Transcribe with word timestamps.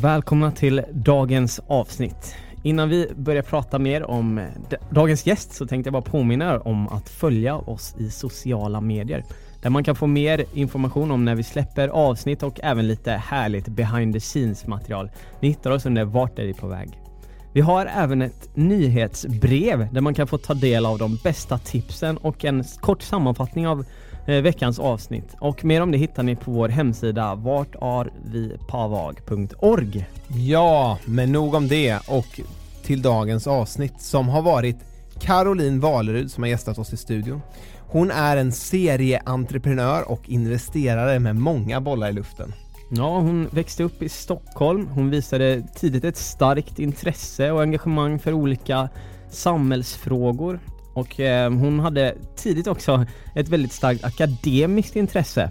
Välkomna 0.00 0.50
till 0.50 0.82
dagens 0.92 1.60
avsnitt. 1.66 2.34
Innan 2.62 2.88
vi 2.88 3.12
börjar 3.16 3.42
prata 3.42 3.78
mer 3.78 4.02
om 4.02 4.46
dagens 4.90 5.26
gäst 5.26 5.52
så 5.52 5.66
tänkte 5.66 5.88
jag 5.88 5.92
bara 5.92 6.02
påminna 6.02 6.54
er 6.54 6.68
om 6.68 6.88
att 6.88 7.08
följa 7.08 7.56
oss 7.56 7.94
i 7.98 8.10
sociala 8.10 8.80
medier. 8.80 9.24
Där 9.62 9.70
man 9.70 9.84
kan 9.84 9.96
få 9.96 10.06
mer 10.06 10.44
information 10.54 11.10
om 11.10 11.24
när 11.24 11.34
vi 11.34 11.42
släpper 11.42 11.88
avsnitt 11.88 12.42
och 12.42 12.60
även 12.62 12.88
lite 12.88 13.10
härligt 13.10 13.68
behind 13.68 14.14
the 14.14 14.20
scenes 14.20 14.66
material. 14.66 15.10
Ni 15.40 15.48
hittar 15.48 15.70
oss 15.70 15.86
under 15.86 16.04
Vart 16.04 16.38
är 16.38 16.44
vi 16.44 16.54
på 16.54 16.66
väg? 16.66 17.00
Vi 17.52 17.60
har 17.60 17.86
även 17.86 18.22
ett 18.22 18.56
nyhetsbrev 18.56 19.88
där 19.92 20.00
man 20.00 20.14
kan 20.14 20.26
få 20.26 20.38
ta 20.38 20.54
del 20.54 20.86
av 20.86 20.98
de 20.98 21.18
bästa 21.24 21.58
tipsen 21.58 22.16
och 22.16 22.44
en 22.44 22.64
kort 22.80 23.02
sammanfattning 23.02 23.68
av 23.68 23.84
veckans 24.26 24.78
avsnitt. 24.78 25.34
Och 25.40 25.64
mer 25.64 25.80
om 25.80 25.90
det 25.90 25.98
hittar 25.98 26.22
ni 26.22 26.36
på 26.36 26.50
vår 26.50 26.68
hemsida 26.68 27.34
vartarvipavag.org. 27.34 30.06
Ja, 30.28 30.98
men 31.04 31.32
nog 31.32 31.54
om 31.54 31.68
det 31.68 31.98
och 32.08 32.40
till 32.82 33.02
dagens 33.02 33.46
avsnitt 33.46 34.00
som 34.00 34.28
har 34.28 34.42
varit 34.42 34.76
Caroline 35.20 35.80
Valerud 35.80 36.30
som 36.30 36.42
har 36.42 36.48
gästat 36.48 36.78
oss 36.78 36.92
i 36.92 36.96
studion. 36.96 37.40
Hon 37.88 38.10
är 38.10 38.36
en 38.36 38.52
serieentreprenör 38.52 40.10
och 40.10 40.28
investerare 40.28 41.18
med 41.18 41.36
många 41.36 41.80
bollar 41.80 42.08
i 42.08 42.12
luften. 42.12 42.52
Ja, 42.90 43.18
hon 43.18 43.48
växte 43.52 43.82
upp 43.82 44.02
i 44.02 44.08
Stockholm. 44.08 44.86
Hon 44.86 45.10
visade 45.10 45.62
tidigt 45.74 46.04
ett 46.04 46.16
starkt 46.16 46.78
intresse 46.78 47.50
och 47.50 47.62
engagemang 47.62 48.18
för 48.18 48.32
olika 48.32 48.88
samhällsfrågor. 49.30 50.60
Och 50.96 51.20
eh, 51.20 51.50
hon 51.50 51.80
hade 51.80 52.14
tidigt 52.36 52.66
också 52.66 53.06
ett 53.34 53.48
väldigt 53.48 53.72
starkt 53.72 54.04
akademiskt 54.04 54.96
intresse. 54.96 55.50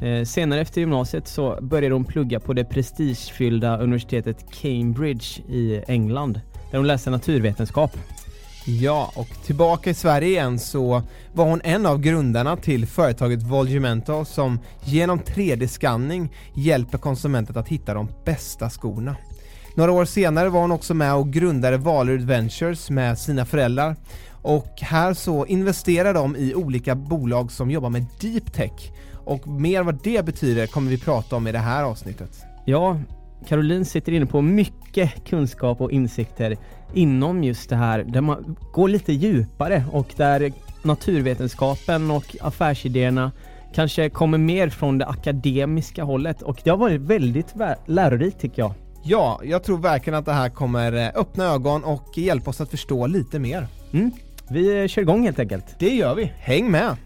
Eh, 0.00 0.24
senare 0.24 0.60
efter 0.60 0.80
gymnasiet 0.80 1.28
så 1.28 1.58
började 1.60 1.94
hon 1.94 2.04
plugga 2.04 2.40
på 2.40 2.52
det 2.52 2.64
prestigefyllda 2.64 3.78
universitetet 3.78 4.52
Cambridge 4.62 5.24
i 5.48 5.82
England. 5.88 6.40
Där 6.70 6.78
hon 6.78 6.86
läste 6.86 7.10
naturvetenskap. 7.10 7.96
Ja, 8.66 9.12
och 9.14 9.28
tillbaka 9.44 9.90
i 9.90 9.94
Sverige 9.94 10.28
igen 10.28 10.58
så 10.58 11.02
var 11.32 11.44
hon 11.44 11.60
en 11.64 11.86
av 11.86 12.00
grundarna 12.00 12.56
till 12.56 12.86
företaget 12.86 13.42
Volumento 13.42 14.24
som 14.24 14.58
genom 14.84 15.18
3D-skanning 15.18 16.32
hjälper 16.54 16.98
konsumenten 16.98 17.58
att 17.58 17.68
hitta 17.68 17.94
de 17.94 18.08
bästa 18.24 18.70
skorna. 18.70 19.16
Några 19.74 19.92
år 19.92 20.04
senare 20.04 20.48
var 20.48 20.60
hon 20.60 20.72
också 20.72 20.94
med 20.94 21.14
och 21.14 21.32
grundade 21.32 21.76
Valerud 21.76 22.22
Ventures 22.22 22.90
med 22.90 23.18
sina 23.18 23.44
föräldrar 23.44 23.96
och 24.46 24.80
här 24.80 25.14
så 25.14 25.46
investerar 25.46 26.14
de 26.14 26.36
i 26.36 26.54
olika 26.54 26.94
bolag 26.94 27.52
som 27.52 27.70
jobbar 27.70 27.90
med 27.90 28.06
deep 28.20 28.52
tech 28.52 28.92
och 29.24 29.48
mer 29.48 29.82
vad 29.82 29.98
det 30.02 30.24
betyder 30.24 30.66
kommer 30.66 30.90
vi 30.90 30.98
prata 30.98 31.36
om 31.36 31.46
i 31.46 31.52
det 31.52 31.58
här 31.58 31.84
avsnittet. 31.84 32.30
Ja, 32.64 33.00
Caroline 33.48 33.84
sitter 33.84 34.12
inne 34.12 34.26
på 34.26 34.42
mycket 34.42 35.24
kunskap 35.24 35.80
och 35.80 35.92
insikter 35.92 36.56
inom 36.94 37.44
just 37.44 37.70
det 37.70 37.76
här 37.76 38.04
där 38.04 38.20
man 38.20 38.56
går 38.72 38.88
lite 38.88 39.12
djupare 39.12 39.84
och 39.92 40.14
där 40.16 40.52
naturvetenskapen 40.82 42.10
och 42.10 42.36
affärsidéerna 42.40 43.32
kanske 43.74 44.10
kommer 44.10 44.38
mer 44.38 44.68
från 44.68 44.98
det 44.98 45.06
akademiska 45.06 46.04
hållet 46.04 46.42
och 46.42 46.60
det 46.64 46.70
har 46.70 46.76
varit 46.76 47.00
väldigt 47.00 47.54
lärorikt 47.86 48.40
tycker 48.40 48.62
jag. 48.62 48.72
Ja, 49.02 49.40
jag 49.44 49.62
tror 49.64 49.78
verkligen 49.78 50.18
att 50.18 50.24
det 50.24 50.32
här 50.32 50.48
kommer 50.48 50.92
eh, 50.92 51.20
öppna 51.20 51.44
ögon 51.44 51.84
och 51.84 52.18
hjälpa 52.18 52.50
oss 52.50 52.60
att 52.60 52.70
förstå 52.70 53.06
lite 53.06 53.38
mer. 53.38 53.66
Mm. 53.92 54.10
Vi 54.50 54.88
kör 54.88 55.02
igång 55.02 55.24
helt 55.24 55.38
enkelt. 55.38 55.78
Det 55.78 55.94
gör 55.94 56.14
vi, 56.14 56.24
häng 56.24 56.70
med! 56.70 56.96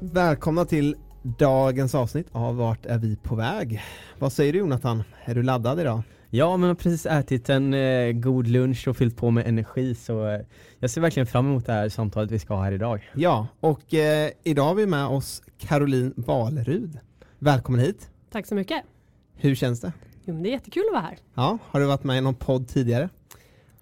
Välkomna 0.00 0.64
till 0.64 0.96
dagens 1.22 1.94
avsnitt 1.94 2.26
av 2.32 2.56
Vart 2.56 2.86
är 2.86 2.98
vi 2.98 3.16
på 3.16 3.34
väg? 3.34 3.82
Vad 4.18 4.32
säger 4.32 4.52
du 4.52 4.58
Jonathan? 4.58 5.02
Är 5.24 5.34
du 5.34 5.42
laddad 5.42 5.80
idag? 5.80 6.02
Ja, 6.30 6.56
men 6.56 6.68
jag 6.68 6.74
har 6.74 6.74
precis 6.74 7.06
ätit 7.06 7.48
en 7.48 7.74
eh, 7.74 8.12
god 8.12 8.46
lunch 8.46 8.88
och 8.88 8.96
fyllt 8.96 9.16
på 9.16 9.30
med 9.30 9.46
energi 9.46 9.94
så 9.94 10.26
eh, 10.26 10.40
jag 10.78 10.90
ser 10.90 11.00
verkligen 11.00 11.26
fram 11.26 11.46
emot 11.46 11.66
det 11.66 11.72
här 11.72 11.88
samtalet 11.88 12.30
vi 12.30 12.38
ska 12.38 12.54
ha 12.54 12.64
här 12.64 12.72
idag. 12.72 13.10
Ja, 13.14 13.46
och 13.60 13.94
eh, 13.94 14.30
idag 14.42 14.64
har 14.64 14.74
vi 14.74 14.86
med 14.86 15.06
oss 15.06 15.42
Caroline 15.58 16.12
Valerud. 16.16 16.98
Välkommen 17.38 17.80
hit! 17.80 18.10
Tack 18.32 18.46
så 18.46 18.54
mycket! 18.54 18.82
Hur 19.34 19.54
känns 19.54 19.80
det? 19.80 19.92
Jo, 20.24 20.34
men 20.34 20.42
det 20.42 20.48
är 20.48 20.52
jättekul 20.52 20.82
att 20.88 20.92
vara 20.92 21.02
här. 21.02 21.18
Ja, 21.34 21.58
har 21.62 21.80
du 21.80 21.86
varit 21.86 22.04
med 22.04 22.18
i 22.18 22.20
någon 22.20 22.34
podd 22.34 22.68
tidigare? 22.68 23.08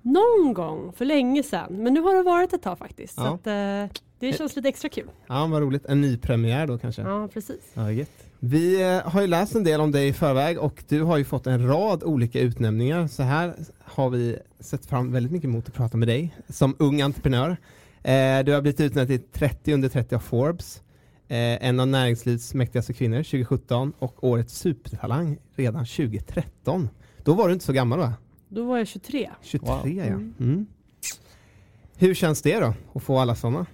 Någon 0.04 0.54
gång, 0.54 0.92
för 0.92 1.04
länge 1.04 1.42
sedan. 1.42 1.82
Men 1.82 1.94
nu 1.94 2.00
har 2.00 2.14
det 2.14 2.22
varit 2.22 2.52
ett 2.52 2.62
tag 2.62 2.78
faktiskt. 2.78 3.14
Ja. 3.16 3.22
Så 3.24 3.34
att, 3.34 3.46
eh, 3.46 4.00
det 4.18 4.32
känns 4.32 4.56
lite 4.56 4.68
extra 4.68 4.88
kul. 4.88 5.10
Ja, 5.26 5.46
vad 5.46 5.62
roligt. 5.62 5.86
En 5.86 6.00
ny 6.00 6.16
premiär 6.16 6.66
då 6.66 6.78
kanske? 6.78 7.02
Ja, 7.02 7.28
precis. 7.32 7.60
Ja, 7.74 8.04
Vi 8.38 8.82
eh, 8.82 9.10
har 9.10 9.20
ju 9.20 9.26
läst 9.26 9.54
en 9.54 9.64
del 9.64 9.80
om 9.80 9.92
dig 9.92 10.08
i 10.08 10.12
förväg 10.12 10.58
och 10.58 10.84
du 10.88 11.02
har 11.02 11.16
ju 11.16 11.24
fått 11.24 11.46
en 11.46 11.68
rad 11.68 12.02
olika 12.02 12.40
utnämningar. 12.40 13.06
Så 13.06 13.22
här 13.22 13.54
har 13.84 14.10
vi 14.10 14.38
sett 14.60 14.86
fram 14.86 15.12
väldigt 15.12 15.32
mycket 15.32 15.48
emot 15.48 15.68
att 15.68 15.74
prata 15.74 15.96
med 15.96 16.08
dig 16.08 16.36
som 16.48 16.76
ung 16.78 17.00
entreprenör. 17.00 17.56
Eh, 18.02 18.44
du 18.44 18.52
har 18.52 18.60
blivit 18.60 18.80
utnämnd 18.80 19.08
till 19.08 19.22
30 19.32 19.72
under 19.74 19.88
30 19.88 20.14
av 20.14 20.18
Forbes. 20.18 20.82
Eh, 21.28 21.68
en 21.68 21.80
av 21.80 21.88
näringslivets 21.88 22.54
mäktigaste 22.54 22.92
kvinnor 22.92 23.22
2017 23.22 23.92
och 23.98 24.24
årets 24.24 24.58
supertalang 24.58 25.38
redan 25.56 25.86
2013. 25.86 26.88
Då 27.22 27.34
var 27.34 27.48
du 27.48 27.52
inte 27.54 27.64
så 27.64 27.72
gammal 27.72 27.98
va? 27.98 28.12
Då 28.54 28.64
var 28.64 28.78
jag 28.78 28.86
23. 28.86 29.30
23 29.42 29.68
wow. 29.68 29.88
ja. 29.88 30.04
Mm. 30.04 30.34
Mm. 30.40 30.66
Hur 31.96 32.14
känns 32.14 32.42
det 32.42 32.60
då 32.60 32.74
att 32.94 33.02
få 33.02 33.18
alla 33.18 33.34
sådana? 33.34 33.66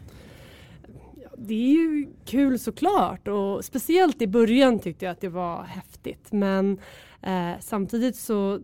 det 1.42 1.54
är 1.54 1.72
ju 1.72 2.08
kul 2.24 2.58
såklart 2.58 3.28
och 3.28 3.64
speciellt 3.64 4.22
i 4.22 4.26
början 4.26 4.78
tyckte 4.78 5.04
jag 5.04 5.12
att 5.12 5.20
det 5.20 5.28
var 5.28 5.62
häftigt. 5.62 6.32
Men 6.32 6.78
eh, 7.22 7.52
samtidigt 7.60 8.16
så 8.16 8.60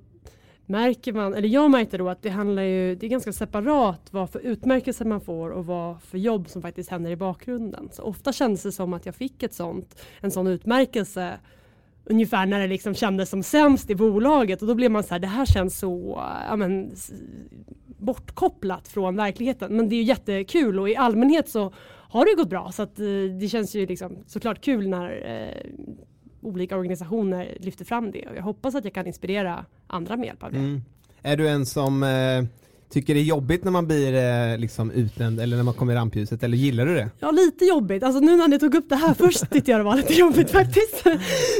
märker 0.66 1.12
man, 1.12 1.34
eller 1.34 1.48
jag 1.48 1.70
märkte 1.70 1.98
då 1.98 2.08
att 2.08 2.22
det 2.22 2.30
handlar 2.30 2.62
ju, 2.62 2.94
det 2.94 3.06
är 3.06 3.10
ganska 3.10 3.32
separat 3.32 4.08
vad 4.10 4.30
för 4.30 4.40
utmärkelser 4.40 5.04
man 5.04 5.20
får 5.20 5.50
och 5.50 5.66
vad 5.66 6.02
för 6.02 6.18
jobb 6.18 6.48
som 6.48 6.62
faktiskt 6.62 6.90
händer 6.90 7.10
i 7.10 7.16
bakgrunden. 7.16 7.88
Så 7.92 8.02
ofta 8.02 8.32
kändes 8.32 8.62
det 8.62 8.72
som 8.72 8.92
att 8.92 9.06
jag 9.06 9.14
fick 9.14 9.42
ett 9.42 9.54
sånt, 9.54 10.02
en 10.20 10.30
sån 10.30 10.46
utmärkelse 10.46 11.38
ungefär 12.06 12.46
när 12.46 12.60
det 12.60 12.66
liksom 12.66 12.94
kändes 12.94 13.30
som 13.30 13.42
sämst 13.42 13.90
i 13.90 13.94
bolaget 13.94 14.62
och 14.62 14.68
då 14.68 14.74
blev 14.74 14.90
man 14.90 15.02
så 15.02 15.14
här, 15.14 15.18
det 15.18 15.26
här 15.26 15.46
känns 15.46 15.78
så 15.78 16.22
ja, 16.48 16.56
men, 16.56 16.92
bortkopplat 17.98 18.88
från 18.88 19.16
verkligheten. 19.16 19.76
Men 19.76 19.88
det 19.88 19.94
är 19.94 19.96
ju 19.96 20.02
jättekul 20.02 20.78
och 20.78 20.88
i 20.88 20.96
allmänhet 20.96 21.48
så 21.48 21.72
har 22.08 22.24
det 22.24 22.42
gått 22.42 22.50
bra 22.50 22.72
så 22.72 22.82
att 22.82 22.98
eh, 22.98 23.06
det 23.40 23.48
känns 23.48 23.74
ju 23.74 23.86
liksom 23.86 24.18
såklart 24.26 24.60
kul 24.60 24.88
när 24.88 25.10
eh, 25.10 25.70
olika 26.40 26.76
organisationer 26.76 27.56
lyfter 27.60 27.84
fram 27.84 28.10
det 28.10 28.26
och 28.28 28.36
jag 28.36 28.42
hoppas 28.42 28.74
att 28.74 28.84
jag 28.84 28.94
kan 28.94 29.06
inspirera 29.06 29.64
andra 29.86 30.16
med 30.16 30.26
hjälp 30.26 30.42
av 30.42 30.52
det. 30.52 30.58
Mm. 30.58 30.82
Är 31.22 31.36
du 31.36 31.48
en 31.48 31.66
som 31.66 32.02
eh, 32.02 32.44
tycker 32.90 33.14
det 33.14 33.20
är 33.20 33.24
jobbigt 33.24 33.64
när 33.64 33.70
man 33.72 33.86
blir 33.86 34.14
eh, 34.14 34.58
liksom 34.58 34.90
utnämnd 34.90 35.40
eller 35.40 35.56
när 35.56 35.64
man 35.64 35.74
kommer 35.74 35.92
i 35.92 35.96
rampljuset 35.96 36.42
eller 36.42 36.56
gillar 36.56 36.86
du 36.86 36.94
det? 36.94 37.10
Ja 37.18 37.30
lite 37.30 37.64
jobbigt, 37.64 38.02
alltså 38.02 38.20
nu 38.20 38.36
när 38.36 38.48
ni 38.48 38.58
tog 38.58 38.74
upp 38.74 38.88
det 38.88 38.96
här 38.96 39.14
först 39.14 39.50
tyckte 39.52 39.70
jag 39.70 39.80
det 39.80 39.84
var 39.84 39.96
lite 39.96 40.14
jobbigt 40.14 40.50
faktiskt. 40.50 41.04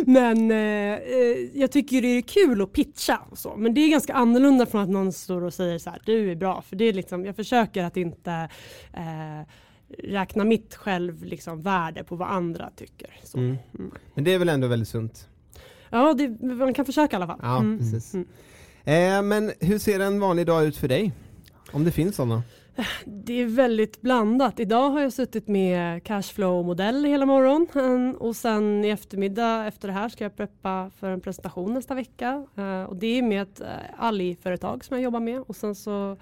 Men 0.06 0.50
eh, 0.50 0.56
eh, 0.94 1.37
jag 1.55 1.73
tycker 1.73 2.02
det 2.02 2.08
är 2.08 2.23
kul 2.23 2.62
att 2.62 2.73
pitcha 2.73 3.20
och 3.31 3.38
så. 3.38 3.55
Men 3.56 3.75
det 3.75 3.81
är 3.81 3.88
ganska 3.90 4.14
annorlunda 4.14 4.67
från 4.67 4.81
att 4.82 4.88
någon 4.90 5.12
står 5.12 5.43
och 5.43 5.55
säger 5.55 5.78
så 5.78 5.90
här, 5.90 6.02
du 6.05 6.31
är 6.31 6.37
bra. 6.37 6.62
För 6.62 6.76
det 6.76 6.84
är 6.84 6.93
liksom, 6.93 7.25
jag 7.25 7.37
försöker 7.37 7.84
att 7.84 7.96
inte 7.96 8.49
eh, 8.93 9.46
räkna 10.05 10.44
mitt 10.44 10.75
själv 10.75 11.25
liksom, 11.25 11.62
värde 11.62 12.05
på 12.05 12.17
vad 12.17 12.28
andra 12.28 12.70
tycker. 12.76 13.11
Mm. 13.34 13.56
Mm. 13.78 13.90
Men 14.14 14.25
det 14.25 14.34
är 14.34 14.38
väl 14.38 14.49
ändå 14.49 14.67
väldigt 14.69 14.88
sunt? 14.88 15.28
Ja, 15.90 16.14
det, 16.14 16.28
man 16.55 16.75
kan 16.75 16.84
försöka 16.84 17.17
i 17.17 17.17
alla 17.17 17.26
fall. 17.26 17.38
Ja, 17.43 17.58
Mm. 17.58 17.78
precis. 17.78 18.14
Eh, 18.87 19.23
men 19.23 19.53
hur 19.61 19.79
ser 19.79 20.00
en 20.00 20.21
vanlig 20.21 20.47
dag 20.47 20.67
ut 20.67 20.77
för 20.77 20.88
dig? 20.88 21.12
Om 21.73 21.85
det 21.85 21.91
finns 21.91 22.17
sådana? 22.17 22.43
Det 23.05 23.43
är 23.43 23.47
väldigt 23.47 24.00
blandat. 24.00 24.61
Idag 24.61 24.91
har 24.91 25.00
jag 25.00 25.12
suttit 25.12 25.49
med 25.49 26.03
cashflow-modell 26.03 27.05
hela 27.05 27.27
morgonen 27.27 27.69
mm, 27.75 28.15
och 28.15 28.37
sen 28.37 28.85
i 28.85 28.88
eftermiddag 28.88 29.67
efter 29.67 29.88
det 29.88 29.94
här 29.94 30.09
ska 30.09 30.25
jag 30.25 30.37
preppa 30.37 30.91
för 31.00 31.11
en 31.11 31.21
presentation 31.21 31.75
nästa 31.75 31.94
vecka. 31.94 32.47
Eh, 32.56 32.83
och 32.83 32.97
det 32.97 33.06
är 33.06 33.23
med 33.23 33.43
ett 33.43 33.61
eh, 33.61 33.67
Ali-företag 33.99 34.85
som 34.85 34.97
jag 34.97 35.05
jobbar 35.05 35.21
med 35.21 35.41
och 35.41 35.56
sen 35.56 35.75
så 35.75 36.17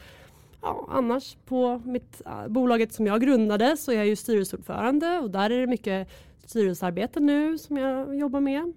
ja, 0.62 0.88
annars 0.90 1.36
på 1.46 1.82
mitt, 1.84 2.22
eh, 2.26 2.48
bolaget 2.48 2.92
som 2.92 3.06
jag 3.06 3.20
grundade 3.20 3.76
så 3.76 3.92
är 3.92 3.96
jag 3.96 4.06
ju 4.06 4.16
styrelseordförande 4.16 5.18
och 5.18 5.30
där 5.30 5.50
är 5.50 5.60
det 5.60 5.66
mycket 5.66 6.08
styrelsearbete 6.46 7.20
nu 7.20 7.58
som 7.58 7.76
jag 7.76 8.16
jobbar 8.16 8.40
med. 8.40 8.72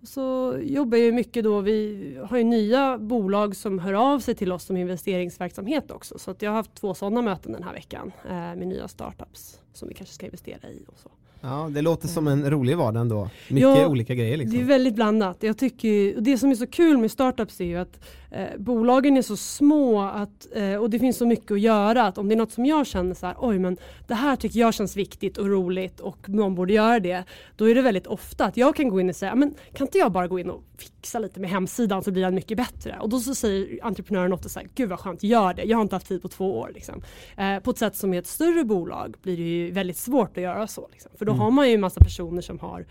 Eh, 0.00 0.06
så 0.06 0.56
jobbar 0.62 0.98
jag 0.98 1.14
mycket 1.14 1.44
då, 1.44 1.60
vi 1.60 2.18
har 2.28 2.38
ju 2.38 2.44
nya 2.44 2.98
bolag 2.98 3.56
som 3.56 3.78
hör 3.78 3.92
av 3.92 4.20
sig 4.20 4.34
till 4.34 4.52
oss 4.52 4.64
som 4.64 4.76
investeringsverksamhet 4.76 5.90
också. 5.90 6.18
Så 6.18 6.30
att 6.30 6.42
jag 6.42 6.50
har 6.50 6.56
haft 6.56 6.74
två 6.74 6.94
sådana 6.94 7.22
möten 7.22 7.52
den 7.52 7.62
här 7.62 7.72
veckan 7.72 8.12
eh, 8.24 8.30
med 8.30 8.68
nya 8.68 8.88
startups 8.88 9.60
som 9.72 9.88
vi 9.88 9.94
kanske 9.94 10.14
ska 10.14 10.26
investera 10.26 10.68
i. 10.68 10.84
Och 10.88 10.98
så. 10.98 11.10
Ja, 11.40 11.70
det 11.70 11.82
låter 11.82 12.08
som 12.08 12.28
en 12.28 12.50
rolig 12.50 12.76
vardag 12.76 13.00
ändå. 13.00 13.30
Mycket 13.48 13.62
Ja, 13.62 13.88
olika 13.88 14.14
grejer 14.14 14.36
liksom. 14.36 14.58
Det 14.58 14.64
är 14.64 14.66
väldigt 14.66 14.94
blandat. 14.94 15.36
Jag 15.40 15.58
tycker, 15.58 16.20
det 16.20 16.38
som 16.38 16.50
är 16.50 16.54
så 16.54 16.66
kul 16.66 16.98
med 16.98 17.10
startups 17.10 17.60
är 17.60 17.64
ju 17.64 17.76
att 17.76 18.00
eh, 18.30 18.58
bolagen 18.58 19.16
är 19.16 19.22
så 19.22 19.36
små 19.36 20.02
att, 20.02 20.46
eh, 20.54 20.74
och 20.74 20.90
det 20.90 20.98
finns 20.98 21.16
så 21.18 21.26
mycket 21.26 21.50
att 21.50 21.60
göra. 21.60 22.02
Att 22.06 22.18
om 22.18 22.28
det 22.28 22.34
är 22.34 22.36
något 22.36 22.52
som 22.52 22.66
jag 22.66 22.86
känner 22.86 23.14
så 23.14 23.26
här, 23.26 23.36
oj 23.38 23.58
men 23.58 23.76
det 24.06 24.14
här 24.14 24.36
tycker 24.36 24.60
jag 24.60 24.74
känns 24.74 24.96
viktigt 24.96 25.38
och 25.38 25.46
roligt 25.46 26.00
och 26.00 26.28
någon 26.28 26.54
borde 26.54 26.72
göra 26.72 27.00
det. 27.00 27.24
Då 27.56 27.70
är 27.70 27.74
det 27.74 27.82
väldigt 27.82 28.06
ofta 28.06 28.44
att 28.44 28.56
jag 28.56 28.76
kan 28.76 28.88
gå 28.88 29.00
in 29.00 29.08
och 29.08 29.16
säga, 29.16 29.34
men 29.34 29.54
kan 29.72 29.86
inte 29.86 29.98
jag 29.98 30.12
bara 30.12 30.26
gå 30.26 30.38
in 30.38 30.50
och 30.50 30.62
fixa 30.78 31.18
lite 31.18 31.40
med 31.40 31.50
hemsidan 31.50 32.02
så 32.02 32.10
blir 32.10 32.22
den 32.22 32.34
mycket 32.34 32.56
bättre. 32.56 32.96
Och 33.00 33.08
då 33.08 33.20
så 33.20 33.34
säger 33.34 33.78
entreprenören 33.82 34.32
ofta 34.32 34.48
så 34.48 34.58
här, 34.58 34.68
gud 34.74 34.88
vad 34.88 34.98
skönt, 35.00 35.22
gör 35.22 35.54
det. 35.54 35.62
Jag 35.64 35.76
har 35.76 35.82
inte 35.82 35.96
haft 35.96 36.08
tid 36.08 36.22
på 36.22 36.28
två 36.28 36.58
år. 36.58 36.70
Liksom. 36.74 37.02
Eh, 37.36 37.58
på 37.58 37.70
ett 37.70 37.78
sätt 37.78 37.96
som 37.96 38.14
i 38.14 38.16
ett 38.16 38.26
större 38.26 38.64
bolag 38.64 39.14
blir 39.22 39.36
det 39.36 39.42
ju 39.42 39.70
väldigt 39.70 39.96
svårt 39.96 40.36
att 40.36 40.42
göra 40.42 40.66
så. 40.66 40.88
Liksom. 40.92 41.10
För 41.18 41.24
då 41.24 41.32
Mm. 41.32 41.40
har 41.42 41.50
man 41.50 41.68
ju 41.68 41.74
en 41.74 41.80
massa 41.80 42.00
personer 42.00 42.40
som 42.42 42.58
har 42.58 42.86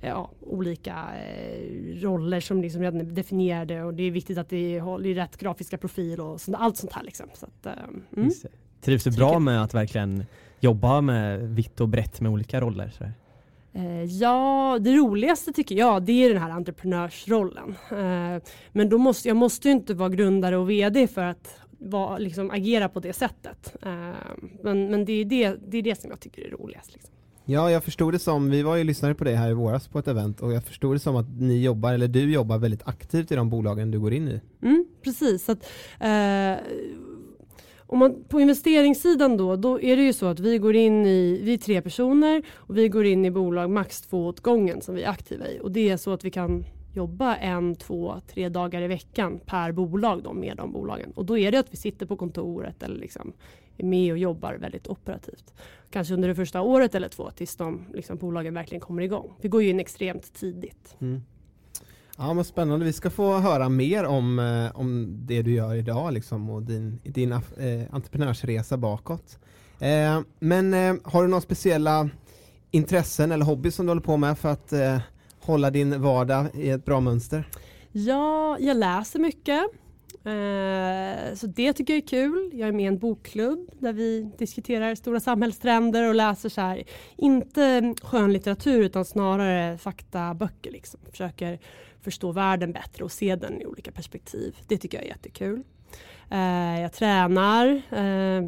ja, 0.00 0.30
olika 0.40 0.92
eh, 0.92 2.00
roller 2.02 2.40
som 2.40 2.62
liksom 2.62 2.82
redan 2.82 3.00
är 3.00 3.04
definierade 3.04 3.82
och 3.82 3.94
det 3.94 4.02
är 4.02 4.10
viktigt 4.10 4.38
att 4.38 4.48
det 4.48 4.80
håller 4.80 5.14
rätt 5.14 5.36
grafiska 5.36 5.78
profil 5.78 6.20
och 6.20 6.40
sånt, 6.40 6.56
allt 6.60 6.76
sånt 6.76 6.92
här. 6.92 7.02
Liksom. 7.02 7.26
Så 7.34 7.46
att, 7.46 7.66
eh, 7.66 7.72
mm. 8.16 8.30
Trivs 8.80 9.04
du 9.04 9.10
bra 9.10 9.38
med 9.38 9.62
att 9.62 9.74
verkligen 9.74 10.24
jobba 10.60 11.00
med 11.00 11.40
vitt 11.40 11.80
och 11.80 11.88
brett 11.88 12.20
med 12.20 12.32
olika 12.32 12.60
roller? 12.60 12.92
Så 12.98 13.04
Eh, 13.72 14.04
ja, 14.04 14.78
det 14.80 14.96
roligaste 14.96 15.52
tycker 15.52 15.74
jag 15.74 16.02
det 16.02 16.12
är 16.24 16.28
den 16.28 16.42
här 16.42 16.50
entreprenörsrollen. 16.50 17.74
Men 18.72 18.88
då 18.88 18.98
måste, 18.98 19.28
jag 19.28 19.36
måste 19.36 19.68
ju 19.68 19.72
inte 19.72 19.94
vara 19.94 20.08
grundare 20.08 20.56
och 20.56 20.70
VD 20.70 21.06
för 21.06 21.24
att 21.24 21.60
vara, 21.78 22.18
liksom, 22.18 22.50
agera 22.50 22.88
på 22.88 23.00
det 23.00 23.12
sättet. 23.12 23.76
Men 24.62 24.90
men 24.90 25.04
det, 25.04 25.12
är 25.12 25.24
det, 25.24 25.56
det 25.68 25.78
är 25.78 25.82
det 25.82 26.00
som 26.00 26.10
jag 26.10 26.20
tycker 26.20 26.46
är 26.46 26.50
roligast. 26.50 26.92
Liksom. 26.92 27.14
Ja, 27.44 27.70
jag 27.70 27.84
förstod 27.84 28.14
det 28.14 28.18
som, 28.18 28.50
vi 28.50 28.62
var 28.62 28.76
ju 28.76 28.84
lyssnare 28.84 29.14
på 29.14 29.24
det 29.24 29.36
här 29.36 29.50
i 29.50 29.54
våras 29.54 29.88
på 29.88 29.98
ett 29.98 30.08
event 30.08 30.40
och 30.40 30.52
jag 30.52 30.64
förstod 30.64 30.94
det 30.94 30.98
som 30.98 31.16
att 31.16 31.26
ni 31.38 31.62
jobbar, 31.62 31.92
eller 31.92 32.08
du 32.08 32.32
jobbar 32.32 32.58
väldigt 32.58 32.88
aktivt 32.88 33.32
i 33.32 33.34
de 33.34 33.50
bolagen 33.50 33.90
du 33.90 34.00
går 34.00 34.12
in 34.12 34.28
i. 34.28 34.40
Mm, 34.62 34.86
precis. 35.02 35.44
Så 35.44 35.52
att, 35.52 35.64
eh, 36.00 36.64
om 37.78 37.98
man, 37.98 38.24
på 38.28 38.40
investeringssidan 38.40 39.36
då, 39.36 39.56
då 39.56 39.80
är 39.80 39.96
det 39.96 40.02
ju 40.02 40.12
så 40.12 40.26
att 40.26 40.40
vi 40.40 40.58
går 40.58 40.76
in 40.76 41.06
i, 41.06 41.40
vi 41.42 41.54
är 41.54 41.58
tre 41.58 41.82
personer 41.82 42.42
och 42.54 42.76
vi 42.76 42.88
går 42.88 43.06
in 43.06 43.24
i 43.24 43.30
bolag 43.30 43.70
max 43.70 44.00
två 44.00 44.26
åt 44.26 44.40
gången 44.40 44.80
som 44.82 44.94
vi 44.94 45.02
är 45.02 45.08
aktiva 45.08 45.48
i. 45.48 45.60
Och 45.62 45.72
det 45.72 45.90
är 45.90 45.96
så 45.96 46.12
att 46.12 46.24
vi 46.24 46.30
kan 46.30 46.64
jobba 46.92 47.36
en, 47.36 47.76
två, 47.76 48.20
tre 48.26 48.48
dagar 48.48 48.82
i 48.82 48.86
veckan 48.86 49.40
per 49.46 49.72
bolag 49.72 50.22
då 50.22 50.32
med 50.32 50.56
de 50.56 50.72
bolagen. 50.72 51.12
Och 51.14 51.24
då 51.24 51.38
är 51.38 51.52
det 51.52 51.58
att 51.58 51.72
vi 51.72 51.76
sitter 51.76 52.06
på 52.06 52.16
kontoret 52.16 52.82
eller 52.82 52.96
liksom 52.96 53.32
är 53.76 53.84
med 53.84 54.12
och 54.12 54.18
jobbar 54.18 54.54
väldigt 54.54 54.88
operativt. 54.88 55.54
Kanske 55.90 56.14
under 56.14 56.28
det 56.28 56.34
första 56.34 56.60
året 56.60 56.94
eller 56.94 57.08
två 57.08 57.30
tills 57.30 57.56
de 57.56 57.84
liksom, 57.94 58.16
bolagen 58.16 58.54
verkligen 58.54 58.80
kommer 58.80 59.02
igång. 59.02 59.32
Vi 59.40 59.48
går 59.48 59.62
ju 59.62 59.68
in 59.68 59.80
extremt 59.80 60.34
tidigt. 60.34 60.96
Mm. 61.00 61.22
Ja 62.16 62.34
men 62.34 62.44
spännande, 62.44 62.84
vi 62.84 62.92
ska 62.92 63.10
få 63.10 63.38
höra 63.38 63.68
mer 63.68 64.04
om, 64.04 64.38
eh, 64.38 64.80
om 64.80 65.16
det 65.26 65.42
du 65.42 65.52
gör 65.52 65.74
idag 65.74 66.12
liksom, 66.12 66.50
och 66.50 66.62
din, 66.62 67.00
din 67.04 67.32
eh, 67.32 67.40
entreprenörsresa 67.90 68.76
bakåt. 68.76 69.38
Eh, 69.78 70.20
men 70.38 70.74
eh, 70.74 70.94
har 71.04 71.22
du 71.22 71.28
några 71.28 71.40
speciella 71.40 72.08
intressen 72.70 73.32
eller 73.32 73.44
hobby 73.44 73.70
som 73.70 73.86
du 73.86 73.90
håller 73.90 74.02
på 74.02 74.16
med 74.16 74.38
för 74.38 74.48
att 74.48 74.72
eh, 74.72 74.98
hålla 75.40 75.70
din 75.70 76.02
vardag 76.02 76.46
i 76.54 76.70
ett 76.70 76.84
bra 76.84 77.00
mönster? 77.00 77.44
Ja, 77.92 78.56
jag 78.60 78.76
läser 78.76 79.18
mycket. 79.18 79.62
Eh, 80.24 81.34
så 81.34 81.46
det 81.46 81.72
tycker 81.72 81.92
jag 81.92 82.02
är 82.02 82.08
kul. 82.08 82.50
Jag 82.52 82.68
är 82.68 82.72
med 82.72 82.84
i 82.84 82.86
en 82.86 82.98
bokklubb 82.98 83.70
där 83.78 83.92
vi 83.92 84.30
diskuterar 84.38 84.94
stora 84.94 85.20
samhällstrender 85.20 86.08
och 86.08 86.14
läser 86.14 86.48
så 86.48 86.60
här, 86.60 86.82
inte 87.16 87.94
skönlitteratur 88.02 88.80
utan 88.80 89.04
snarare 89.04 89.78
faktaböcker. 89.78 90.70
Liksom. 90.70 91.00
Försöker 91.10 91.58
förstå 92.00 92.32
världen 92.32 92.72
bättre 92.72 93.04
och 93.04 93.12
se 93.12 93.36
den 93.36 93.62
i 93.62 93.66
olika 93.66 93.92
perspektiv. 93.92 94.56
Det 94.68 94.78
tycker 94.78 94.98
jag 94.98 95.04
är 95.04 95.08
jättekul. 95.08 95.62
Eh, 96.30 96.80
jag 96.80 96.92
tränar. 96.92 97.82
Eh, 97.90 98.42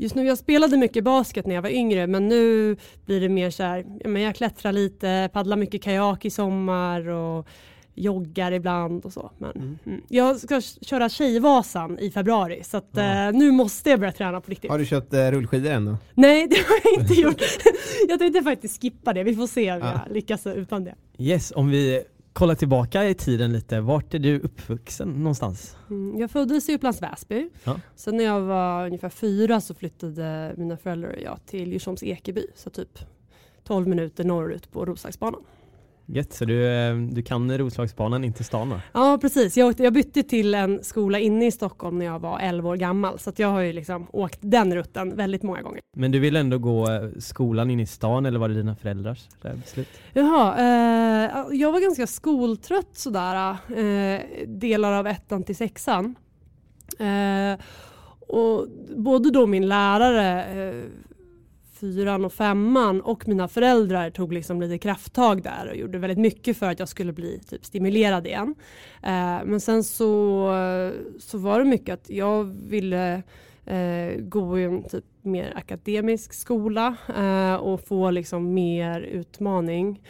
Just 0.00 0.14
nu, 0.14 0.26
jag 0.26 0.38
spelade 0.38 0.76
mycket 0.76 1.04
basket 1.04 1.46
när 1.46 1.54
jag 1.54 1.62
var 1.62 1.70
yngre 1.70 2.06
men 2.06 2.28
nu 2.28 2.76
blir 3.06 3.20
det 3.20 3.28
mer 3.28 3.50
så 3.50 3.62
här, 3.62 3.84
men 4.08 4.22
jag 4.22 4.34
klättrar 4.36 4.72
lite, 4.72 5.30
paddlar 5.32 5.56
mycket 5.56 5.82
kajak 5.82 6.24
i 6.24 6.30
sommar 6.30 7.08
och 7.08 7.46
joggar 7.94 8.52
ibland 8.52 9.04
och 9.04 9.12
så. 9.12 9.30
Men, 9.38 9.50
Mm. 9.50 9.78
mm. 9.86 10.00
Jag 10.08 10.36
ska 10.40 10.60
köra 10.60 11.08
Tjejvasan 11.08 11.98
i 11.98 12.10
februari 12.10 12.62
så 12.64 12.76
att, 12.76 12.88
Ja. 12.92 13.26
eh, 13.28 13.32
nu 13.32 13.50
måste 13.50 13.90
jag 13.90 13.98
börja 14.00 14.12
träna 14.12 14.40
på 14.40 14.50
riktigt. 14.50 14.70
Har 14.70 14.78
du 14.78 14.86
köpt 14.86 15.12
eh, 15.14 15.30
rullskidor 15.30 15.70
än 15.70 15.84
då? 15.84 15.96
Nej 16.14 16.46
det 16.50 16.56
har 16.56 16.80
jag 16.92 17.02
inte 17.02 17.14
gjort. 17.14 17.42
jag 18.08 18.18
tänkte 18.18 18.42
faktiskt 18.42 18.82
skippa 18.82 19.12
det, 19.12 19.22
vi 19.24 19.34
får 19.36 19.46
se 19.46 19.72
om 19.72 19.78
Ja. 19.78 20.00
jag 20.06 20.14
lyckas 20.14 20.46
utan 20.46 20.84
det. 20.84 20.94
Yes, 21.18 21.52
om 21.56 21.68
vi 21.70 22.02
kollar 22.40 22.54
tillbaka 22.54 23.08
i 23.08 23.14
tiden 23.14 23.52
lite, 23.52 23.80
vart 23.80 24.14
är 24.14 24.18
du 24.18 24.40
uppvuxen 24.40 25.08
någonstans? 25.08 25.76
Mm, 25.90 26.20
jag 26.20 26.30
föddes 26.30 26.68
i 26.68 26.74
Upplands 26.74 27.02
Väsby. 27.02 27.48
Ja. 27.64 27.80
Sen 27.96 28.16
när 28.16 28.24
jag 28.24 28.40
var 28.40 28.86
ungefär 28.86 29.08
fyra 29.08 29.60
så 29.60 29.74
flyttade 29.74 30.54
mina 30.56 30.76
föräldrar 30.76 31.10
och 31.10 31.22
jag 31.22 31.38
till 31.46 31.72
Djursholms 31.72 32.02
Ekeby. 32.02 32.46
Så 32.54 32.70
typ 32.70 32.98
12 33.64 33.88
minuter 33.88 34.24
norrut 34.24 34.72
på 34.72 34.84
Roslagsbanan. 34.84 35.40
Gött, 36.12 36.32
så 36.32 36.44
du, 36.44 36.66
eh, 36.66 36.96
du 36.96 37.22
kan 37.22 37.58
Roslagsbanan 37.58 38.24
in 38.24 38.32
till 38.32 38.44
stan 38.44 38.70
då? 38.70 38.80
Ja 38.92 39.18
precis, 39.20 39.56
jag, 39.56 39.68
åkte, 39.68 39.82
jag 39.82 39.92
bytte 39.92 40.22
till 40.22 40.54
en 40.54 40.84
skola 40.84 41.18
inne 41.18 41.46
i 41.46 41.50
Stockholm 41.50 41.98
när 41.98 42.06
jag 42.06 42.18
var 42.18 42.38
11 42.38 42.68
år 42.68 42.76
gammal. 42.76 43.18
Så 43.18 43.32
jag 43.36 43.48
har 43.48 43.60
ju 43.60 43.72
liksom 43.72 44.06
åkt 44.12 44.38
den 44.40 44.74
rutten 44.74 45.16
väldigt 45.16 45.42
många 45.42 45.62
gånger. 45.62 45.80
Men 45.96 46.10
du 46.10 46.18
vill 46.18 46.36
ändå 46.36 46.58
gå 46.58 46.90
eh, 46.90 47.08
skolan 47.18 47.70
in 47.70 47.80
i 47.80 47.86
stan 47.86 48.26
eller 48.26 48.38
var 48.38 48.48
det 48.48 48.54
dina 48.54 48.76
föräldrars 48.76 49.28
eh, 49.44 49.54
beslut? 49.54 49.88
Jaha, 50.12 50.58
eh, 50.58 51.46
jag 51.52 51.72
var 51.72 51.80
ganska 51.80 52.06
skoltrött 52.06 52.90
sådär, 52.92 53.56
eh, 53.76 54.20
delar 54.46 54.92
av 54.92 55.06
ettan 55.06 55.44
till 55.44 55.56
sexan. 55.56 56.14
Eh, 56.98 57.60
och 58.28 58.66
både 58.96 59.30
då 59.30 59.46
min 59.46 59.68
lärare, 59.68 60.44
fyran 61.80 62.24
och 62.24 62.32
femman 62.32 63.00
och 63.00 63.28
mina 63.28 63.48
föräldrar 63.48 64.10
tog 64.10 64.32
liksom 64.32 64.60
lite 64.60 64.78
krafttag 64.78 65.42
där 65.42 65.68
och 65.70 65.76
gjorde 65.76 65.98
väldigt 65.98 66.18
mycket 66.18 66.56
för 66.56 66.70
att 66.70 66.78
jag 66.78 66.88
skulle 66.88 67.12
bli 67.12 67.40
typ 67.48 67.64
stimulerad 67.64 68.26
igen. 68.26 68.54
Eh, 69.02 69.38
men 69.44 69.60
sen 69.60 69.84
så, 69.84 70.50
så 71.18 71.38
var 71.38 71.58
det 71.58 71.64
mycket 71.64 71.94
att 71.94 72.10
jag 72.10 72.44
ville 72.44 73.22
eh, 73.66 74.20
gå 74.20 74.58
i 74.58 74.64
en 74.64 74.88
typ 74.88 75.04
mer 75.22 75.52
akademisk 75.56 76.34
skola 76.34 76.96
eh, 77.16 77.54
och 77.54 77.86
få 77.86 78.10
liksom 78.10 78.54
mer 78.54 79.00
utmaning 79.00 79.90
eh, 79.90 80.04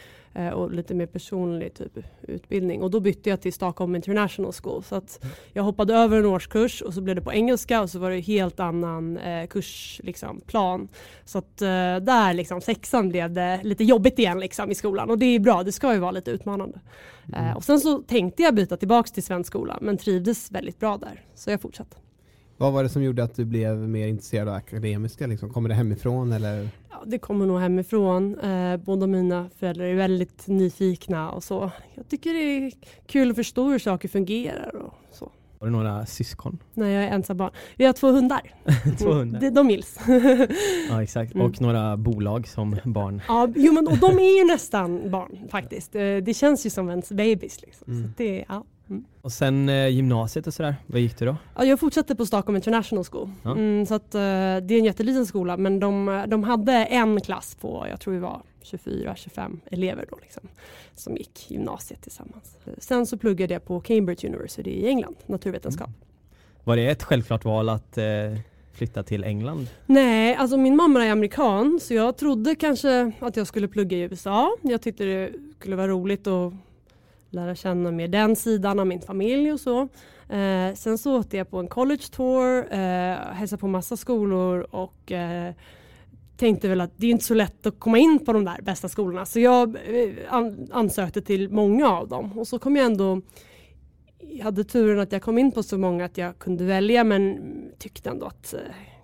och 0.53 0.71
lite 0.71 0.93
mer 0.93 1.05
personlig 1.05 1.73
typ 1.73 1.97
utbildning. 2.21 2.83
Och 2.83 2.91
då 2.91 2.99
bytte 2.99 3.29
jag 3.29 3.41
till 3.41 3.53
Stockholm 3.53 3.95
International 3.95 4.51
School. 4.53 4.83
Så 4.83 4.95
att 4.95 5.25
jag 5.53 5.63
hoppade 5.63 5.93
över 5.93 6.17
en 6.17 6.25
årskurs 6.25 6.81
och 6.81 6.93
så 6.93 7.01
blev 7.01 7.15
det 7.15 7.21
på 7.21 7.33
engelska 7.33 7.81
och 7.81 7.89
så 7.89 7.99
var 7.99 8.09
det 8.09 8.19
helt 8.19 8.59
annan 8.59 9.17
eh, 9.17 9.47
kursplan. 9.47 10.07
Liksom, 10.07 10.41
plan. 10.41 10.87
så 11.25 11.37
att 11.37 11.61
eh, 11.61 11.67
där 12.01 12.33
liksom 12.33 12.61
sexan 12.61 13.09
blev 13.09 13.31
det 13.31 13.59
lite 13.63 13.83
jobbigt 13.83 14.19
igen 14.19 14.39
liksom, 14.39 14.71
i 14.71 14.75
skolan 14.75 15.09
och 15.09 15.17
det 15.17 15.25
är 15.25 15.39
bra, 15.39 15.63
det 15.63 15.71
ska 15.71 15.93
ju 15.93 15.99
vara 15.99 16.11
lite 16.11 16.31
utmanande. 16.31 16.79
Eh, 17.35 17.55
och 17.55 17.63
sen 17.63 17.79
så 17.79 17.97
tänkte 17.97 18.43
jag 18.43 18.55
byta 18.55 18.77
tillbaks 18.77 19.11
till 19.11 19.23
svensk 19.23 19.47
skola 19.47 19.77
men 19.81 19.97
trivdes 19.97 20.51
väldigt 20.51 20.79
bra 20.79 20.97
där 20.97 21.23
så 21.35 21.51
jag 21.51 21.61
fortsatte. 21.61 21.97
Vad 22.61 22.73
var 22.73 22.83
det 22.83 22.89
som 22.89 23.03
gjorde 23.03 23.23
att 23.23 23.35
du 23.35 23.45
blev 23.45 23.77
mer 23.77 24.07
intresserad 24.07 24.47
av 24.47 24.53
akademiska? 24.55 25.27
Liksom? 25.27 25.49
Kommer 25.49 25.69
det 25.69 25.75
hemifrån 25.75 26.31
eller? 26.31 26.69
Ja, 26.89 27.03
det 27.05 27.17
kommer 27.19 27.45
nog 27.45 27.59
hemifrån. 27.59 28.39
Eh, 28.39 28.77
båda 28.77 29.07
mina 29.07 29.49
föräldrar 29.59 29.85
är 29.85 29.93
väldigt 29.95 30.47
nyfikna 30.47 31.31
och 31.31 31.43
så. 31.43 31.71
Jag 31.95 32.07
tycker 32.09 32.33
det 32.33 32.39
är 32.39 32.71
kul 33.07 33.29
att 33.29 33.35
förstå 33.35 33.69
hur 33.69 33.79
saker 33.79 34.07
fungerar 34.09 34.75
och 34.75 34.93
så. 35.11 35.31
Har 35.59 35.67
du 35.67 35.71
några 35.73 36.05
syskon? 36.05 36.57
Nej, 36.73 36.93
jag 36.93 37.03
är 37.03 37.07
ensam 37.07 37.37
barn. 37.37 37.51
Vi 37.75 37.85
har 37.85 37.93
två 37.93 38.11
hundar. 38.11 38.53
Två 38.99 39.11
hundar? 39.11 39.39
De, 39.39 39.49
de 39.49 39.69
gills. 39.69 39.99
Ja 40.89 41.03
exakt, 41.03 41.35
Mm. 41.35 41.47
och 41.47 41.61
några 41.61 41.97
bolag 41.97 42.47
som 42.47 42.77
barn. 42.85 43.21
ja, 43.27 43.47
jo, 43.55 43.73
men, 43.73 43.87
och 43.87 43.97
de 43.97 44.19
är 44.19 44.37
ju 44.39 44.47
nästan 44.53 45.11
barn 45.11 45.37
faktiskt. 45.51 45.95
Eh, 45.95 46.01
Det 46.01 46.33
känns 46.37 46.65
ju 46.65 46.69
som 46.69 46.89
ens 46.89 47.09
babys. 47.11 47.61
Liksom. 47.61 47.93
Mm. 47.93 48.03
Så 48.03 48.09
det, 48.17 48.45
ja. 48.49 48.63
Mm. 48.91 49.05
Och 49.21 49.31
sen 49.31 49.69
eh, 49.69 49.87
gymnasiet 49.87 50.47
och 50.47 50.53
sådär, 50.53 50.75
vad 50.87 51.01
gick 51.01 51.17
du 51.17 51.25
då? 51.25 51.35
Ja, 51.55 51.65
jag 51.65 51.79
fortsatte 51.79 52.15
på 52.15 52.25
Stockholm 52.25 52.55
International 52.55 53.03
School. 53.03 53.29
Ja. 53.43 53.51
Mm, 53.51 53.85
så 53.85 53.95
att, 53.95 54.15
eh, 54.15 54.19
det 54.19 54.71
är 54.71 54.71
en 54.71 54.85
jätteliten 54.85 55.25
skola 55.25 55.57
men 55.57 55.79
de, 55.79 56.23
de 56.27 56.43
hade 56.43 56.73
en 56.73 57.21
klass 57.21 57.55
på, 57.55 57.85
jag 57.89 57.99
tror 57.99 58.13
det 58.13 58.19
var 58.19 58.41
24-25 58.63 59.59
elever 59.71 60.05
då 60.09 60.17
liksom, 60.21 60.43
som 60.95 61.17
gick 61.17 61.51
gymnasiet 61.51 62.01
tillsammans. 62.01 62.57
Sen 62.77 63.05
så 63.05 63.17
pluggade 63.17 63.53
jag 63.53 63.65
på 63.65 63.79
Cambridge 63.81 64.27
University 64.27 64.69
i 64.69 64.87
England, 64.87 65.15
naturvetenskap. 65.25 65.89
Var 66.63 66.75
det 66.75 66.87
ett 66.87 67.03
självklart 67.03 67.45
val 67.45 67.69
att 67.69 67.97
eh, 67.97 68.03
flytta 68.73 69.03
till 69.03 69.23
England? 69.23 69.67
Nej, 69.85 70.35
alltså 70.35 70.57
min 70.57 70.75
mamma 70.75 71.05
är 71.05 71.11
amerikan 71.11 71.79
så 71.81 71.93
jag 71.93 72.17
trodde 72.17 72.55
kanske 72.55 73.11
att 73.19 73.37
jag 73.37 73.47
skulle 73.47 73.67
plugga 73.67 73.97
i 73.97 74.01
USA. 74.01 74.51
Jag 74.61 74.81
tyckte 74.81 75.03
det 75.03 75.31
skulle 75.59 75.75
vara 75.75 75.87
roligt 75.87 76.27
att 76.27 76.53
lära 77.31 77.55
känna 77.55 77.91
mer 77.91 78.07
den 78.07 78.35
sidan 78.35 78.79
av 78.79 78.87
min 78.87 79.01
familj 79.01 79.51
och 79.51 79.59
så. 79.59 79.81
Eh, 80.29 80.73
sen 80.75 80.97
så 80.97 81.19
åkte 81.19 81.37
jag 81.37 81.49
på 81.49 81.57
en 81.59 81.67
college 81.67 82.03
tour, 82.11 82.73
eh, 82.73 82.79
hälsade 83.33 83.59
på 83.59 83.67
massa 83.67 83.97
skolor 83.97 84.67
och 84.71 85.11
eh, 85.11 85.53
tänkte 86.37 86.67
väl 86.67 86.81
att 86.81 86.91
det 86.97 87.07
är 87.07 87.11
inte 87.11 87.25
så 87.25 87.33
lätt 87.33 87.65
att 87.65 87.79
komma 87.79 87.97
in 87.97 88.25
på 88.25 88.33
de 88.33 88.45
där 88.45 88.61
bästa 88.61 88.89
skolorna 88.89 89.25
så 89.25 89.39
jag 89.39 89.75
eh, 89.75 90.11
an- 90.29 90.67
ansökte 90.71 91.21
till 91.21 91.49
många 91.49 91.89
av 91.89 92.07
dem 92.07 92.39
och 92.39 92.47
så 92.47 92.59
kom 92.59 92.75
jag 92.75 92.85
ändå 92.85 93.21
jag 94.19 94.43
hade 94.43 94.63
turen 94.63 94.99
att 94.99 95.11
jag 95.11 95.21
kom 95.21 95.37
in 95.37 95.51
på 95.51 95.63
så 95.63 95.77
många 95.77 96.05
att 96.05 96.17
jag 96.17 96.39
kunde 96.39 96.63
välja 96.63 97.03
men 97.03 97.39
tyckte 97.79 98.09
ändå 98.09 98.25
att 98.25 98.53
eh, 98.53 98.59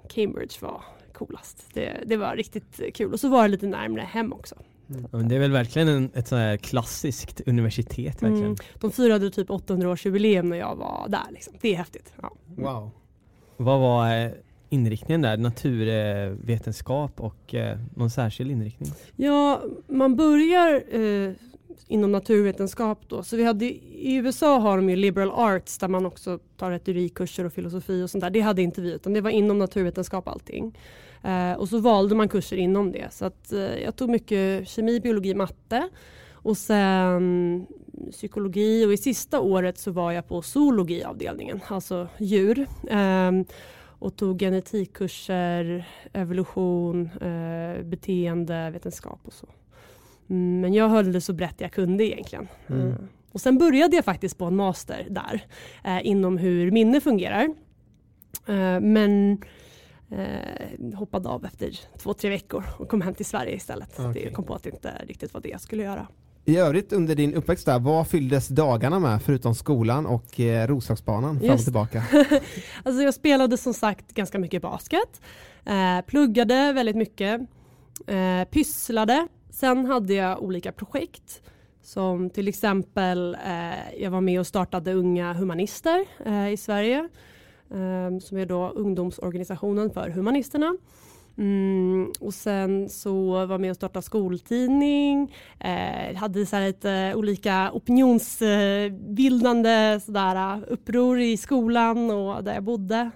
Cambridge 0.10 0.55
var 0.62 0.81
coolast. 1.13 1.69
Det, 1.74 2.03
det 2.05 2.17
var 2.17 2.36
riktigt 2.36 2.96
kul 2.96 3.13
och 3.13 3.19
så 3.19 3.29
var 3.29 3.41
det 3.43 3.48
lite 3.48 3.67
närmare 3.67 4.01
hem 4.01 4.34
också. 4.34 4.55
Ja, 4.88 5.17
men 5.17 5.27
det 5.27 5.36
är 5.36 5.39
väl 5.39 5.51
verkligen 5.51 5.88
en, 5.88 6.10
ett 6.13 6.27
sånt 6.27 6.39
här 6.39 6.58
klassiskt 6.58 7.41
universitet 7.46 8.24
verkligen. 8.24 8.44
Mm. 8.44 8.56
De 8.79 8.91
firade 8.91 9.29
typ 9.32 9.50
800-årsjubileum 9.50 10.44
när 10.44 10.58
jag 10.58 10.75
var 10.75 11.06
där. 11.10 11.32
Liksom. 11.32 11.53
Det 11.62 11.74
är 11.74 11.77
häftigt. 11.77 12.13
Ja. 12.22 12.34
Wow. 12.56 12.89
Vad 13.58 13.79
var 13.79 14.15
eh, 14.15 14.32
inriktningen 14.70 15.22
där? 15.22 15.38
Naturvetenskap 15.38 17.22
och 17.22 17.56
eh, 17.56 17.79
någon 17.96 18.10
särskild 18.10 18.51
inriktning? 18.51 18.91
Ja, 19.15 19.62
man 19.88 20.15
börjar 20.15 20.84
eh, 20.96 21.34
inom 21.88 22.12
naturvetenskap 22.12 23.00
då. 23.08 23.24
Så 23.24 23.38
vi 23.38 23.44
hade, 23.44 23.65
I 23.65 24.15
USA 24.15 24.60
har 24.60 24.77
de 24.77 24.89
ju 24.89 24.96
liberal 24.96 25.32
arts 25.32 25.77
där 25.77 25.88
man 25.88 26.06
också 26.06 26.39
tar 26.58 26.72
retorikkurser 26.72 27.46
och 27.46 27.53
filosofi 27.53 28.03
och 28.03 28.10
sånt 28.10 28.22
där. 28.22 28.29
Det 28.29 28.41
hade 28.41 28.62
inte 28.62 28.82
vi 28.82 28.94
utan 28.94 29.13
det 29.13 29.22
var 29.22 29.29
inom 29.29 29.60
naturvetenskap 29.60 30.27
allting. 30.27 30.77
Eh, 31.27 31.53
och 31.53 31.69
så 31.69 31.79
valde 31.79 32.15
man 32.15 32.29
kurser 32.29 32.57
inom 32.57 32.91
det. 32.91 33.13
Så 33.13 33.25
att, 33.25 33.51
eh, 33.53 33.60
jag 33.60 33.96
tog 33.96 34.10
mycket 34.10 34.67
kemi, 34.67 35.00
biologi, 35.00 35.34
matte. 35.36 35.89
Och 36.31 36.57
sen 36.57 37.65
psykologi 38.12 38.86
och 38.86 38.93
i 38.93 38.98
sista 38.98 39.39
året 39.39 39.77
så 39.77 39.91
var 39.91 40.12
jag 40.12 40.27
på 40.27 40.41
zoologiavdelningen, 40.41 41.60
alltså 41.67 42.07
djur. 42.17 42.65
Ehm, 42.89 43.46
och 44.00 44.15
tog 44.15 44.39
genetikkurser, 44.39 45.88
evolution, 46.13 47.10
eh, 47.22 47.84
beteendevetenskap 47.84 49.19
och 49.24 49.34
så. 49.34 49.48
Mm, 50.29 50.62
Men 50.62 50.74
jag 50.74 50.89
höll 50.89 51.12
det 51.12 51.22
så 51.22 51.34
brett 51.34 51.62
jag 51.62 51.72
kunde 51.72 52.05
egentligen. 52.05 52.48
Mm. 52.67 52.88
Eh, 52.88 52.96
Och 53.31 53.41
sen 53.41 53.57
började 53.57 53.96
jag 53.96 54.05
faktiskt 54.05 54.38
på 54.38 54.46
en 54.46 54.55
master 54.55 55.07
där 55.10 55.41
eh, 55.84 56.05
inom 56.07 56.38
hur 56.38 56.72
minne 56.72 57.01
fungerar. 57.01 57.43
Eh, 58.48 58.79
men 58.79 59.38
eh, 60.12 60.96
hoppade 60.96 61.30
av 61.30 61.46
efter 61.46 61.80
två, 61.98 62.14
tre 62.14 62.30
veckor 62.30 62.64
och 62.78 62.90
kom 62.90 63.02
hem 63.02 63.16
till 63.16 63.26
Sverige 63.26 63.56
istället. 63.56 64.00
Okej. 64.00 64.24
Det 64.26 64.32
kom 64.32 64.46
på 64.46 64.54
att 64.56 64.64
det 64.64 64.70
inte 64.70 64.94
riktigt 65.08 65.34
var 65.34 65.42
det 65.42 65.50
jag 65.50 65.62
skulle 65.62 65.84
göra. 65.84 66.08
I 66.46 66.58
övrigt 66.58 66.94
under 66.94 67.16
din 67.16 67.34
uppväxt 67.34 67.66
där, 67.66 67.80
vad 67.80 68.08
fylldes 68.08 68.48
dagarna 68.48 69.00
med 69.00 69.22
förutom 69.22 69.56
skolan 69.56 70.06
och 70.06 70.40
eh, 70.40 70.68
Roslagsbanan 70.68 71.40
fram 71.40 71.50
och 71.50 71.60
tillbaka? 71.60 72.04
Alltså 72.84 73.04
jag 73.04 73.14
spelade 73.14 73.58
som 73.58 73.74
sagt 73.74 74.14
ganska 74.14 74.40
mycket 74.40 74.62
basket. 74.62 75.22
Eh, 75.66 76.06
pluggade 76.08 76.74
väldigt 76.74 76.96
mycket. 76.96 77.42
Eh, 78.08 78.44
pysslade. 78.52 79.28
Sen 79.50 79.86
hade 79.86 80.14
jag 80.14 80.44
olika 80.44 80.72
projekt. 80.72 81.42
Som 81.82 82.30
till 82.30 82.48
exempel, 82.48 83.38
eh, 83.46 84.02
jag 84.04 84.12
var 84.12 84.22
med 84.22 84.40
och 84.40 84.48
startade 84.48 84.94
Unga 84.94 85.34
Humanister 85.34 86.06
eh, 86.26 86.50
i 86.50 86.58
Sverige. 86.58 87.10
Eh, 87.72 88.20
som 88.20 88.38
är 88.38 88.46
då 88.46 88.70
ungdomsorganisationen 88.70 89.90
för 89.90 90.10
humanisterna. 90.10 90.76
Mm, 91.38 92.12
och 92.20 92.34
sen 92.34 92.90
så 92.90 93.32
var 93.32 93.54
jag 93.54 93.62
med 93.62 93.70
och 93.70 93.76
startade 93.76 94.04
skoltidning. 94.04 95.36
Eh, 95.60 96.16
hade 96.16 96.46
så 96.46 96.56
här 96.56 96.68
lite 96.68 97.14
olika 97.16 97.72
opinionsbildande 97.74 100.00
sådär, 100.06 100.36
eh, 100.36 100.58
uppror 100.68 101.20
i 101.20 101.38
skolan 101.38 102.12
och 102.12 102.44
där 102.44 102.54
jag 102.54 102.64
bodde. 102.64 103.12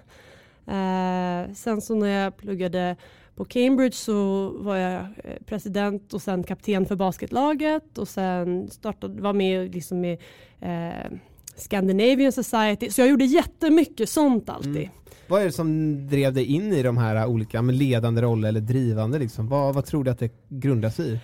Eh, 0.66 1.52
sen 1.54 1.80
så 1.80 1.94
när 1.94 2.08
jag 2.08 2.36
pluggade 2.36 2.96
på 3.34 3.44
Cambridge 3.44 3.96
så 3.96 4.48
var 4.58 4.76
jag 4.76 5.02
eh, 5.24 5.42
president 5.46 6.14
och 6.14 6.22
sen 6.22 6.42
kapten 6.42 6.86
för 6.86 6.96
basketlaget 6.96 7.98
och 7.98 8.08
sen 8.08 8.70
startade, 8.70 9.22
var 9.22 9.32
med 9.32 9.74
liksom 9.74 10.00
med 10.00 10.18
eh, 10.60 11.12
Scandinavian 11.56 12.32
Society. 12.32 12.90
Så 12.90 13.00
jag 13.00 13.08
gjorde 13.08 13.24
jättemycket 13.24 14.08
sånt 14.08 14.48
alltid. 14.48 14.76
Mm. 14.76 14.90
Vad 15.28 15.40
är 15.40 15.46
det 15.46 15.52
som 15.52 15.96
drev 16.08 16.32
dig 16.32 16.44
in 16.44 16.72
i 16.72 16.82
de 16.82 16.96
här 16.96 17.26
olika 17.26 17.60
ledande 17.60 18.22
roller 18.22 18.48
eller 18.48 18.60
drivande 18.60 19.18
liksom? 19.18 19.48
Vad, 19.48 19.74
vad 19.74 19.84
tror 19.84 20.04
du 20.04 20.10
att 20.10 20.18
det 20.18 20.30
grundar 20.48 20.90
sig 20.90 21.12
i? 21.12 21.18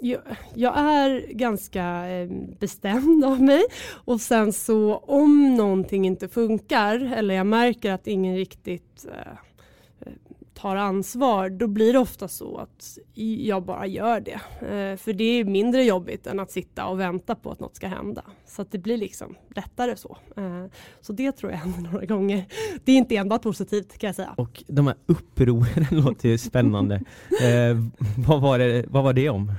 jag, 0.00 0.20
jag 0.54 0.78
är 0.78 1.32
ganska 1.32 2.08
eh, 2.08 2.28
bestämd 2.58 3.24
av 3.24 3.42
mig 3.42 3.62
och 3.92 4.20
sen 4.20 4.52
så 4.52 4.96
om 4.96 5.54
någonting 5.56 6.06
inte 6.06 6.28
funkar 6.28 7.12
eller 7.16 7.34
jag 7.34 7.46
märker 7.46 7.92
att 7.92 8.06
ingen 8.06 8.36
riktigt 8.36 9.06
eh, 9.08 9.32
tar 10.56 10.76
ansvar 10.76 11.50
då 11.50 11.66
blir 11.66 11.92
det 11.92 11.98
ofta 11.98 12.28
så 12.28 12.56
att 12.56 12.98
jag 13.14 13.62
bara 13.62 13.86
gör 13.86 14.20
det. 14.20 14.40
Eh, 14.66 14.96
för 14.96 15.12
det 15.12 15.24
är 15.24 15.44
mindre 15.44 15.84
jobbigt 15.84 16.26
än 16.26 16.40
att 16.40 16.50
sitta 16.50 16.86
och 16.86 17.00
vänta 17.00 17.34
på 17.34 17.50
att 17.50 17.60
något 17.60 17.76
ska 17.76 17.86
hända. 17.88 18.22
Så 18.46 18.62
att 18.62 18.72
det 18.72 18.78
blir 18.78 18.96
liksom 18.96 19.34
lättare 19.56 19.96
så. 19.96 20.16
Eh, 20.36 20.64
så 21.00 21.12
det 21.12 21.32
tror 21.32 21.52
jag 21.52 21.58
händer 21.58 21.80
några 21.92 22.06
gånger. 22.06 22.44
Det 22.84 22.92
är 22.92 22.96
inte 22.96 23.16
enbart 23.16 23.42
positivt 23.42 23.98
kan 23.98 24.08
jag 24.08 24.16
säga. 24.16 24.34
Och 24.36 24.64
de 24.66 24.86
här 24.86 24.96
upproren 25.06 25.86
låter 26.04 26.28
ju 26.28 26.38
spännande. 26.38 26.94
Eh, 27.42 27.76
vad, 28.26 28.40
var 28.40 28.58
det, 28.58 28.84
vad 28.88 29.04
var 29.04 29.12
det 29.12 29.28
om? 29.28 29.52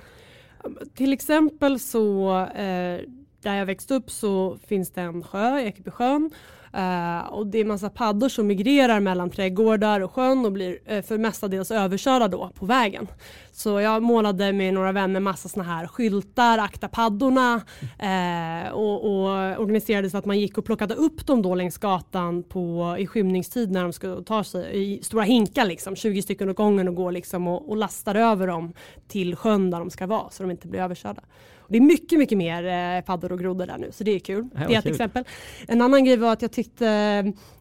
Till 0.96 1.13
exempel 1.13 1.80
så 1.80 2.39
eh, 2.39 3.01
där 3.42 3.56
jag 3.56 3.66
växte 3.66 3.94
upp 3.94 4.12
så 4.12 4.58
finns 4.68 4.92
det 4.92 5.01
en 5.01 5.24
sjö, 5.24 5.60
Ekebysjön. 5.60 6.32
Eh, 6.74 7.19
och 7.19 7.47
det 7.47 7.57
är 7.57 7.65
massa 7.65 7.89
paddor 7.89 8.29
som 8.29 8.47
migrerar 8.47 9.00
mellan 9.00 9.29
trädgårdar 9.29 10.01
och 10.01 10.12
sjön 10.12 10.45
och 10.45 10.51
blir 10.51 10.77
eh, 10.86 11.01
för 11.01 11.17
mestadels 11.17 11.71
överkörda 11.71 12.27
då 12.27 12.51
på 12.55 12.65
vägen. 12.65 13.07
Så 13.51 13.81
jag 13.81 14.03
målade 14.03 14.53
med 14.53 14.74
några 14.74 14.91
vänner 14.91 15.19
massa 15.19 15.50
såna 15.50 15.65
här 15.65 15.88
skyltar, 15.88 16.57
akta 16.57 16.88
paddorna 16.88 17.62
eh, 18.00 18.71
och, 18.71 19.05
och 19.05 19.62
organiserade 19.62 20.09
så 20.09 20.17
att 20.17 20.25
man 20.25 20.39
gick 20.39 20.57
och 20.57 20.65
plockade 20.65 20.95
upp 20.95 21.27
dem 21.27 21.41
då 21.41 21.55
längs 21.55 21.77
gatan 21.77 22.43
på, 22.43 22.95
i 23.00 23.07
skymningstid 23.07 23.71
när 23.71 23.83
de 23.83 23.93
skulle 23.93 24.24
ta 24.24 24.43
sig 24.43 24.69
i 24.74 25.03
stora 25.03 25.24
hinkar 25.24 25.65
liksom, 25.65 25.95
20 25.95 26.21
stycken 26.21 26.50
åt 26.50 26.55
gången 26.55 26.88
och 26.88 26.95
går 26.95 27.12
liksom 27.12 27.47
och, 27.47 27.69
och 27.69 27.77
lastar 27.77 28.15
över 28.15 28.47
dem 28.47 28.74
till 29.07 29.36
sjön 29.36 29.71
där 29.71 29.79
de 29.79 29.89
ska 29.89 30.07
vara 30.07 30.29
så 30.29 30.43
de 30.43 30.51
inte 30.51 30.67
blir 30.67 30.79
överkörda. 30.79 31.21
Det 31.67 31.77
är 31.77 31.81
mycket, 31.81 32.19
mycket 32.19 32.38
mer 32.38 32.63
eh, 32.97 33.01
paddor 33.01 33.31
och 33.31 33.39
grodor 33.39 33.65
där 33.65 33.77
nu 33.77 33.91
så 33.91 34.03
det 34.03 34.12
är 34.12 34.19
kul. 34.19 34.47
Ja, 34.53 34.67
det 34.67 34.74
är 34.74 34.77
ett 34.77 34.83
kul. 34.83 34.91
exempel. 34.91 35.24
En 35.67 35.81
annan 35.81 36.05
grej 36.05 36.17
var 36.17 36.33
att 36.33 36.41
jag 36.41 36.51
tyckte 36.51 36.88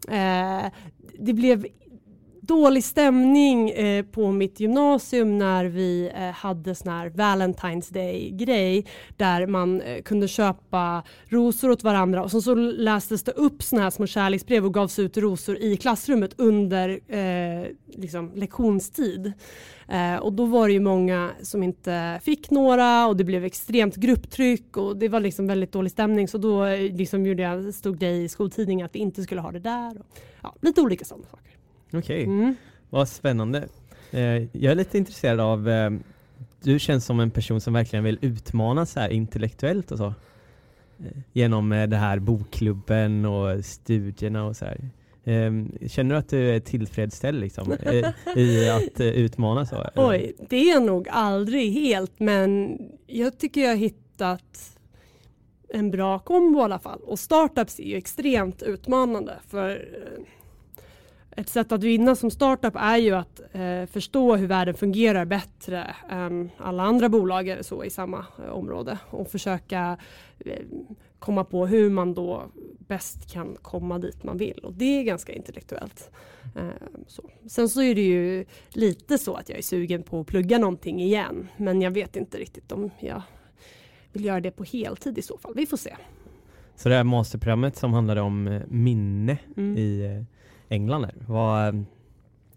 eh, 0.09 0.65
det 1.19 1.33
blev 1.33 1.67
dålig 2.47 2.85
stämning 2.85 3.71
eh, 3.71 4.05
på 4.05 4.33
mitt 4.33 4.61
gymnasium 4.61 5.39
när 5.39 5.65
vi 5.65 6.11
eh, 6.15 6.23
hade 6.23 6.75
sån 6.75 6.93
här 6.93 7.11
Valentine's 7.11 7.93
Day-grej 7.93 8.87
där 9.17 9.47
man 9.47 9.81
eh, 9.81 10.03
kunde 10.03 10.29
köpa 10.29 11.03
rosor 11.29 11.71
åt 11.71 11.83
varandra 11.83 12.23
och 12.23 12.31
så, 12.31 12.43
så 12.43 12.55
lästes 12.55 13.23
det 13.23 13.33
upp 13.33 13.63
såna 13.63 13.83
här 13.83 13.91
små 13.91 14.07
kärleksbrev 14.07 14.67
och 14.67 14.75
gavs 14.75 14.99
ut 14.99 15.17
rosor 15.17 15.59
i 15.59 15.77
klassrummet 15.77 16.35
under 16.37 16.89
eh, 17.09 17.67
liksom, 17.89 18.33
lektionstid. 18.35 19.33
Eh, 19.89 20.17
och 20.17 20.33
då 20.33 20.45
var 20.45 20.67
det 20.67 20.73
ju 20.73 20.81
många 20.81 21.31
som 21.43 21.63
inte 21.63 22.21
fick 22.23 22.51
några 22.51 23.07
och 23.07 23.17
det 23.17 23.25
blev 23.25 23.45
extremt 23.45 23.97
grupptryck 23.97 24.77
och 24.77 24.97
det 24.97 25.09
var 25.09 25.21
liksom 25.21 25.47
väldigt 25.47 25.73
dålig 25.73 25.93
stämning 25.93 26.29
så 26.29 26.39
då 26.39 26.65
eh, 26.65 26.95
liksom 26.95 27.27
gjorde 27.27 27.43
jag, 27.43 27.75
stod 27.75 27.99
det 27.99 28.11
i 28.11 28.29
skoltidningen 28.29 28.87
att 28.87 28.95
vi 28.95 28.99
inte 28.99 29.23
skulle 29.23 29.41
ha 29.41 29.53
det 29.53 29.61
där. 29.61 29.99
Och, 29.99 30.07
ja, 30.43 30.55
lite 30.63 30.81
olika 30.81 31.05
sådana 31.05 31.27
saker. 31.27 31.46
Okej, 31.93 32.25
Mm. 32.25 32.55
vad 32.91 33.09
spännande. 33.09 33.69
Eh, 34.11 34.21
jag 34.53 34.65
är 34.73 34.75
lite 34.75 34.99
intresserad 34.99 35.41
av, 35.41 35.69
eh, 35.69 35.91
du 36.63 36.79
känns 36.79 37.05
som 37.05 37.21
en 37.21 37.31
person 37.31 37.61
som 37.61 37.73
verkligen 37.73 38.05
vill 38.05 38.19
utmana 38.21 38.87
så 38.87 39.01
här 39.01 39.09
intellektuellt 39.09 39.91
och 39.93 39.99
så. 39.99 40.07
eh, 40.07 40.15
genom 41.33 41.69
det 41.69 41.97
här 41.97 42.19
bokklubben 42.19 43.25
och 43.25 43.65
studierna 43.65 44.45
och 44.47 44.57
så 44.57 44.65
här. 44.65 44.91
Känner 45.89 46.15
du 46.15 46.17
att 46.17 46.29
du 46.29 46.51
är 46.51 46.61
tillfredsställd 46.61 47.41
liksom, 47.41 47.73
i 48.37 48.69
att 48.71 49.01
utmana 49.01 49.67
så? 49.67 49.87
Oj, 49.95 50.33
det 50.49 50.71
är 50.71 50.81
nog 50.81 51.09
aldrig 51.09 51.73
helt 51.73 52.21
men 52.21 52.79
jag 53.07 53.39
tycker 53.39 53.61
jag 53.61 53.69
har 53.69 53.77
hittat 53.77 54.79
en 55.69 55.91
bra 55.91 56.19
kombo 56.19 56.59
i 56.59 56.63
alla 56.63 56.79
fall. 56.79 57.01
Och 57.03 57.19
startups 57.19 57.81
är 57.81 57.85
ju 57.85 57.97
extremt 57.97 58.63
utmanande 58.63 59.35
för 59.49 59.89
ett 61.37 61.49
sätt 61.49 61.73
att 61.73 61.83
vinna 61.83 62.15
som 62.15 62.31
startup 62.31 62.77
är 62.77 62.97
ju 62.97 63.13
att 63.13 63.41
eh, 63.53 63.87
förstå 63.87 64.37
hur 64.37 64.47
världen 64.47 64.75
fungerar 64.75 65.25
bättre 65.25 65.95
än 66.09 66.51
alla 66.57 66.83
andra 66.83 67.09
bolag 67.09 67.49
eller 67.49 67.63
så 67.63 67.85
i 67.85 67.91
samma 67.91 68.27
eh, 68.39 68.51
område 68.51 68.99
och 69.11 69.31
försöka 69.31 69.97
eh, 70.39 70.63
komma 71.19 71.45
på 71.45 71.67
hur 71.67 71.91
man 71.91 72.15
då 72.15 72.43
bäst 72.79 73.33
kan 73.33 73.57
komma 73.63 73.99
dit 73.99 74.25
man 74.25 74.39
vill 74.39 74.59
och 74.59 74.73
det 74.73 74.99
är 74.99 75.03
ganska 75.03 75.33
intellektuellt. 75.33 76.11
Eh, 76.57 76.69
så. 77.07 77.31
Sen 77.47 77.69
så 77.69 77.83
är 77.83 77.95
det 77.95 78.03
ju 78.03 78.45
lite 78.69 79.19
så 79.19 79.35
att 79.35 79.49
jag 79.49 79.59
är 79.59 79.63
sugen 79.63 80.03
på 80.03 80.21
att 80.21 80.27
plugga 80.27 80.59
någonting 80.59 81.03
igen 81.03 81.49
men 81.57 81.83
jag 81.83 81.91
vet 81.91 82.17
inte 82.17 82.39
riktigt 82.39 82.73
om 82.73 82.91
jag 82.99 83.23
vill 84.13 84.25
göra 84.25 84.41
det 84.41 84.51
på 84.51 84.65
heltid 84.65 85.19
i 85.19 85.23
så 85.23 85.39
fall. 85.39 85.53
Vi 85.57 85.67
får 85.67 85.77
se. 85.77 85.97
Så 86.77 86.89
det 86.89 86.95
här 86.95 87.05
masterprogrammet 87.05 87.77
som 87.77 87.93
handlade 87.93 88.21
om 88.21 88.49
eh, 88.49 88.63
minne 88.69 89.39
mm. 89.57 89.77
i 89.77 90.05
eh, 90.05 90.36
England. 90.69 91.05
Här. 91.05 91.15
Vad, 91.27 91.85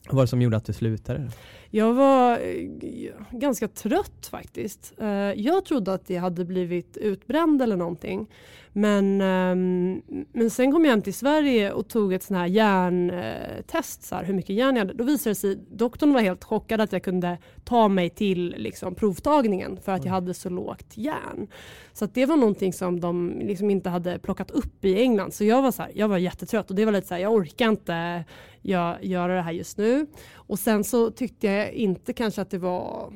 vad 0.09 0.15
var 0.15 0.23
det 0.23 0.27
som 0.27 0.41
gjorde 0.41 0.57
att 0.57 0.65
du 0.65 0.73
slutade? 0.73 1.29
Jag 1.69 1.93
var 1.93 2.31
eh, 2.31 3.11
ganska 3.31 3.67
trött 3.67 4.27
faktiskt. 4.31 4.93
Eh, 4.97 5.07
jag 5.33 5.65
trodde 5.65 5.93
att 5.93 6.09
jag 6.09 6.21
hade 6.21 6.45
blivit 6.45 6.97
utbränd 6.97 7.61
eller 7.61 7.75
någonting. 7.75 8.27
Men, 8.73 9.21
ehm, 9.21 10.01
men 10.33 10.49
sen 10.49 10.71
kom 10.71 10.85
jag 10.85 10.91
hem 10.91 11.01
till 11.01 11.13
Sverige 11.13 11.71
och 11.71 11.87
tog 11.87 12.13
ett 12.13 12.23
sån 12.23 12.37
här 12.37 12.45
järntest, 12.47 14.03
så 14.03 14.15
här, 14.15 14.23
hur 14.23 14.33
mycket 14.33 14.55
järn 14.55 14.75
jag 14.75 14.85
hade. 14.85 14.93
Då 14.93 15.03
visade 15.03 15.31
det 15.31 15.35
sig, 15.35 15.57
doktorn 15.71 16.13
var 16.13 16.21
helt 16.21 16.43
chockad 16.43 16.81
att 16.81 16.91
jag 16.91 17.03
kunde 17.03 17.37
ta 17.63 17.87
mig 17.87 18.09
till 18.09 18.55
liksom, 18.57 18.95
provtagningen 18.95 19.79
för 19.81 19.91
att 19.91 20.05
jag 20.05 20.11
hade 20.11 20.33
så 20.33 20.49
lågt 20.49 20.97
järn. 20.97 21.47
Så 21.93 22.05
det 22.05 22.25
var 22.25 22.37
någonting 22.37 22.73
som 22.73 22.99
de 22.99 23.39
liksom 23.39 23.69
inte 23.69 23.89
hade 23.89 24.19
plockat 24.19 24.51
upp 24.51 24.85
i 24.85 25.01
England. 25.01 25.33
Så 25.33 25.43
jag 25.43 25.61
var, 25.61 25.71
så 25.71 25.81
här, 25.81 25.91
jag 25.95 26.07
var 26.07 26.17
jättetrött 26.17 26.69
och 26.69 26.75
det 26.75 26.85
var 26.85 26.91
lite 26.91 27.07
så 27.07 27.13
här, 27.13 27.21
jag 27.21 27.33
orkar 27.33 27.69
inte 27.69 28.23
jag, 28.61 29.03
göra 29.03 29.35
det 29.35 29.41
här 29.41 29.51
just 29.51 29.77
nu. 29.77 30.07
Och 30.33 30.59
sen 30.59 30.83
så 30.83 31.11
tyckte 31.11 31.47
jag 31.47 31.71
inte 31.71 32.13
kanske 32.13 32.41
att 32.41 32.49
det 32.49 32.57
var 32.57 33.13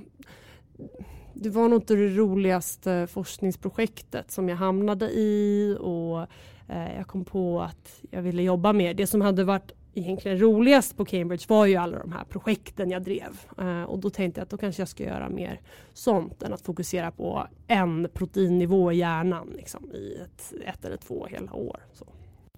det 1.34 1.50
var 1.50 1.70
nog 1.70 1.82
inte 1.82 1.96
det 1.96 2.10
roligaste 2.10 3.08
forskningsprojektet 3.08 4.32
som 4.32 4.50
jag 4.50 4.56
hamnade 4.56 5.10
i 5.10 5.78
och 5.80 6.22
eh, 6.68 6.96
jag 6.98 7.08
kom 7.08 7.26
på 7.26 7.62
att 7.62 8.02
jag 8.12 8.22
ville 8.22 8.44
jobba 8.44 8.74
mer. 8.74 8.94
Det 8.94 9.08
som 9.08 9.22
hade 9.22 9.44
varit 9.44 9.72
egentligen 9.94 10.40
roligast 10.40 10.98
på 10.98 11.06
Cambridge 11.06 11.46
var 11.48 11.66
ju 11.66 11.76
alla 11.76 12.00
de 12.00 12.12
här 12.12 12.24
projekten 12.24 12.92
jag 12.92 13.04
drev. 13.04 13.40
Eh, 13.58 13.84
och 13.84 14.00
då 14.00 14.10
tänkte 14.10 14.40
jag 14.40 14.44
att 14.44 14.50
då 14.50 14.58
kanske 14.58 14.82
jag 14.82 14.90
ska 14.90 15.04
göra 15.04 15.30
mer 15.30 15.62
sånt 15.94 16.44
än 16.44 16.54
att 16.54 16.62
fokusera 16.62 17.12
på 17.12 17.48
en 17.68 18.08
proteinnivå 18.14 18.92
i 18.92 18.96
hjärnan 18.96 19.50
liksom, 19.56 19.92
i 19.92 20.16
ett, 20.16 20.54
ett 20.66 20.86
eller 20.86 20.98
två 20.98 21.26
hela 21.26 21.54
år. 21.54 21.80
Så. 21.94 22.06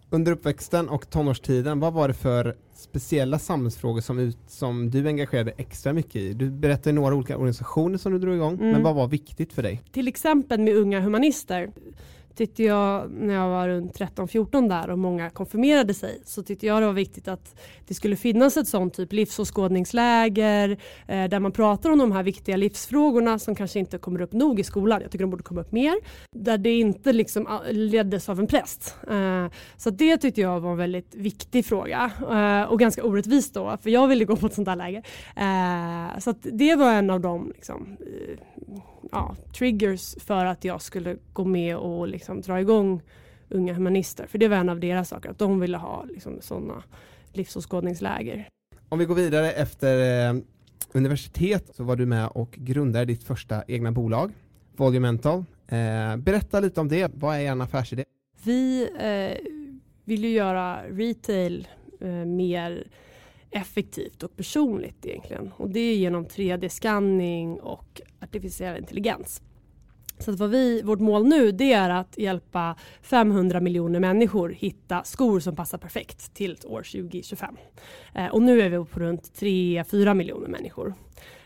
Under 0.09 0.31
uppväxten 0.31 0.89
och 0.89 1.09
tonårstiden, 1.09 1.79
vad 1.79 1.93
var 1.93 2.07
det 2.07 2.13
för 2.13 2.55
speciella 2.75 3.39
samhällsfrågor 3.39 4.01
som, 4.01 4.19
ut, 4.19 4.37
som 4.47 4.89
du 4.89 5.07
engagerade 5.07 5.53
extra 5.57 5.93
mycket 5.93 6.15
i? 6.15 6.33
Du 6.33 6.49
berättade 6.49 6.93
några 6.93 7.15
olika 7.15 7.35
organisationer 7.35 7.97
som 7.97 8.11
du 8.11 8.19
drog 8.19 8.35
igång, 8.35 8.53
mm. 8.53 8.71
men 8.71 8.83
vad 8.83 8.95
var 8.95 9.07
viktigt 9.07 9.53
för 9.53 9.63
dig? 9.63 9.81
Till 9.91 10.07
exempel 10.07 10.59
med 10.59 10.75
Unga 10.75 10.99
Humanister 10.99 11.71
tyckte 12.35 12.63
jag 12.63 13.11
när 13.11 13.33
jag 13.33 13.49
var 13.49 13.67
runt 13.67 13.99
13-14 13.99 14.69
där 14.69 14.89
och 14.89 14.99
många 14.99 15.29
konfirmerade 15.29 15.93
sig 15.93 16.21
så 16.25 16.43
tyckte 16.43 16.65
jag 16.65 16.81
det 16.81 16.85
var 16.85 16.93
viktigt 16.93 17.27
att 17.27 17.55
det 17.87 17.93
skulle 17.93 18.15
finnas 18.15 18.57
ett 18.57 18.67
sånt 18.67 18.93
typ 18.93 19.13
livsåskådningsläger 19.13 20.69
eh, 21.07 21.25
där 21.29 21.39
man 21.39 21.51
pratar 21.51 21.89
om 21.89 21.97
de 21.97 22.11
här 22.11 22.23
viktiga 22.23 22.57
livsfrågorna 22.57 23.39
som 23.39 23.55
kanske 23.55 23.79
inte 23.79 23.97
kommer 23.97 24.21
upp 24.21 24.33
nog 24.33 24.59
i 24.59 24.63
skolan. 24.63 25.01
Jag 25.01 25.11
tycker 25.11 25.23
de 25.23 25.31
borde 25.31 25.43
komma 25.43 25.61
upp 25.61 25.71
mer. 25.71 25.95
Där 26.35 26.57
det 26.57 26.75
inte 26.75 27.13
liksom 27.13 27.47
ah, 27.47 27.61
leddes 27.71 28.29
av 28.29 28.39
en 28.39 28.47
präst. 28.47 28.95
Eh, 29.09 29.47
så 29.77 29.89
det 29.89 30.17
tyckte 30.17 30.41
jag 30.41 30.59
var 30.59 30.71
en 30.71 30.77
väldigt 30.77 31.15
viktig 31.15 31.65
fråga 31.65 32.11
eh, 32.31 32.71
och 32.71 32.79
ganska 32.79 33.03
orättvist 33.03 33.53
då 33.53 33.77
för 33.83 33.89
jag 33.89 34.07
ville 34.07 34.25
gå 34.25 34.35
på 34.35 34.45
ett 34.45 34.53
sånt 34.53 34.65
där 34.65 34.75
läger. 34.75 35.03
Eh, 35.35 36.19
så 36.19 36.33
det 36.41 36.75
var 36.75 36.93
en 36.93 37.09
av 37.09 37.19
de 37.19 37.51
liksom, 37.55 37.97
eh, 37.99 38.39
ja, 39.15 39.35
triggers 39.53 40.15
för 40.19 40.45
att 40.45 40.63
jag 40.63 40.81
skulle 40.81 41.17
gå 41.33 41.45
med 41.45 41.77
och 41.77 42.07
liksom 42.07 42.41
dra 42.41 42.59
igång 42.59 43.01
Unga 43.49 43.73
Humanister. 43.73 44.27
För 44.27 44.37
det 44.37 44.47
var 44.47 44.57
en 44.57 44.69
av 44.69 44.79
deras 44.79 45.09
saker, 45.09 45.29
att 45.29 45.39
de 45.39 45.59
ville 45.59 45.77
ha 45.77 46.05
liksom 46.09 46.37
sådana 46.41 46.83
livsåskådningsläger. 47.33 48.47
Om 48.89 48.99
vi 48.99 49.05
går 49.05 49.15
vidare 49.15 49.51
efter 49.51 50.27
eh, 50.29 50.35
universitet 50.91 51.75
så 51.75 51.83
var 51.83 51.95
du 51.95 52.05
med 52.05 52.27
och 52.27 52.51
grundade 52.51 53.05
ditt 53.05 53.23
första 53.23 53.63
egna 53.67 53.91
bolag, 53.91 54.31
Volumental. 54.75 55.45
Eh, 55.67 56.17
berätta 56.17 56.59
lite 56.59 56.81
om 56.81 56.87
det, 56.87 57.11
vad 57.15 57.35
är 57.35 57.41
en 57.41 57.61
affärsidé? 57.61 58.03
Vi 58.43 58.89
eh, 58.99 59.51
vill 60.03 60.23
ju 60.23 60.29
göra 60.29 60.81
retail 60.89 61.67
eh, 62.01 62.09
mer 62.09 62.87
effektivt 63.51 64.23
och 64.23 64.35
personligt 64.35 65.05
egentligen. 65.05 65.51
Och 65.57 65.69
det 65.69 65.79
är 65.79 65.95
genom 65.95 66.25
3D-skanning 66.25 67.59
och 67.59 68.01
artificiell 68.25 68.77
intelligens. 68.77 69.41
Så 70.19 70.31
vad 70.31 70.49
vi, 70.49 70.81
vårt 70.81 70.99
mål 70.99 71.27
nu 71.27 71.51
det 71.51 71.73
är 71.73 71.89
att 71.89 72.17
hjälpa 72.17 72.75
500 73.01 73.59
miljoner 73.59 73.99
människor 73.99 74.49
hitta 74.49 75.03
skor 75.03 75.39
som 75.39 75.55
passar 75.55 75.77
perfekt 75.77 76.33
till 76.33 76.57
år 76.65 76.83
2025. 76.83 77.55
Eh, 78.13 78.27
och 78.27 78.41
nu 78.41 78.61
är 78.61 78.69
vi 78.69 78.85
på 78.85 78.99
runt 78.99 79.31
3-4 79.39 80.13
miljoner 80.13 80.47
människor. 80.47 80.93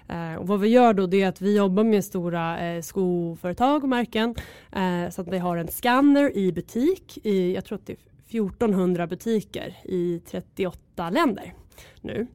Eh, 0.08 0.36
och 0.36 0.48
vad 0.48 0.60
vi 0.60 0.68
gör 0.68 0.94
då 0.94 1.08
det 1.08 1.22
är 1.22 1.28
att 1.28 1.42
vi 1.42 1.58
jobbar 1.58 1.84
med 1.84 2.06
stora 2.06 2.60
eh, 2.60 2.82
skoföretag 2.82 3.84
och 3.84 3.90
märken 3.90 4.36
eh, 4.72 5.10
så 5.10 5.22
att 5.22 5.28
vi 5.28 5.38
har 5.38 5.58
en 5.58 5.68
scanner 5.68 6.38
i 6.38 6.52
butik 6.52 7.18
i, 7.24 7.56
jag 7.56 7.66
tror 7.66 7.78
att 7.78 7.86
det 7.86 7.94
är 7.94 8.00
1400 8.30 9.08
butiker 9.08 9.76
i 9.84 10.22
38 10.26 11.10
länder 11.10 11.54
nu. 12.02 12.28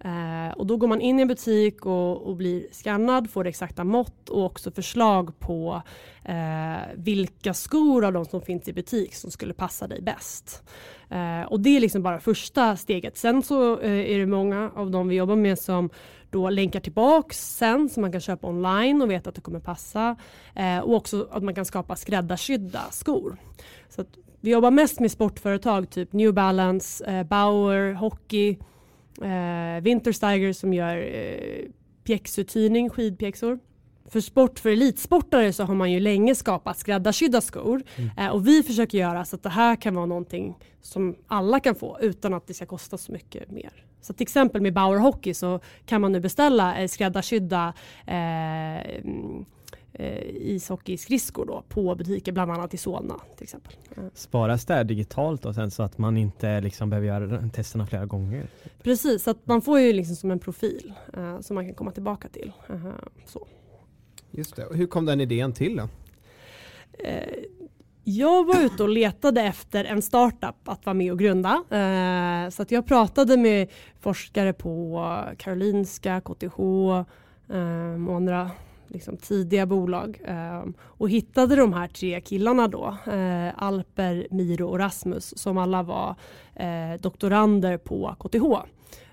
Eh, 0.00 0.52
och 0.56 0.66
då 0.66 0.76
går 0.76 0.88
man 0.88 1.00
in 1.00 1.18
i 1.18 1.22
en 1.22 1.28
butik 1.28 1.86
och, 1.86 2.26
och, 2.26 2.36
blir 2.36 2.66
skannad, 2.72 3.30
får 3.30 3.46
exakta 3.46 3.84
mått 3.84 4.28
och 4.28 4.44
också 4.44 4.70
förslag 4.70 5.38
på 5.38 5.82
eh, 6.24 6.76
vilka 6.94 7.54
skor 7.54 8.04
av 8.04 8.12
de 8.12 8.24
som 8.24 8.40
finns 8.40 8.68
i 8.68 8.72
butik 8.72 9.14
som 9.14 9.30
skulle 9.30 9.54
passa 9.54 9.86
dig 9.86 10.02
bäst. 10.02 10.62
Eh, 11.10 11.42
och 11.42 11.60
det 11.60 11.76
är 11.76 11.80
liksom 11.80 12.02
bara 12.02 12.20
första 12.20 12.76
steget. 12.76 13.16
Sen 13.16 13.42
så 13.42 13.80
eh, 13.80 14.14
är 14.14 14.18
det 14.18 14.26
många 14.26 14.70
av 14.76 14.90
de 14.90 15.08
vi 15.08 15.16
jobbar 15.16 15.36
med 15.36 15.58
som 15.58 15.90
då 16.30 16.50
länkar 16.50 16.80
tillbaks 16.80 17.56
sen 17.56 17.88
så 17.88 18.00
man 18.00 18.12
kan 18.12 18.20
köpa 18.20 18.46
online 18.46 19.02
och 19.02 19.10
veta 19.10 19.28
att 19.28 19.34
det 19.34 19.40
kommer 19.40 19.60
passa. 19.60 20.16
Eh, 20.54 20.78
och 20.78 20.94
också 20.94 21.28
att 21.30 21.42
man 21.42 21.54
kan 21.54 21.64
skapa 21.64 21.96
skräddarsydda 21.96 22.80
skor. 22.90 23.36
Så 23.88 24.04
vi 24.40 24.50
jobbar 24.50 24.70
mest 24.70 25.00
med 25.00 25.10
sportföretag, 25.10 25.90
typ 25.90 26.12
New 26.12 26.34
Balance, 26.34 27.04
eh, 27.04 27.22
Bauer, 27.22 27.92
Hockey, 27.92 28.58
eh, 29.22 29.82
Wintersteiger 29.82 30.52
som 30.52 30.74
gör 30.74 30.96
eh, 30.96 31.68
pjäxuthyrning, 32.04 32.90
skidpjäxor. 32.90 33.58
För 34.10 34.20
sport, 34.20 34.58
för 34.58 34.70
elitsportare 34.70 35.52
så 35.52 35.64
har 35.64 35.74
man 35.74 35.92
ju 35.92 36.00
länge 36.00 36.34
skapat 36.34 36.78
skräddarsydda 36.78 37.40
skor 37.40 37.82
mm. 37.96 38.10
eh, 38.18 38.28
och 38.28 38.46
vi 38.46 38.62
försöker 38.62 38.98
göra 38.98 39.24
så 39.24 39.36
att 39.36 39.42
det 39.42 39.48
här 39.48 39.76
kan 39.76 39.94
vara 39.94 40.06
någonting 40.06 40.58
som 40.82 41.16
alla 41.26 41.60
kan 41.60 41.74
få 41.74 41.98
utan 42.00 42.34
att 42.34 42.46
det 42.46 42.54
ska 42.54 42.66
kosta 42.66 42.98
så 42.98 43.12
mycket 43.12 43.50
mer. 43.50 43.84
Så 44.00 44.12
till 44.12 44.22
exempel 44.22 44.60
med 44.60 44.74
Bauer 44.74 44.98
Hockey 44.98 45.34
så 45.34 45.60
kan 45.86 46.00
man 46.00 46.12
nu 46.12 46.20
beställa 46.20 46.78
eh, 46.78 46.88
skräddarsydda 46.88 47.74
eh, 48.06 49.02
eh, 49.92 50.22
ishockeyskridskor 50.28 51.46
då 51.46 51.64
på 51.68 51.94
butiker, 51.94 52.32
bland 52.32 52.50
annat 52.50 52.74
i 52.74 52.76
Solna 52.76 53.14
till 53.36 53.42
exempel. 53.42 53.72
Sparas 54.14 54.64
det 54.64 54.84
digitalt 54.84 55.46
och 55.46 55.54
sen 55.54 55.70
så 55.70 55.82
att 55.82 55.98
man 55.98 56.16
inte 56.16 56.60
liksom 56.60 56.90
behöver 56.90 57.08
göra 57.08 57.48
testerna 57.48 57.86
flera 57.86 58.06
gånger? 58.06 58.48
Precis, 58.82 59.22
så 59.22 59.30
att 59.30 59.46
man 59.46 59.62
får 59.62 59.80
ju 59.80 59.92
liksom 59.92 60.16
som 60.16 60.30
en 60.30 60.38
profil 60.38 60.92
eh, 61.16 61.40
som 61.40 61.54
man 61.54 61.66
kan 61.66 61.74
komma 61.74 61.90
tillbaka 61.90 62.28
till. 62.28 62.52
Uh, 62.70 62.90
så. 63.26 63.46
Just 64.30 64.56
det, 64.56 64.66
och 64.66 64.76
hur 64.76 64.86
kom 64.86 65.04
den 65.04 65.20
idén 65.20 65.52
till 65.52 65.76
då? 65.76 65.88
Eh, 66.98 67.34
jag 68.04 68.46
var 68.46 68.60
ute 68.60 68.82
och 68.82 68.88
letade 68.88 69.42
efter 69.42 69.84
en 69.84 70.02
startup 70.02 70.68
att 70.68 70.86
vara 70.86 70.94
med 70.94 71.12
och 71.12 71.18
grunda. 71.18 71.50
Eh, 71.70 72.50
så 72.50 72.62
att 72.62 72.70
jag 72.70 72.86
pratade 72.86 73.36
med 73.36 73.68
forskare 74.00 74.52
på 74.52 75.04
Karolinska, 75.38 76.20
KTH 76.20 76.60
eh, 77.48 78.08
och 78.08 78.16
andra 78.16 78.50
liksom 78.88 79.16
tidiga 79.16 79.66
bolag 79.66 80.20
eh, 80.24 80.64
och 80.80 81.10
hittade 81.10 81.56
de 81.56 81.72
här 81.72 81.88
tre 81.88 82.20
killarna 82.20 82.68
då, 82.68 82.96
eh, 83.12 83.62
Alper, 83.62 84.26
Miro 84.30 84.66
och 84.68 84.78
Rasmus 84.78 85.38
som 85.38 85.58
alla 85.58 85.82
var 85.82 86.14
eh, 86.54 87.00
doktorander 87.00 87.76
på 87.78 88.14
KTH. 88.18 88.68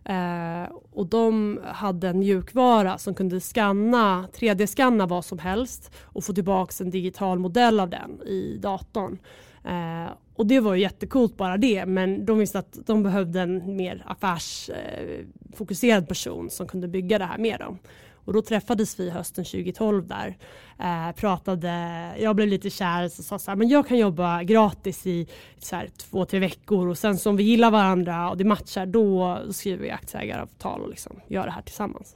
Eh, 0.05 0.63
och 0.91 1.05
de 1.05 1.59
hade 1.63 2.07
en 2.07 2.19
mjukvara 2.19 2.97
som 2.97 3.13
kunde 3.13 3.39
skanna, 3.39 4.27
3D-skanna 4.33 5.07
vad 5.07 5.25
som 5.25 5.39
helst 5.39 5.91
och 6.01 6.23
få 6.23 6.33
tillbaka 6.33 6.83
en 6.83 6.89
digital 6.89 7.39
modell 7.39 7.79
av 7.79 7.89
den 7.89 8.21
i 8.21 8.57
datorn. 8.61 9.17
Eh, 9.63 10.11
och 10.35 10.47
det 10.47 10.59
var 10.59 10.73
ju 10.73 10.81
jättekult 10.81 11.37
bara 11.37 11.57
det 11.57 11.85
men 11.85 12.25
de 12.25 12.37
visste 12.37 12.59
att 12.59 12.77
de 12.85 13.03
behövde 13.03 13.41
en 13.41 13.75
mer 13.75 14.03
affärsfokuserad 14.05 16.03
eh, 16.03 16.07
person 16.07 16.49
som 16.49 16.67
kunde 16.67 16.87
bygga 16.87 17.19
det 17.19 17.25
här 17.25 17.37
med 17.37 17.59
dem. 17.59 17.77
Och 18.25 18.33
då 18.33 18.41
träffades 18.41 18.99
vi 18.99 19.09
hösten 19.09 19.45
2012 19.45 20.07
där. 20.07 20.37
Eh, 20.79 21.15
pratade, 21.15 21.71
jag 22.19 22.35
blev 22.35 22.47
lite 22.47 22.69
kär 22.69 23.05
och 23.05 23.11
sa 23.11 23.39
så 23.39 23.51
här, 23.51 23.55
men 23.55 23.69
jag 23.69 23.87
kan 23.87 23.97
jobba 23.97 24.43
gratis 24.43 25.07
i 25.07 25.27
så 25.59 25.75
här, 25.75 25.89
två, 25.97 26.25
tre 26.25 26.39
veckor 26.39 26.87
och 26.87 26.97
sen 26.97 27.17
som 27.17 27.37
vi 27.37 27.43
gillar 27.43 27.71
varandra 27.71 28.29
och 28.29 28.37
det 28.37 28.43
matchar 28.43 28.85
då 28.85 29.39
skriver 29.51 29.83
vi 29.83 29.91
aktieägaravtal 29.91 30.81
och 30.81 30.89
liksom 30.89 31.19
gör 31.27 31.45
det 31.45 31.51
här 31.51 31.61
tillsammans. 31.61 32.15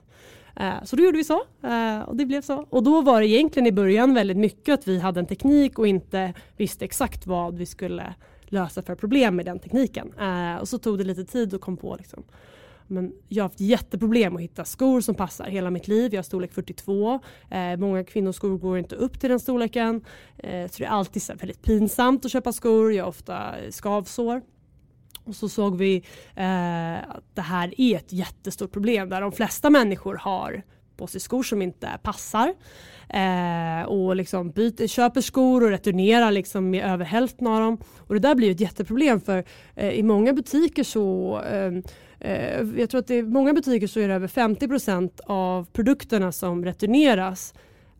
Eh, 0.55 0.83
så 0.83 0.95
då 0.95 1.03
gjorde 1.03 1.17
vi 1.17 1.23
så 1.23 1.43
eh, 1.63 1.99
och 1.99 2.15
det 2.15 2.25
blev 2.25 2.41
så. 2.41 2.65
Och 2.69 2.83
då 2.83 3.01
var 3.01 3.21
det 3.21 3.27
egentligen 3.27 3.67
i 3.67 3.71
början 3.71 4.13
väldigt 4.13 4.37
mycket 4.37 4.73
att 4.73 4.87
vi 4.87 4.99
hade 4.99 5.19
en 5.19 5.25
teknik 5.25 5.79
och 5.79 5.87
inte 5.87 6.33
visste 6.57 6.85
exakt 6.85 7.27
vad 7.27 7.57
vi 7.57 7.65
skulle 7.65 8.13
lösa 8.45 8.81
för 8.81 8.95
problem 8.95 9.35
med 9.35 9.45
den 9.45 9.59
tekniken. 9.59 10.13
Eh, 10.19 10.55
och 10.55 10.69
så 10.69 10.77
tog 10.77 10.97
det 10.97 11.03
lite 11.03 11.25
tid 11.25 11.53
att 11.53 11.61
komma 11.61 11.77
på 11.77 11.95
liksom, 11.99 12.23
men 12.89 13.13
jag 13.27 13.43
har 13.43 13.49
haft 13.49 13.59
jätteproblem 13.59 14.35
att 14.35 14.41
hitta 14.41 14.65
skor 14.65 15.01
som 15.01 15.15
passar 15.15 15.45
hela 15.45 15.69
mitt 15.69 15.87
liv. 15.87 16.13
Jag 16.13 16.17
har 16.17 16.23
storlek 16.23 16.53
42. 16.53 17.19
Eh, 17.49 17.77
många 17.77 18.03
kvinnoskor 18.03 18.57
går 18.57 18.77
inte 18.77 18.95
upp 18.95 19.19
till 19.19 19.29
den 19.29 19.39
storleken. 19.39 20.05
Eh, 20.37 20.67
så 20.67 20.77
det 20.77 20.85
är 20.85 20.89
alltid 20.89 21.21
så 21.21 21.33
väldigt 21.33 21.61
pinsamt 21.61 22.25
att 22.25 22.31
köpa 22.31 22.53
skor. 22.53 22.93
Jag 22.93 23.03
har 23.03 23.09
ofta 23.09 23.55
skavsår. 23.71 24.41
Och 25.23 25.35
så 25.35 25.49
såg 25.49 25.77
vi 25.77 25.95
eh, 26.35 27.09
att 27.09 27.23
det 27.33 27.41
här 27.41 27.81
är 27.81 27.95
ett 27.95 28.13
jättestort 28.13 28.71
problem 28.71 29.09
där 29.09 29.21
de 29.21 29.31
flesta 29.31 29.69
människor 29.69 30.15
har 30.15 30.63
på 30.97 31.07
sig 31.07 31.21
skor 31.21 31.43
som 31.43 31.61
inte 31.61 31.99
passar. 32.03 32.53
Eh, 33.09 33.87
och 33.87 34.15
liksom 34.15 34.51
byter, 34.51 34.87
köper 34.87 35.21
skor 35.21 35.63
och 35.63 35.69
returnerar 35.69 36.31
liksom 36.31 36.69
med 36.69 36.85
över 36.85 37.05
hälften 37.05 37.47
av 37.47 37.59
dem. 37.59 37.77
Och 38.07 38.13
det 38.13 38.19
där 38.19 38.35
blir 38.35 38.51
ett 38.51 38.59
jätteproblem 38.59 39.21
för 39.21 39.43
eh, 39.75 39.89
i 39.89 40.03
många 40.03 40.33
butiker 40.33 40.83
så 40.83 41.39
eh 41.41 41.71
Eh, 42.19 42.61
jag 42.77 42.89
tror 42.89 42.99
att 42.99 43.09
i 43.09 43.23
många 43.23 43.53
butiker 43.53 43.87
så 43.87 43.99
är 43.99 44.07
det 44.07 44.13
över 44.13 44.27
50% 44.27 45.19
av 45.25 45.67
produkterna 45.73 46.31
som 46.31 46.65
returneras 46.65 47.53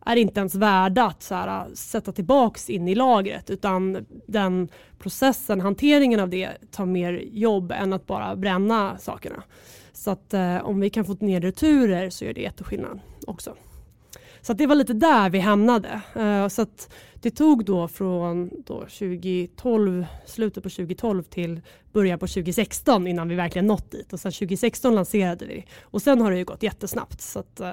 är 0.06 0.16
inte 0.16 0.40
ens 0.40 0.54
värda 0.54 1.04
att 1.06 1.22
så 1.22 1.34
här, 1.34 1.74
sätta 1.74 2.12
tillbaks 2.12 2.70
in 2.70 2.88
i 2.88 2.94
lagret 2.94 3.50
utan 3.50 4.06
den 4.26 4.68
processen, 4.98 5.60
hanteringen 5.60 6.20
av 6.20 6.28
det 6.28 6.50
tar 6.70 6.86
mer 6.86 7.12
jobb 7.32 7.72
än 7.72 7.92
att 7.92 8.06
bara 8.06 8.36
bränna 8.36 8.98
sakerna. 8.98 9.42
Så 9.92 10.10
att 10.10 10.34
eh, 10.34 10.56
om 10.56 10.80
vi 10.80 10.90
kan 10.90 11.04
få 11.04 11.16
ner 11.20 11.40
returer 11.40 12.10
så 12.10 12.24
gör 12.24 12.34
det 12.34 12.40
jätteskillnad 12.40 13.00
också. 13.26 13.54
Så 14.40 14.52
det 14.52 14.66
var 14.66 14.74
lite 14.74 14.92
där 14.92 15.30
vi 15.30 15.38
hamnade. 15.38 16.00
Eh, 16.14 16.48
så 16.48 16.62
att 16.62 16.92
det 17.20 17.30
tog 17.30 17.64
då 17.64 17.88
från 17.88 18.50
då 18.66 18.78
2012, 18.80 20.06
slutet 20.26 20.62
på 20.62 20.70
2012 20.70 21.22
till 21.22 21.60
början 21.92 22.18
på 22.18 22.26
2016 22.26 23.06
innan 23.06 23.28
vi 23.28 23.34
verkligen 23.34 23.66
nått 23.66 23.90
dit. 23.90 24.12
Och 24.12 24.20
sen 24.20 24.32
2016 24.32 24.94
lanserade 24.94 25.46
vi. 25.46 25.64
Och 25.80 26.02
sen 26.02 26.20
har 26.20 26.30
det 26.30 26.38
ju 26.38 26.44
gått 26.44 26.62
jättesnabbt. 26.62 27.20
Så 27.20 27.38
att, 27.38 27.60
uh, 27.60 27.68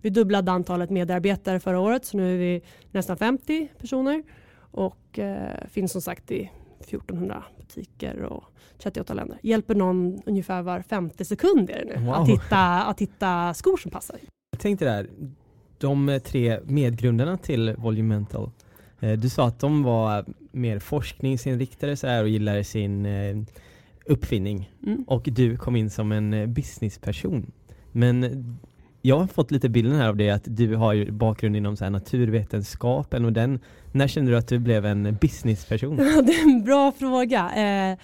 vi 0.00 0.10
dubblade 0.10 0.52
antalet 0.52 0.90
medarbetare 0.90 1.60
förra 1.60 1.80
året 1.80 2.04
så 2.04 2.16
nu 2.16 2.34
är 2.34 2.38
vi 2.38 2.62
nästan 2.90 3.16
50 3.16 3.68
personer. 3.78 4.22
Och 4.58 5.18
uh, 5.18 5.68
finns 5.70 5.92
som 5.92 6.02
sagt 6.02 6.30
i 6.30 6.50
1400 6.80 7.44
butiker 7.58 8.22
och 8.22 8.44
38 8.78 9.14
länder. 9.14 9.38
Hjälper 9.42 9.74
någon 9.74 10.22
ungefär 10.26 10.62
var 10.62 10.82
50 10.82 11.24
sekunder 11.24 11.84
nu 11.86 12.04
wow. 12.04 12.14
att, 12.14 12.28
hitta, 12.28 12.82
att 12.82 13.00
hitta 13.00 13.54
skor 13.54 13.76
som 13.76 13.90
passar. 13.90 14.16
Jag 14.50 14.60
tänkte 14.60 14.84
där, 14.84 15.10
de 15.78 16.20
tre 16.24 16.60
medgrundarna 16.64 17.38
till 17.38 17.74
Volumental, 17.78 18.50
du 19.00 19.28
sa 19.28 19.46
att 19.46 19.60
de 19.60 19.82
var 19.82 20.24
mer 20.52 20.78
forskningsinriktade 20.78 21.96
så 21.96 22.06
här 22.06 22.22
och 22.22 22.28
gillade 22.28 22.64
sin 22.64 23.06
eh, 23.06 23.36
uppfinning 24.06 24.70
mm. 24.86 25.04
och 25.06 25.22
du 25.32 25.56
kom 25.56 25.76
in 25.76 25.90
som 25.90 26.12
en 26.12 26.34
eh, 26.34 26.46
businessperson. 26.46 27.52
Men 27.92 28.58
jag 29.02 29.18
har 29.18 29.26
fått 29.26 29.50
lite 29.50 29.68
bilden 29.68 29.96
här 29.96 30.08
av 30.08 30.16
det 30.16 30.30
att 30.30 30.44
du 30.44 30.74
har 30.74 31.10
bakgrund 31.10 31.56
inom 31.56 31.76
så 31.76 31.84
här 31.84 31.90
naturvetenskap 31.90 33.14
och 33.14 33.32
den, 33.32 33.60
när 33.92 34.08
kände 34.08 34.30
du 34.30 34.36
att 34.36 34.48
du 34.48 34.58
blev 34.58 34.86
en 34.86 35.16
businessperson? 35.20 35.96
det 36.26 36.32
är 36.32 36.42
en 36.42 36.64
bra 36.64 36.92
fråga. 36.92 37.50
Eh, 37.56 37.98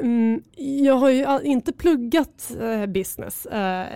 mm, 0.00 0.42
jag 0.84 0.94
har 0.94 1.10
ju 1.10 1.26
inte 1.42 1.72
pluggat 1.72 2.56
eh, 2.60 2.86
business. 2.86 3.46
Eh, 3.46 3.86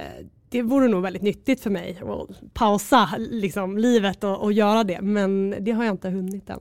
det 0.52 0.62
vore 0.62 0.88
nog 0.88 1.02
väldigt 1.02 1.22
nyttigt 1.22 1.60
för 1.60 1.70
mig 1.70 2.00
att 2.02 2.54
pausa 2.54 3.08
liksom, 3.18 3.78
livet 3.78 4.24
och, 4.24 4.42
och 4.42 4.52
göra 4.52 4.84
det 4.84 5.00
men 5.00 5.54
det 5.60 5.72
har 5.72 5.84
jag 5.84 5.94
inte 5.94 6.08
hunnit 6.08 6.50
än. 6.50 6.60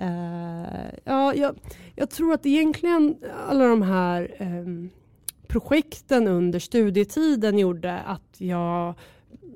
Uh, 0.00 0.90
ja, 1.04 1.34
jag, 1.34 1.56
jag, 1.94 2.10
tror 2.10 2.34
att 2.34 2.46
egentligen 2.46 3.16
alla 3.48 3.66
de 3.66 3.82
här 3.82 4.36
um, 4.40 4.90
projekten 5.48 6.28
under 6.28 6.58
studietiden 6.58 7.58
gjorde 7.58 7.98
att 7.98 8.34
jag 8.38 8.94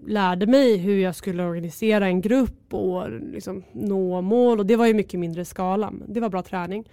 lärde 0.07 0.47
mig 0.47 0.77
hur 0.77 0.99
jag 0.99 1.17
skulle 1.17 1.45
organisera 1.45 2.07
en 2.07 2.21
grupp 2.21 2.75
och 2.75 3.11
liksom 3.11 3.65
nå 3.73 4.21
mål 4.21 4.59
och 4.59 4.67
det 4.67 4.77
var 4.77 4.87
i 4.87 4.95
mycket 4.95 5.21
mindre 5.21 5.45
skala. 5.45 5.91
Men 5.91 6.13
det 6.13 6.21
var 6.21 6.29
bra 6.29 6.43
träning. 6.43 6.91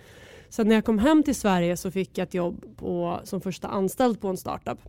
Sen 0.50 0.68
när 0.68 0.76
jag 0.76 0.86
kom 0.86 1.00
hem 1.00 1.24
till 1.24 1.36
Sverige 1.36 1.78
så 1.78 1.92
fick 1.92 2.18
jag 2.18 2.26
ett 2.26 2.34
jobb 2.34 2.66
på, 2.78 3.20
som 3.24 3.42
första 3.42 3.68
anställd 3.68 4.22
på 4.22 4.28
en 4.28 4.38
startup 4.38 4.80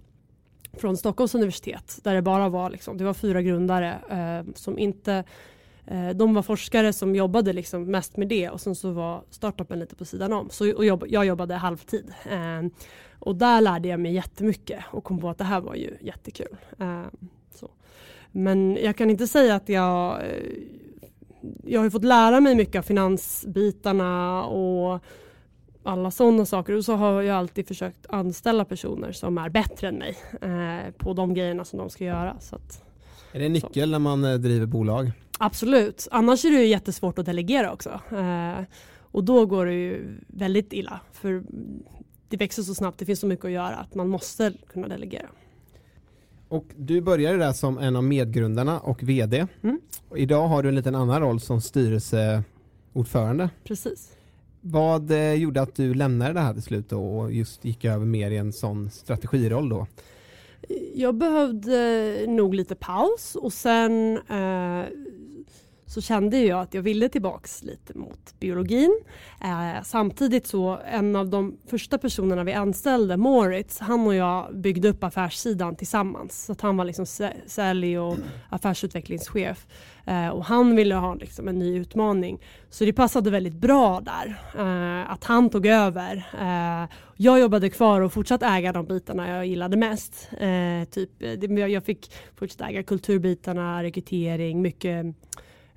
från 0.73 0.97
Stockholms 0.97 1.35
universitet 1.35 1.99
där 2.03 2.15
det 2.15 2.23
bara 2.23 2.49
var, 2.49 2.71
liksom, 2.71 2.99
det 2.99 3.05
var 3.05 3.15
fyra 3.15 3.43
grundare 3.43 3.99
eh, 4.11 4.55
som 4.55 4.79
inte 4.79 5.25
eh, 5.87 6.09
de 6.09 6.35
var 6.35 6.43
forskare 6.43 6.93
som 6.93 7.15
jobbade 7.15 7.53
liksom 7.53 7.91
mest 7.91 8.17
med 8.17 8.29
det 8.29 8.51
och 8.51 8.61
sen 8.61 8.75
så 8.75 8.91
var 8.91 9.23
startupen 9.31 9.79
lite 9.79 9.97
på 9.97 10.05
sidan 10.05 10.33
om. 10.33 10.51
Så, 10.51 10.77
och 10.77 10.85
jobb, 10.85 11.05
jag 11.09 11.27
jobbade 11.27 11.55
halvtid. 11.55 12.15
Eh, 12.31 12.81
och 13.19 13.37
där 13.37 13.61
lärde 13.61 13.89
jag 13.89 14.01
mig 14.01 14.15
jättemycket 14.15 14.85
och 14.91 15.05
kom 15.05 15.21
på 15.21 15.31
att 15.31 15.39
det 15.39 15.45
här 15.45 15.61
var 15.61 15.75
ju 15.75 15.97
jättekul. 16.01 16.57
Eh, 16.79 17.03
så. 17.55 17.71
Men 18.31 18.79
jag 18.83 18.97
kan 18.97 19.11
inte 19.11 19.27
säga 19.27 19.55
att 19.55 19.69
jag 19.69 20.21
eh, 20.21 20.79
jag 21.65 21.81
har 21.81 21.91
fått 21.91 22.05
lära 22.05 22.41
mig 22.41 22.55
mycket 22.55 22.79
av 22.79 22.83
finansbitarna 22.83 24.45
och 24.45 25.03
alla 25.89 26.11
sådana 26.11 26.47
saker. 26.47 26.77
Och 26.77 26.85
så 26.85 26.95
har 26.95 27.23
jag 27.23 27.37
alltid 27.37 27.69
försökt 27.69 28.07
anställa 28.09 28.65
personer 28.65 29.13
som 29.13 29.39
är 29.39 29.49
bättre 29.49 29.89
än 29.89 29.95
mig 29.95 30.17
eh, 30.41 30.93
på 30.93 31.13
de 31.13 31.35
grejerna 31.35 31.65
som 31.65 31.79
de 31.79 31.91
ska 31.91 32.05
göra. 32.05 32.37
Så 32.41 32.57
att, 32.57 32.85
är 33.33 33.39
det 33.39 33.47
en 33.47 33.53
nyckel 33.53 33.89
så. 33.89 33.91
när 33.91 33.99
man 33.99 34.25
eh, 34.25 34.35
driver 34.35 34.67
bolag? 34.67 35.13
Absolut, 35.39 36.09
annars 36.11 36.45
är 36.45 36.51
det 36.51 36.57
ju 36.57 36.67
jättesvårt 36.67 37.19
att 37.19 37.27
delegera 37.27 37.73
också. 37.73 38.01
Eh, 38.11 38.65
och 39.01 39.25
då 39.25 39.47
går 39.47 39.67
det 39.67 39.75
ju 39.75 40.19
väldigt 40.27 40.73
illa. 40.73 41.01
För 41.13 41.43
det 42.29 42.37
växer 42.37 42.63
så 42.63 42.75
snabbt, 42.75 42.99
det 42.99 43.05
finns 43.05 43.21
så 43.21 43.27
mycket 43.27 43.45
att 43.45 43.51
göra 43.51 43.77
att 43.77 43.95
man 43.95 44.09
måste 44.09 44.53
kunna 44.73 44.89
delegera. 44.89 45.27
Och 46.49 46.65
du 46.77 47.01
började 47.01 47.39
där 47.39 47.53
som 47.53 47.79
en 47.79 47.97
av 47.97 48.05
medgrundarna 48.05 48.81
och 48.81 49.03
VD. 49.03 49.47
Mm. 49.63 49.81
Och 50.09 50.19
idag 50.19 50.49
har 50.49 50.63
du 50.63 50.69
en 50.69 50.75
liten 50.75 50.95
annan 50.95 51.21
roll 51.21 51.41
som 51.41 51.61
styrelseordförande. 51.61 53.51
Precis. 53.65 54.18
Vad 54.61 55.11
eh, 55.11 55.35
gjorde 55.35 55.63
att 55.63 55.75
du 55.75 55.95
lämnade 55.95 56.33
det 56.33 56.41
här 56.41 56.53
till 56.53 56.63
slut 56.63 56.93
och 56.93 57.33
just 57.33 57.65
gick 57.65 57.85
över 57.85 58.07
mer 58.07 58.31
i 58.31 58.37
en 58.37 58.53
sån 58.53 58.91
strategiroll 58.91 59.69
då? 59.69 59.87
Jag 60.95 61.15
behövde 61.15 61.77
eh, 62.21 62.31
nog 62.31 62.55
lite 62.55 62.75
paus 62.75 63.37
och 63.37 63.53
sen 63.53 64.19
eh, 64.29 64.85
så 65.89 66.01
kände 66.01 66.39
jag 66.39 66.61
att 66.61 66.75
jag 66.75 66.83
ville 66.83 67.09
tillbaks 67.09 67.63
lite 67.63 67.99
mot 67.99 68.35
biologin. 68.41 69.01
Eh, 69.41 69.83
samtidigt 69.85 70.47
så 70.47 70.79
en 70.91 71.17
av 71.17 71.29
de 71.29 71.57
första 71.67 71.99
personerna 71.99 72.45
vi 72.45 72.53
anställde, 72.53 73.17
Moritz, 73.17 73.79
han 73.79 74.07
och 74.07 74.15
jag 74.15 74.57
byggde 74.57 74.89
upp 74.89 75.05
affärssidan 75.05 75.77
tillsammans. 75.77 76.45
Så 76.45 76.53
att 76.53 76.61
han 76.61 76.77
var 76.77 76.85
liksom 76.85 77.07
sälj 77.47 77.99
och 77.99 78.17
affärsutvecklingschef. 78.49 79.67
Eh, 80.09 80.29
och 80.29 80.45
han 80.45 80.77
ville 80.77 80.95
ha 80.95 81.15
liksom 81.15 81.49
en 81.49 81.59
ny 81.59 81.79
utmaning. 81.79 82.41
Så 82.71 82.85
det 82.85 82.93
passade 82.93 83.31
väldigt 83.31 83.55
bra 83.55 84.01
där, 84.01 84.41
eh, 84.59 85.11
att 85.11 85.25
han 85.25 85.51
tog 85.51 85.67
över. 85.67 86.17
Eh, 86.41 86.89
jag 87.17 87.41
jobbade 87.41 87.71
kvar 87.71 88.01
och 88.01 88.13
fortsatte 88.13 88.47
äga 88.47 88.73
de 88.73 88.87
bitarna 88.87 89.29
jag 89.29 89.47
gillade 89.47 89.77
mest. 89.77 90.29
Eh, 90.33 90.89
typ, 90.91 91.23
eh, 91.23 91.69
jag 91.69 91.85
fick 91.85 92.13
fortsätta 92.37 92.69
äga 92.69 92.83
kulturbitarna, 92.83 93.83
rekrytering, 93.83 94.63
mycket 94.63 95.07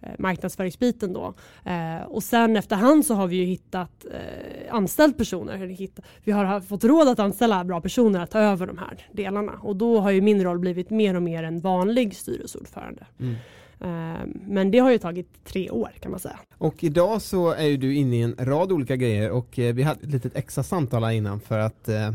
eh, 0.02 0.12
marknadsföringsbiten 0.20 1.14
då. 1.14 1.34
Eh, 1.66 2.04
och 2.08 2.24
sen 2.24 2.58
efterhand 2.58 3.06
så 3.06 3.14
har 3.14 3.28
vi 3.28 3.36
ju 3.36 3.46
hittat 3.46 4.06
eh, 4.06 4.76
anställt 4.76 5.18
personer. 5.18 5.90
Vi 6.24 6.32
har 6.32 6.62
fått 6.62 6.84
råd 6.84 7.08
att 7.08 7.20
anställa 7.20 7.64
bra 7.64 7.82
personer 7.82 8.20
att 8.20 8.32
ta 8.32 8.40
över 8.40 8.68
de 8.68 8.78
här 8.78 9.08
delarna 9.12 9.54
och 9.62 9.76
då 9.76 10.00
har 10.00 10.12
ju 10.12 10.22
min 10.22 10.44
roll 10.44 10.60
blivit 10.60 10.90
mer 10.90 11.16
och 11.16 11.24
mer 11.24 11.44
en 11.44 11.60
vanlig 11.60 12.16
styrelseordförande. 12.16 13.06
Mm. 13.20 13.36
Eh, 13.82 14.28
men 14.48 14.72
det 14.72 14.80
har 14.80 14.92
ju 14.92 14.98
tagit 14.98 15.28
tre 15.46 15.70
år 15.70 15.92
kan 16.00 16.12
man 16.12 16.20
säga. 16.20 16.40
Och 16.58 16.84
idag 16.84 17.22
så 17.22 17.52
är 17.52 17.66
ju 17.66 17.78
du 17.78 17.96
inne 17.96 18.16
i 18.16 18.22
en 18.22 18.36
rad 18.40 18.72
olika 18.72 18.96
grejer 18.96 19.32
och 19.32 19.60
eh, 19.60 19.74
vi 19.74 19.84
hade 19.84 20.00
ett 20.02 20.12
litet 20.12 20.36
extra 20.36 20.64
samtal 20.64 21.04
här 21.04 21.12
innan 21.12 21.40
för 21.40 21.60
att 21.60 21.90
eh, 21.90 22.12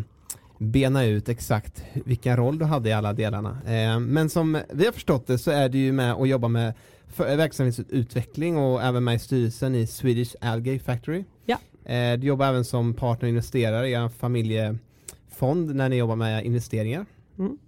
bena 0.58 1.04
ut 1.04 1.28
exakt 1.28 1.84
vilken 2.04 2.36
roll 2.36 2.58
du 2.58 2.64
hade 2.64 2.88
i 2.88 2.92
alla 2.92 3.12
delarna. 3.12 3.58
Men 4.00 4.30
som 4.30 4.58
vi 4.70 4.84
har 4.84 4.92
förstått 4.92 5.26
det 5.26 5.38
så 5.38 5.50
är 5.50 5.68
du 5.68 5.78
ju 5.78 5.92
med 5.92 6.14
och 6.14 6.26
jobbar 6.26 6.48
med 6.48 6.74
verksamhetsutveckling 7.16 8.56
och 8.56 8.82
även 8.82 9.04
med 9.04 9.14
i 9.14 9.18
styrelsen 9.18 9.74
i 9.74 9.86
Swedish 9.86 10.34
Algae 10.40 10.78
Factory. 10.78 11.24
Ja. 11.44 11.58
Du 12.16 12.26
jobbar 12.26 12.46
även 12.46 12.64
som 12.64 12.94
partner 12.94 13.26
och 13.26 13.28
investerare 13.28 13.88
i 13.88 13.94
en 13.94 14.10
familjefond 14.10 15.74
när 15.74 15.88
ni 15.88 15.96
jobbar 15.96 16.16
med 16.16 16.44
investeringar. 16.44 17.06
Mm. 17.38 17.58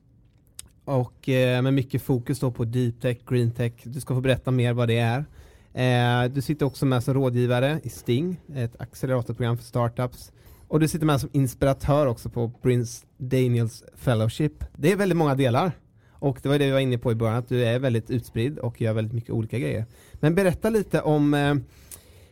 Och 0.89 1.29
eh, 1.29 1.63
med 1.63 1.75
mycket 1.75 2.03
fokus 2.03 2.41
då 2.41 2.51
på 2.51 2.65
deep 2.65 3.01
tech, 3.01 3.19
green 3.29 3.51
tech. 3.51 3.73
Du 3.83 4.01
ska 4.01 4.15
få 4.15 4.21
berätta 4.21 4.51
mer 4.51 4.73
vad 4.73 4.89
det 4.89 4.99
är. 4.99 5.25
Eh, 5.73 6.31
du 6.31 6.43
sitter 6.43 6.67
också 6.67 6.87
med 6.87 7.05
som 7.05 7.15
rådgivare 7.15 7.81
i 7.83 7.89
Sting, 7.89 8.41
ett 8.55 8.81
acceleratorprogram 8.81 9.57
för 9.57 9.65
startups. 9.65 10.33
Och 10.69 10.81
du 10.81 10.89
sitter 10.89 11.07
med 11.07 11.21
som 11.21 11.31
inspiratör 11.33 12.07
också 12.07 12.31
på 12.31 12.53
Prince 12.63 13.07
Daniels 13.19 13.85
Fellowship. 13.97 14.65
Det 14.77 14.93
är 14.93 14.97
väldigt 14.97 15.19
många 15.19 15.35
delar. 15.35 15.73
Och 16.13 16.39
det 16.43 16.49
var 16.49 16.59
det 16.59 16.67
vi 16.67 16.73
var 16.73 16.81
inne 16.81 16.99
på 16.99 17.13
i 17.13 17.15
början, 17.15 17.37
att 17.37 17.49
du 17.49 17.65
är 17.65 17.79
väldigt 17.79 18.11
utspridd 18.11 18.59
och 18.59 18.81
gör 18.81 18.93
väldigt 18.93 19.15
mycket 19.15 19.31
olika 19.31 19.59
grejer. 19.59 19.85
Men 20.13 20.35
berätta 20.35 20.71
lite 20.71 21.01
om 21.01 21.35
eh, 21.35 21.55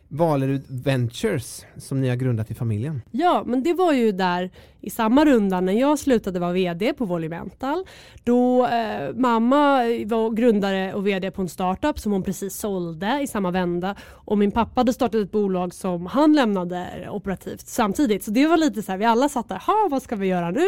Valerud 0.09 0.63
Ventures 0.67 1.65
som 1.77 2.01
ni 2.01 2.09
har 2.09 2.15
grundat 2.15 2.51
i 2.51 2.53
familjen. 2.53 3.01
Ja, 3.11 3.43
men 3.45 3.63
det 3.63 3.73
var 3.73 3.93
ju 3.93 4.11
där 4.11 4.51
i 4.81 4.89
samma 4.89 5.25
runda 5.25 5.61
när 5.61 5.73
jag 5.73 5.99
slutade 5.99 6.39
vara 6.39 6.53
VD 6.53 6.93
på 6.93 7.05
Volumental. 7.05 7.85
Då 8.23 8.67
eh, 8.67 9.13
mamma 9.15 9.83
var 10.05 10.29
grundare 10.29 10.93
och 10.93 11.07
VD 11.07 11.31
på 11.31 11.41
en 11.41 11.49
startup 11.49 11.99
som 11.99 12.11
hon 12.11 12.23
precis 12.23 12.55
sålde 12.55 13.19
i 13.21 13.27
samma 13.27 13.51
vända 13.51 13.95
och 14.11 14.37
min 14.37 14.51
pappa 14.51 14.79
hade 14.79 14.93
startat 14.93 15.21
ett 15.21 15.31
bolag 15.31 15.73
som 15.73 16.05
han 16.05 16.33
lämnade 16.33 17.07
operativt 17.11 17.67
samtidigt. 17.67 18.23
Så 18.23 18.31
det 18.31 18.47
var 18.47 18.57
lite 18.57 18.81
så 18.81 18.91
här, 18.91 18.99
vi 18.99 19.05
alla 19.05 19.29
satt 19.29 19.49
där, 19.49 19.63
ha 19.67 19.87
vad 19.91 20.03
ska 20.03 20.15
vi 20.15 20.27
göra 20.27 20.51
nu? 20.51 20.67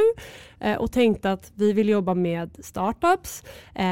Eh, 0.60 0.76
och 0.76 0.92
tänkte 0.92 1.32
att 1.32 1.52
vi 1.56 1.74
vill 1.74 1.90
jobba 1.90 2.14
med 2.14 2.50
startups 2.60 3.44
eh, 3.76 3.84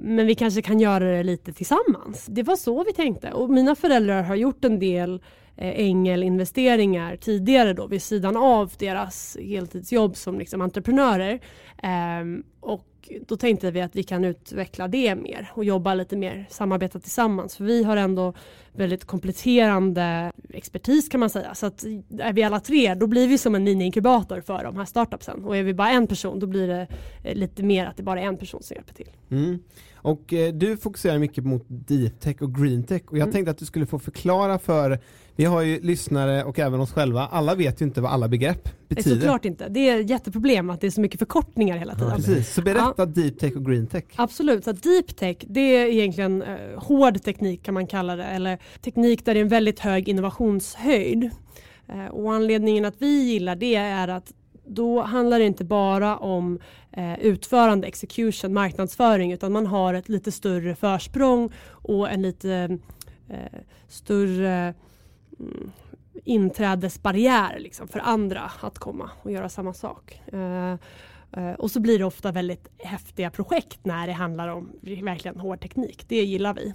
men 0.00 0.26
vi 0.26 0.34
kanske 0.34 0.62
kan 0.62 0.80
göra 0.80 1.04
det 1.04 1.22
lite 1.22 1.52
tillsammans. 1.52 2.26
Det 2.28 2.42
var 2.42 2.56
så 2.56 2.84
vi 2.84 2.92
tänkte 2.92 3.32
och 3.32 3.50
mina 3.50 3.74
föräldrar 3.74 4.22
har 4.22 4.34
gjort 4.34 4.64
en 4.64 4.78
del 4.78 4.93
del 4.94 5.22
eh, 5.56 5.80
ängelinvesteringar 5.80 7.16
tidigare 7.16 7.72
då 7.72 7.86
vid 7.86 8.02
sidan 8.02 8.36
av 8.36 8.72
deras 8.78 9.36
heltidsjobb 9.40 10.16
som 10.16 10.38
liksom 10.38 10.60
entreprenörer. 10.60 11.40
Ehm, 11.82 12.42
och 12.60 12.86
och 13.06 13.26
då 13.26 13.36
tänkte 13.36 13.70
vi 13.70 13.80
att 13.80 13.96
vi 13.96 14.02
kan 14.02 14.24
utveckla 14.24 14.88
det 14.88 15.14
mer 15.14 15.50
och 15.54 15.64
jobba 15.64 15.94
lite 15.94 16.16
mer, 16.16 16.46
samarbeta 16.50 17.00
tillsammans. 17.00 17.56
För 17.56 17.64
vi 17.64 17.84
har 17.84 17.96
ändå 17.96 18.34
väldigt 18.72 19.04
kompletterande 19.04 20.32
expertis 20.50 21.08
kan 21.08 21.20
man 21.20 21.30
säga. 21.30 21.54
Så 21.54 21.66
att 21.66 21.84
är 22.18 22.32
vi 22.32 22.42
alla 22.42 22.60
tre 22.60 22.94
då 22.94 23.06
blir 23.06 23.28
vi 23.28 23.38
som 23.38 23.54
en 23.54 23.64
mini-inkubator 23.64 24.40
för 24.40 24.64
de 24.64 24.76
här 24.76 24.84
startupsen. 24.84 25.44
Och 25.44 25.56
är 25.56 25.62
vi 25.62 25.74
bara 25.74 25.90
en 25.90 26.06
person 26.06 26.38
då 26.40 26.46
blir 26.46 26.68
det 26.68 26.86
eh, 27.24 27.34
lite 27.34 27.62
mer 27.62 27.86
att 27.86 27.96
det 27.96 28.02
bara 28.02 28.20
är 28.20 28.24
en 28.26 28.36
person 28.36 28.62
som 28.62 28.74
hjälper 28.74 28.94
till. 28.94 29.10
Mm. 29.30 29.58
Och 29.94 30.32
eh, 30.32 30.52
du 30.52 30.76
fokuserar 30.76 31.18
mycket 31.18 31.44
mot 31.44 31.64
deep 31.68 32.20
tech 32.20 32.36
och 32.42 32.54
green 32.54 32.84
tech 32.84 33.02
och 33.06 33.18
jag 33.18 33.22
Mm. 33.22 33.32
tänkte 33.32 33.50
att 33.50 33.58
du 33.58 33.64
skulle 33.64 33.86
få 33.86 33.98
förklara 33.98 34.58
för 34.58 34.98
vi 35.36 35.44
har 35.44 35.62
ju 35.62 35.80
lyssnare 35.80 36.44
och 36.44 36.58
även 36.58 36.80
oss 36.80 36.92
själva, 36.92 37.26
alla 37.26 37.54
vet 37.54 37.80
ju 37.80 37.84
inte 37.84 38.00
vad 38.00 38.12
alla 38.12 38.28
begrepp 38.28 38.68
betyder. 38.88 39.16
Såklart 39.16 39.44
inte. 39.44 39.68
Det 39.68 39.88
är 39.88 40.00
ett 40.00 40.10
jätteproblem 40.10 40.70
att 40.70 40.80
det 40.80 40.86
är 40.86 40.90
så 40.90 41.00
mycket 41.00 41.18
förkortningar 41.18 41.76
hela 41.76 41.94
tiden. 41.94 42.16
Precis, 42.16 42.54
så 42.54 42.62
berätta 42.62 42.93
deep 42.96 43.38
tech 43.38 43.56
och 43.56 43.66
green 43.66 43.86
tech. 43.86 44.04
Absolut, 44.16 44.64
så 44.64 44.72
deep 44.72 45.16
tech 45.16 45.36
det 45.40 45.60
är 45.60 45.86
egentligen 45.86 46.42
eh, 46.42 46.78
hård 46.78 47.22
teknik 47.22 47.62
kan 47.62 47.74
man 47.74 47.86
kalla 47.86 48.16
det 48.16 48.24
eller 48.24 48.58
teknik 48.80 49.24
där 49.24 49.34
det 49.34 49.40
är 49.40 49.42
en 49.42 49.48
väldigt 49.48 49.80
hög 49.80 50.08
innovationshöjd. 50.08 51.30
Eh, 51.88 52.06
och 52.06 52.34
anledningen 52.34 52.84
att 52.84 52.94
vi 52.98 53.22
gillar 53.32 53.56
det 53.56 53.74
är 53.74 54.08
att 54.08 54.32
då 54.66 55.02
handlar 55.02 55.38
det 55.38 55.44
inte 55.44 55.64
bara 55.64 56.16
om 56.16 56.58
eh, 56.92 57.20
utförande, 57.20 57.86
execution, 57.86 58.52
marknadsföring 58.52 59.32
utan 59.32 59.52
man 59.52 59.66
har 59.66 59.94
ett 59.94 60.08
lite 60.08 60.32
större 60.32 60.74
försprång 60.74 61.52
och 61.68 62.10
en 62.10 62.22
lite 62.22 62.78
eh, 63.28 63.60
större 63.88 64.74
mm, 65.40 65.70
inträdesbarriär 66.24 67.58
liksom, 67.58 67.88
för 67.88 67.98
andra 67.98 68.50
att 68.60 68.78
komma 68.78 69.10
och 69.22 69.30
göra 69.30 69.48
samma 69.48 69.74
sak. 69.74 70.20
Eh, 70.32 70.74
Eh, 71.36 71.52
och 71.52 71.70
så 71.70 71.80
blir 71.80 71.98
det 71.98 72.04
ofta 72.04 72.32
väldigt 72.32 72.68
häftiga 72.78 73.30
projekt 73.30 73.78
när 73.82 74.06
det 74.06 74.12
handlar 74.12 74.48
om 74.48 74.72
verkligen 74.80 75.40
hård 75.40 75.60
teknik. 75.60 76.04
Det 76.08 76.24
gillar 76.24 76.54
vi. 76.54 76.74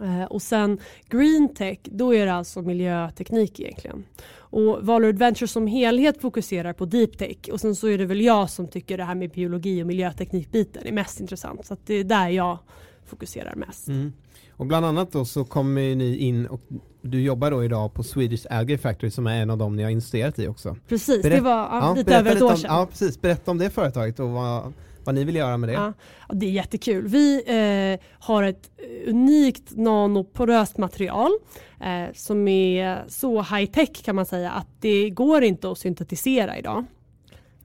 Eh, 0.00 0.24
och 0.24 0.42
sen 0.42 0.78
green 1.08 1.54
tech, 1.54 1.78
då 1.82 2.14
är 2.14 2.26
det 2.26 2.32
alltså 2.32 2.62
miljöteknik 2.62 3.60
egentligen. 3.60 4.04
Och 4.36 4.86
Valor 4.86 5.08
Adventure 5.08 5.48
som 5.48 5.66
helhet 5.66 6.20
fokuserar 6.20 6.72
på 6.72 6.84
deep 6.84 7.18
tech 7.18 7.38
och 7.52 7.60
sen 7.60 7.74
så 7.74 7.88
är 7.88 7.98
det 7.98 8.06
väl 8.06 8.20
jag 8.20 8.50
som 8.50 8.68
tycker 8.68 8.98
det 8.98 9.04
här 9.04 9.14
med 9.14 9.30
biologi 9.30 9.82
och 9.82 9.86
miljöteknikbiten 9.86 10.86
är 10.86 10.92
mest 10.92 11.20
intressant. 11.20 11.66
Så 11.66 11.74
att 11.74 11.86
det 11.86 11.94
är 11.94 12.04
där 12.04 12.28
jag 12.28 12.58
fokuserar 13.06 13.54
mest. 13.54 13.88
Mm. 13.88 14.12
Och 14.56 14.66
bland 14.66 14.86
annat 14.86 15.12
då 15.12 15.24
så 15.24 15.44
kommer 15.44 15.94
ni 15.94 16.16
in 16.16 16.46
och 16.46 16.60
du 17.02 17.22
jobbar 17.22 17.50
då 17.50 17.64
idag 17.64 17.94
på 17.94 18.02
Swedish 18.02 18.46
Algae 18.50 18.78
Factory 18.78 19.10
som 19.10 19.26
är 19.26 19.42
en 19.42 19.50
av 19.50 19.58
dem 19.58 19.76
ni 19.76 19.82
har 19.82 19.90
investerat 19.90 20.38
i 20.38 20.48
också. 20.48 20.76
Precis, 20.88 21.22
Berätt- 21.22 21.36
det 21.36 21.40
var 21.40 21.50
ja, 21.50 21.78
Ja, 21.80 21.94
lite 21.94 22.04
berätta 22.04 22.20
över 22.20 22.36
ett 22.36 22.42
år 22.42 22.50
om, 22.50 22.56
sedan. 22.56 22.74
Ja 22.76 22.86
precis, 22.90 23.20
berätta 23.20 23.50
om 23.50 23.58
det 23.58 23.70
företaget 23.70 24.20
och 24.20 24.30
vad, 24.30 24.72
vad 25.04 25.14
ni 25.14 25.24
vill 25.24 25.36
göra 25.36 25.56
med 25.56 25.68
det. 25.68 25.72
Ja, 25.72 25.92
ja, 26.28 26.34
det 26.34 26.46
är 26.46 26.50
jättekul. 26.50 27.06
Vi 27.08 27.42
eh, 28.00 28.06
har 28.26 28.42
ett 28.42 28.70
unikt 29.06 29.76
nanoporöst 29.76 30.78
material 30.78 31.30
eh, 31.80 32.12
som 32.14 32.48
är 32.48 33.04
så 33.08 33.42
high 33.42 33.72
tech 33.72 34.04
kan 34.04 34.16
man 34.16 34.26
säga 34.26 34.50
att 34.50 34.68
det 34.80 35.10
går 35.10 35.42
inte 35.44 35.70
att 35.70 35.78
syntetisera 35.78 36.58
idag. 36.58 36.84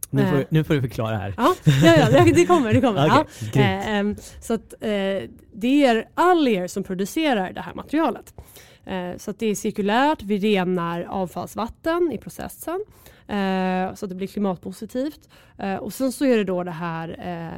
Nu 0.10 0.22
får, 0.22 0.34
Eh. 0.34 0.38
du- 0.39 0.45
nu 0.50 0.63
får 0.63 0.74
du 0.74 0.82
förklara 0.82 1.17
här. 1.17 1.34
Ja, 1.38 1.56
ja, 1.84 1.95
ja 2.12 2.24
det- 2.34 2.45
kommer. 2.45 2.74
Det 2.74 2.82
kommer. 2.82 3.08
Okej, 3.22 3.28
ja. 3.54 3.62
Eh, 3.62 3.95
em, 3.95 4.15
så 4.41 4.54
att, 4.54 4.74
eh, 4.74 4.89
det 5.54 5.86
är 5.86 6.08
alger 6.13 6.67
som 6.67 6.84
producerar 6.84 7.54
det 7.54 7.62
här 7.62 7.74
materialet. 7.74 8.34
Eh, 8.86 9.17
så 9.17 9.32
att 9.32 9.39
det 9.39 9.45
är 9.45 9.56
cirkulärt, 9.56 10.22
vi 10.22 10.38
renar 10.38 11.02
avfallsvatten 11.04 12.12
i 12.12 12.17
processen 12.17 12.80
så 13.95 14.06
att 14.06 14.10
det 14.10 14.15
blir 14.15 14.28
klimatpositivt. 14.28 15.30
Och 15.80 15.93
sen 15.93 16.12
så 16.12 16.26
är 16.26 16.38
det 16.38 16.43
då 16.43 16.63
det 16.63 16.72
här 16.72 17.15
eh, 17.19 17.58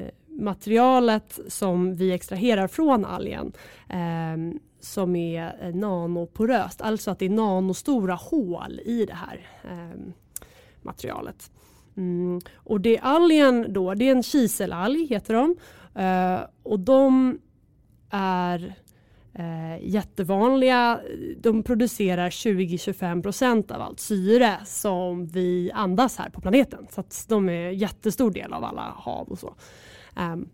eh, 0.00 0.10
materialet 0.28 1.38
som 1.48 1.96
vi 1.96 2.12
extraherar 2.12 2.68
från 2.68 3.04
algen 3.04 3.52
eh, 3.88 4.60
som 4.80 5.16
är 5.16 5.72
nanoporöst, 5.72 6.80
alltså 6.80 7.10
att 7.10 7.18
det 7.18 7.24
är 7.24 7.30
nanostora 7.30 8.14
hål 8.14 8.80
i 8.84 9.04
det 9.06 9.14
här 9.14 9.46
materialet. 10.82 11.50
Mm. 12.00 12.40
Och 12.54 12.80
det 12.80 12.98
algen 12.98 13.72
då, 13.72 13.94
det 13.94 14.08
är 14.08 14.12
en 14.12 14.22
kiselalg 14.22 15.06
heter 15.06 15.34
de. 15.34 15.56
Uh, 16.02 16.46
och 16.62 16.80
de 16.80 17.38
är 18.10 18.74
uh, 19.38 19.88
jättevanliga. 19.88 21.00
De 21.36 21.62
producerar 21.62 22.30
20-25% 22.30 23.72
av 23.72 23.80
allt 23.80 24.00
syre 24.00 24.58
som 24.64 25.26
vi 25.26 25.70
andas 25.74 26.16
här 26.16 26.30
på 26.30 26.40
planeten. 26.40 26.86
Så 26.90 27.00
att 27.00 27.26
de 27.28 27.48
är 27.48 27.68
en 27.68 27.78
jättestor 27.78 28.30
del 28.30 28.52
av 28.52 28.64
alla 28.64 28.94
hav 28.96 29.28
och 29.28 29.38
så. 29.38 29.54
Um, 30.16 30.48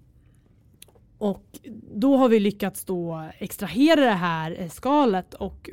och 1.19 1.59
då 1.95 2.17
har 2.17 2.29
vi 2.29 2.41
lyckats 2.41 2.85
då 2.85 3.29
extrahera 3.39 4.01
det 4.01 4.11
här 4.11 4.69
skalet 4.69 5.35
och 5.35 5.71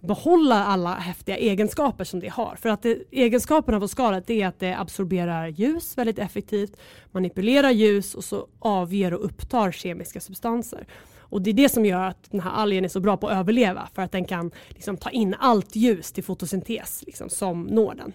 behålla 0.00 0.64
alla 0.64 0.94
häftiga 0.94 1.36
egenskaper 1.36 2.04
som 2.04 2.20
det 2.20 2.28
har. 2.28 2.56
För 2.56 2.68
att 2.68 2.82
det, 2.82 2.98
egenskaperna 3.10 3.80
på 3.80 3.88
skalet 3.88 4.30
är 4.30 4.46
att 4.46 4.58
det 4.58 4.74
absorberar 4.74 5.48
ljus 5.48 5.98
väldigt 5.98 6.18
effektivt, 6.18 6.76
manipulerar 7.10 7.70
ljus 7.70 8.14
och 8.14 8.24
så 8.24 8.46
avger 8.58 9.14
och 9.14 9.24
upptar 9.24 9.72
kemiska 9.72 10.20
substanser. 10.20 10.86
Och 11.18 11.42
det 11.42 11.50
är 11.50 11.54
det 11.54 11.68
som 11.68 11.86
gör 11.86 12.02
att 12.02 12.30
den 12.30 12.40
här 12.40 12.50
algen 12.50 12.84
är 12.84 12.88
så 12.88 13.00
bra 13.00 13.16
på 13.16 13.28
att 13.28 13.36
överleva 13.36 13.88
för 13.94 14.02
att 14.02 14.12
den 14.12 14.24
kan 14.24 14.50
liksom 14.68 14.96
ta 14.96 15.10
in 15.10 15.34
allt 15.38 15.76
ljus 15.76 16.12
till 16.12 16.24
fotosyntes 16.24 17.02
liksom, 17.06 17.28
som 17.28 17.62
når 17.62 17.94
den. 17.94 18.12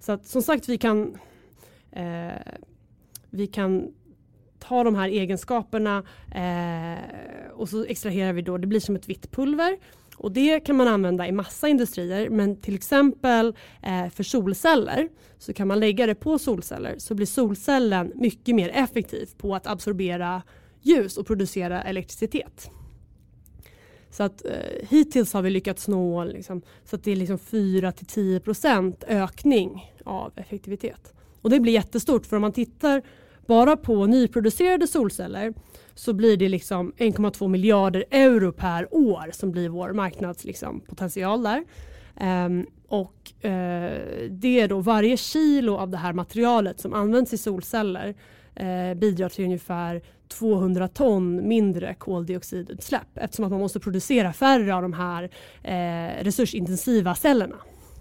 Så 0.00 0.12
att 0.12 0.26
som 0.26 0.42
sagt 0.42 0.68
vi 0.68 0.78
kan 0.78 1.18
eh, 1.92 2.32
vi 3.30 3.46
kan 3.46 3.94
ta 4.58 4.84
de 4.84 4.94
här 4.94 5.08
egenskaperna 5.08 6.02
eh, 6.34 7.50
och 7.52 7.68
så 7.68 7.84
extraherar 7.84 8.32
vi 8.32 8.42
då, 8.42 8.58
det 8.58 8.66
blir 8.66 8.80
som 8.80 8.96
ett 8.96 9.08
vitt 9.08 9.30
pulver 9.30 9.78
och 10.16 10.32
det 10.32 10.60
kan 10.60 10.76
man 10.76 10.88
använda 10.88 11.28
i 11.28 11.32
massa 11.32 11.68
industrier 11.68 12.30
men 12.30 12.56
till 12.60 12.74
exempel 12.74 13.54
eh, 13.82 14.08
för 14.08 14.22
solceller 14.22 15.08
så 15.38 15.52
kan 15.52 15.68
man 15.68 15.80
lägga 15.80 16.06
det 16.06 16.14
på 16.14 16.38
solceller 16.38 16.94
så 16.98 17.14
blir 17.14 17.26
solcellen 17.26 18.12
mycket 18.14 18.54
mer 18.54 18.68
effektiv 18.74 19.28
på 19.36 19.54
att 19.54 19.66
absorbera 19.66 20.42
ljus 20.82 21.16
och 21.16 21.26
producera 21.26 21.82
elektricitet. 21.82 22.70
Så 24.10 24.22
att 24.22 24.44
eh, 24.44 24.88
hittills 24.88 25.32
har 25.32 25.42
vi 25.42 25.50
lyckats 25.50 25.88
nå 25.88 26.24
liksom, 26.24 26.62
så 26.84 26.96
att 26.96 27.04
det 27.04 27.12
är 27.12 27.16
liksom 27.16 27.38
4-10% 27.38 29.04
ökning 29.08 29.92
av 30.04 30.32
effektivitet. 30.36 31.12
Och 31.40 31.50
det 31.50 31.60
blir 31.60 31.72
jättestort 31.72 32.26
för 32.26 32.36
om 32.36 32.42
man 32.42 32.52
tittar 32.52 33.02
bara 33.46 33.76
på 33.76 34.06
nyproducerade 34.06 34.86
solceller 34.86 35.54
så 35.94 36.12
blir 36.12 36.36
det 36.36 36.48
liksom 36.48 36.92
1,2 36.92 37.48
miljarder 37.48 38.04
euro 38.10 38.52
per 38.52 38.94
år 38.94 39.30
som 39.32 39.52
blir 39.52 39.68
vår 39.68 39.92
marknadspotential 39.92 41.40
liksom, 41.40 41.42
där. 41.42 41.64
Um, 42.46 42.66
och 42.88 43.32
uh, 43.44 43.50
det 44.30 44.60
är 44.60 44.68
då 44.68 44.80
varje 44.80 45.16
kilo 45.16 45.76
av 45.76 45.90
det 45.90 45.96
här 45.96 46.12
materialet 46.12 46.80
som 46.80 46.92
används 46.92 47.32
i 47.32 47.38
solceller 47.38 48.14
uh, 48.60 48.94
bidrar 48.94 49.28
till 49.28 49.44
ungefär 49.44 50.02
200 50.28 50.88
ton 50.88 51.48
mindre 51.48 51.94
koldioxidutsläpp 51.94 53.08
eftersom 53.14 53.44
att 53.44 53.50
man 53.50 53.60
måste 53.60 53.80
producera 53.80 54.32
färre 54.32 54.74
av 54.74 54.82
de 54.82 54.92
här 54.92 55.22
uh, 55.22 56.24
resursintensiva 56.24 57.14
cellerna. 57.14 57.56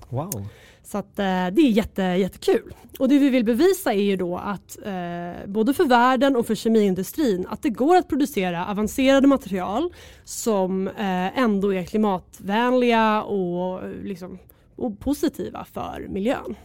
Wow. 0.10 0.48
Så 0.84 0.98
att, 0.98 1.20
eh, 1.20 1.24
det 1.26 1.62
är 1.62 1.70
jätte, 1.70 2.02
jättekul. 2.02 2.74
Och 3.00 3.10
det 3.10 3.20
vi 3.20 3.30
vill 3.30 3.46
bevisa 3.46 3.94
är 3.94 4.02
ju 4.02 4.18
då 4.18 4.38
att 4.38 4.78
eh, 4.86 5.48
både 5.48 5.74
för 5.74 5.88
världen 5.88 6.36
och 6.36 6.48
för 6.48 6.56
kemiindustrin 6.56 7.46
att 7.50 7.62
det 7.62 7.70
går 7.70 7.96
att 7.96 8.08
producera 8.08 8.68
avancerade 8.68 9.28
material 9.28 9.94
som 10.24 10.88
eh, 10.88 11.40
ändå 11.40 11.74
är 11.74 11.84
klimatvänliga 11.84 13.24
och, 13.24 13.82
liksom, 14.04 14.40
och 14.76 15.00
positiva 15.00 15.66
för 15.74 16.08
miljön. 16.10 16.56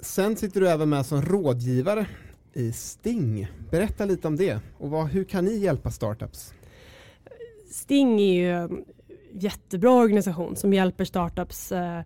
Sen 0.00 0.36
sitter 0.36 0.60
du 0.60 0.68
även 0.68 0.88
med 0.88 1.06
som 1.06 1.22
rådgivare 1.22 2.06
i 2.52 2.72
Sting. 2.72 3.46
Berätta 3.70 4.04
lite 4.04 4.28
om 4.28 4.36
det 4.36 4.60
och 4.78 4.90
vad, 4.90 5.06
hur 5.06 5.24
kan 5.24 5.44
ni 5.44 5.56
hjälpa 5.58 5.90
startups? 5.90 6.54
Sting 7.70 8.20
är 8.20 8.34
ju 8.34 8.50
en 8.50 8.84
jättebra 9.32 9.90
organisation 9.92 10.56
som 10.56 10.72
hjälper 10.72 11.04
startups 11.04 11.72
eh, 11.72 12.00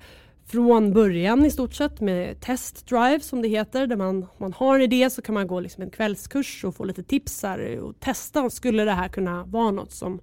från 0.47 0.93
början 0.93 1.45
i 1.45 1.51
stort 1.51 1.75
sett 1.75 2.01
med 2.01 2.41
test 2.41 2.87
drive 2.87 3.21
som 3.21 3.43
det 3.43 3.49
heter. 3.49 3.87
Där 3.87 3.97
man, 3.97 4.27
man 4.39 4.53
har 4.53 4.75
en 4.75 4.83
idé 4.83 5.11
så 5.11 5.23
kan 5.23 5.35
man 5.35 5.47
gå 5.47 5.61
liksom 5.61 5.83
en 5.83 5.91
kvällskurs 5.91 6.65
och 6.65 6.77
få 6.77 6.85
lite 6.85 7.03
tips 7.03 7.43
här 7.43 7.79
och 7.79 8.01
testa. 8.01 8.51
Skulle 8.51 8.85
det 8.85 8.93
här 8.93 9.09
kunna 9.09 9.45
vara 9.45 9.71
något 9.71 9.93
som 9.93 10.21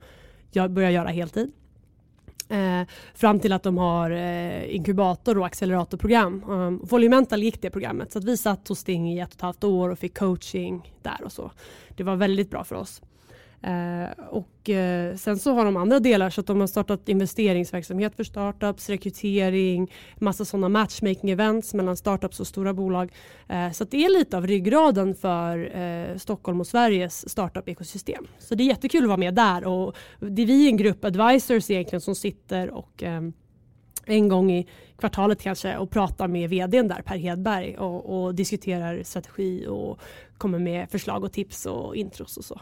jag 0.51 0.71
börjar 0.71 0.89
göra 0.89 1.09
heltid? 1.09 1.51
Eh, 2.49 2.87
fram 3.15 3.39
till 3.39 3.53
att 3.53 3.63
de 3.63 3.77
har 3.77 4.11
eh, 4.11 4.75
inkubator 4.75 5.37
och 5.37 5.45
acceleratorprogram. 5.45 6.43
Um, 6.49 6.79
Volumental 6.83 7.43
gick 7.43 7.61
det 7.61 7.69
programmet 7.69 8.11
så 8.11 8.19
att 8.19 8.25
vi 8.25 8.37
satt 8.37 8.67
hos 8.67 8.79
Sting 8.79 9.11
i 9.11 9.19
ett 9.19 9.29
och 9.29 9.35
ett 9.35 9.41
halvt 9.41 9.63
år 9.63 9.89
och 9.89 9.99
fick 9.99 10.17
coaching 10.17 10.93
där 11.01 11.23
och 11.23 11.31
så. 11.31 11.51
Det 11.95 12.03
var 12.03 12.15
väldigt 12.15 12.49
bra 12.49 12.63
för 12.63 12.75
oss. 12.75 13.01
Eh, 13.63 14.25
och 14.29 14.69
eh, 14.69 15.15
sen 15.15 15.39
så 15.39 15.53
har 15.53 15.65
de 15.65 15.77
andra 15.77 15.99
delar 15.99 16.29
så 16.29 16.41
att 16.41 16.47
de 16.47 16.59
har 16.59 16.67
startat 16.67 17.09
investeringsverksamhet 17.09 18.15
för 18.15 18.23
startups, 18.23 18.89
rekrytering, 18.89 19.91
massa 20.15 20.45
sådana 20.45 20.69
matchmaking 20.69 21.29
events 21.29 21.73
mellan 21.73 21.97
startups 21.97 22.39
och 22.39 22.47
stora 22.47 22.73
bolag. 22.73 23.11
Eh, 23.47 23.71
så 23.71 23.83
det 23.83 24.05
är 24.05 24.19
lite 24.19 24.37
av 24.37 24.47
ryggraden 24.47 25.15
för 25.15 25.77
eh, 25.77 26.17
Stockholm 26.17 26.59
och 26.59 26.67
Sveriges 26.67 27.29
startup-ekosystem. 27.29 28.27
Så 28.39 28.55
det 28.55 28.63
är 28.63 28.65
jättekul 28.65 29.03
att 29.03 29.07
vara 29.07 29.17
med 29.17 29.33
där 29.33 29.67
och 29.67 29.95
det 30.19 30.41
är 30.41 30.45
vi 30.45 30.67
en 30.67 30.77
grupp 30.77 31.05
advisors 31.05 31.69
egentligen 31.69 32.01
som 32.01 32.15
sitter 32.15 32.69
och 32.69 33.03
eh, 33.03 33.21
en 34.05 34.29
gång 34.29 34.51
i 34.51 34.67
kvartalet 34.97 35.41
kanske 35.41 35.77
och 35.77 35.89
pratar 35.89 36.27
med 36.27 36.49
vdn 36.49 36.87
där 36.87 37.01
Per 37.01 37.17
Hedberg 37.17 37.77
och, 37.77 38.23
och 38.23 38.35
diskuterar 38.35 39.03
strategi 39.03 39.67
och 39.67 39.99
kommer 40.37 40.59
med 40.59 40.89
förslag 40.89 41.23
och 41.23 41.31
tips 41.31 41.65
och 41.65 41.95
intros 41.95 42.37
och 42.37 42.45
så. 42.45 42.61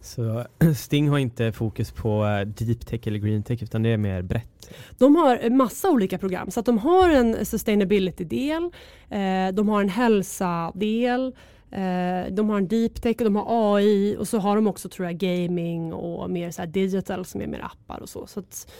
Så 0.00 0.44
Sting 0.76 1.08
har 1.08 1.18
inte 1.18 1.52
fokus 1.52 1.92
på 1.92 2.24
eh, 2.24 2.46
deep 2.46 2.86
tech 2.86 3.06
eller 3.06 3.18
green 3.18 3.42
tech 3.42 3.62
utan 3.62 3.82
det 3.82 3.88
är 3.88 3.96
mer 3.96 4.22
brett? 4.22 4.74
De 4.98 5.16
har 5.16 5.50
massa 5.50 5.90
olika 5.90 6.18
program 6.18 6.50
så 6.50 6.60
att 6.60 6.66
de 6.66 6.78
har 6.78 7.10
en 7.10 7.46
sustainability-del, 7.46 8.62
eh, 9.10 9.54
de 9.54 9.68
har 9.68 9.80
en 9.80 9.88
hälsa-del, 9.88 11.26
eh, 11.70 12.32
de 12.32 12.48
har 12.48 12.56
en 12.56 12.68
deep 12.68 13.02
tech 13.02 13.16
och 13.18 13.24
de 13.24 13.36
har 13.36 13.76
AI 13.76 14.16
och 14.18 14.28
så 14.28 14.38
har 14.38 14.56
de 14.56 14.66
också 14.66 14.88
tror 14.88 15.08
jag 15.08 15.18
gaming 15.18 15.92
och 15.92 16.30
mer 16.30 16.50
så 16.50 16.64
digital 16.64 17.24
som 17.24 17.40
är 17.40 17.46
mer 17.46 17.64
appar 17.64 18.00
och 18.00 18.08
så. 18.08 18.26
så 18.26 18.40
att, 18.40 18.72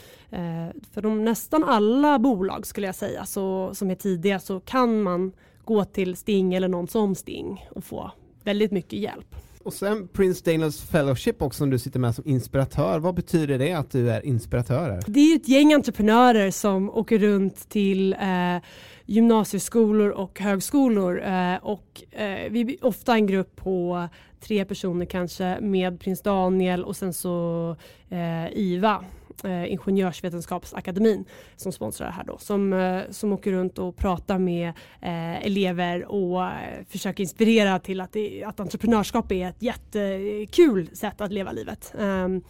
för 0.93 1.01
de 1.01 1.23
nästan 1.23 1.63
alla 1.63 2.19
bolag 2.19 2.67
skulle 2.67 2.87
jag 2.87 2.95
säga 2.95 3.25
så, 3.25 3.75
som 3.75 3.91
är 3.91 3.95
tidiga 3.95 4.39
så 4.39 4.59
kan 4.59 5.01
man 5.01 5.31
gå 5.65 5.85
till 5.85 6.15
Sting 6.15 6.53
eller 6.53 6.67
någon 6.67 6.87
som 6.87 7.15
Sting 7.15 7.67
och 7.71 7.83
få 7.83 8.11
väldigt 8.43 8.71
mycket 8.71 8.99
hjälp. 8.99 9.35
Och 9.67 9.73
sen 9.73 10.07
Prince 10.07 10.51
Daniels 10.51 10.81
Fellowship 10.81 11.41
också 11.41 11.57
som 11.57 11.69
du 11.69 11.79
sitter 11.79 11.99
med 11.99 12.15
som 12.15 12.27
inspiratör. 12.27 12.99
Vad 12.99 13.15
betyder 13.15 13.57
det 13.57 13.73
att 13.73 13.91
du 13.91 14.11
är 14.11 14.25
inspiratör? 14.25 14.89
Här? 14.89 15.03
Det 15.07 15.19
är 15.19 15.35
ett 15.35 15.47
gäng 15.47 15.73
entreprenörer 15.73 16.51
som 16.51 16.89
åker 16.89 17.19
runt 17.19 17.69
till 17.69 18.13
eh, 18.13 18.63
gymnasieskolor 19.05 20.09
och 20.09 20.39
högskolor 20.39 21.21
eh, 21.21 21.55
och 21.55 22.03
eh, 22.11 22.51
vi 22.51 22.61
är 22.61 22.85
ofta 22.85 23.13
en 23.13 23.27
grupp 23.27 23.55
på 23.55 24.07
tre 24.39 24.65
personer 24.65 25.05
kanske 25.05 25.57
med 25.61 25.99
prins 25.99 26.21
Daniel 26.21 26.83
och 26.83 26.95
sen 26.95 27.13
så 27.13 27.75
eh, 28.09 28.57
IVA 28.57 29.05
eh, 29.43 29.71
Ingenjörsvetenskapsakademin 29.71 31.25
som 31.55 31.71
sponsrar 31.71 32.07
det 32.07 32.13
här 32.13 32.23
då 32.23 32.37
som, 32.37 32.73
eh, 32.73 33.01
som 33.09 33.33
åker 33.33 33.51
runt 33.51 33.77
och 33.79 33.95
pratar 33.95 34.39
med 34.39 34.67
eh, 35.01 35.45
elever 35.45 36.05
och 36.05 36.43
eh, 36.43 36.85
försöker 36.89 37.21
inspirera 37.21 37.79
till 37.79 38.01
att, 38.01 38.13
det, 38.13 38.43
att 38.43 38.59
entreprenörskap 38.59 39.31
är 39.31 39.49
ett 39.49 39.61
jättekul 39.61 40.89
sätt 40.95 41.21
att 41.21 41.31
leva 41.31 41.51
livet. 41.51 41.93
Ehm, 41.99 42.41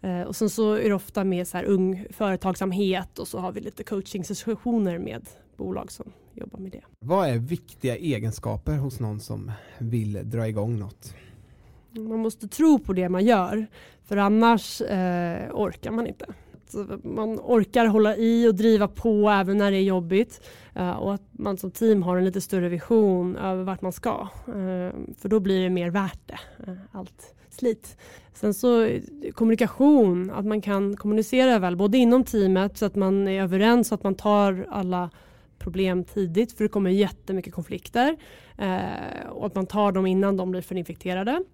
eh, 0.00 0.22
och 0.22 0.36
sen 0.36 0.50
så 0.50 0.72
är 0.72 0.88
det 0.88 0.94
ofta 0.94 1.24
med 1.24 1.48
så 1.48 1.56
här 1.56 1.64
ung 1.64 2.06
företagsamhet 2.10 3.18
och 3.18 3.28
så 3.28 3.38
har 3.38 3.52
vi 3.52 3.60
lite 3.60 3.84
coachingsessioner 3.84 4.98
med 4.98 5.28
bolag 5.56 5.92
som 5.92 6.12
jobbar 6.34 6.58
med 6.58 6.72
det. 6.72 6.82
Vad 6.98 7.28
är 7.28 7.38
viktiga 7.38 7.96
egenskaper 7.96 8.76
hos 8.76 9.00
någon 9.00 9.20
som 9.20 9.52
vill 9.78 10.30
dra 10.30 10.48
igång 10.48 10.78
något? 10.78 11.14
Man 11.96 12.20
måste 12.20 12.48
tro 12.48 12.78
på 12.78 12.92
det 12.92 13.08
man 13.08 13.24
gör 13.24 13.66
för 14.04 14.16
annars 14.16 14.80
eh, 14.80 15.50
orkar 15.52 15.90
man 15.90 16.06
inte. 16.06 16.26
Man 17.02 17.40
orkar 17.40 17.86
hålla 17.86 18.16
i 18.16 18.48
och 18.48 18.54
driva 18.54 18.88
på 18.88 19.30
även 19.30 19.58
när 19.58 19.70
det 19.70 19.76
är 19.76 19.82
jobbigt 19.82 20.40
eh, 20.74 20.90
och 20.90 21.14
att 21.14 21.22
man 21.32 21.56
som 21.56 21.70
team 21.70 22.02
har 22.02 22.16
en 22.16 22.24
lite 22.24 22.40
större 22.40 22.68
vision 22.68 23.36
över 23.36 23.64
vart 23.64 23.82
man 23.82 23.92
ska. 23.92 24.28
Eh, 24.46 24.92
för 25.18 25.28
då 25.28 25.40
blir 25.40 25.62
det 25.62 25.70
mer 25.70 25.90
värt 25.90 26.20
det, 26.26 26.38
eh, 26.66 26.78
allt 26.92 27.34
slit. 27.50 27.96
Sen 28.34 28.54
så 28.54 28.82
eh, 28.82 29.02
kommunikation, 29.32 30.30
att 30.30 30.46
man 30.46 30.60
kan 30.60 30.96
kommunicera 30.96 31.58
väl 31.58 31.76
både 31.76 31.98
inom 31.98 32.24
teamet 32.24 32.78
så 32.78 32.86
att 32.86 32.94
man 32.94 33.28
är 33.28 33.42
överens 33.42 33.92
och 33.92 33.96
att 33.96 34.04
man 34.04 34.14
tar 34.14 34.66
alla 34.70 35.10
problem 35.58 36.04
tidigt 36.04 36.52
för 36.52 36.64
det 36.64 36.68
kommer 36.68 36.90
jättemycket 36.90 37.54
konflikter 37.54 38.16
eh, 38.58 39.28
och 39.30 39.46
att 39.46 39.54
man 39.54 39.66
tar 39.66 39.92
dem 39.92 40.06
innan 40.06 40.36
de 40.36 40.50
blir 40.50 40.62
för 40.62 40.74
infekterade. 40.74 41.44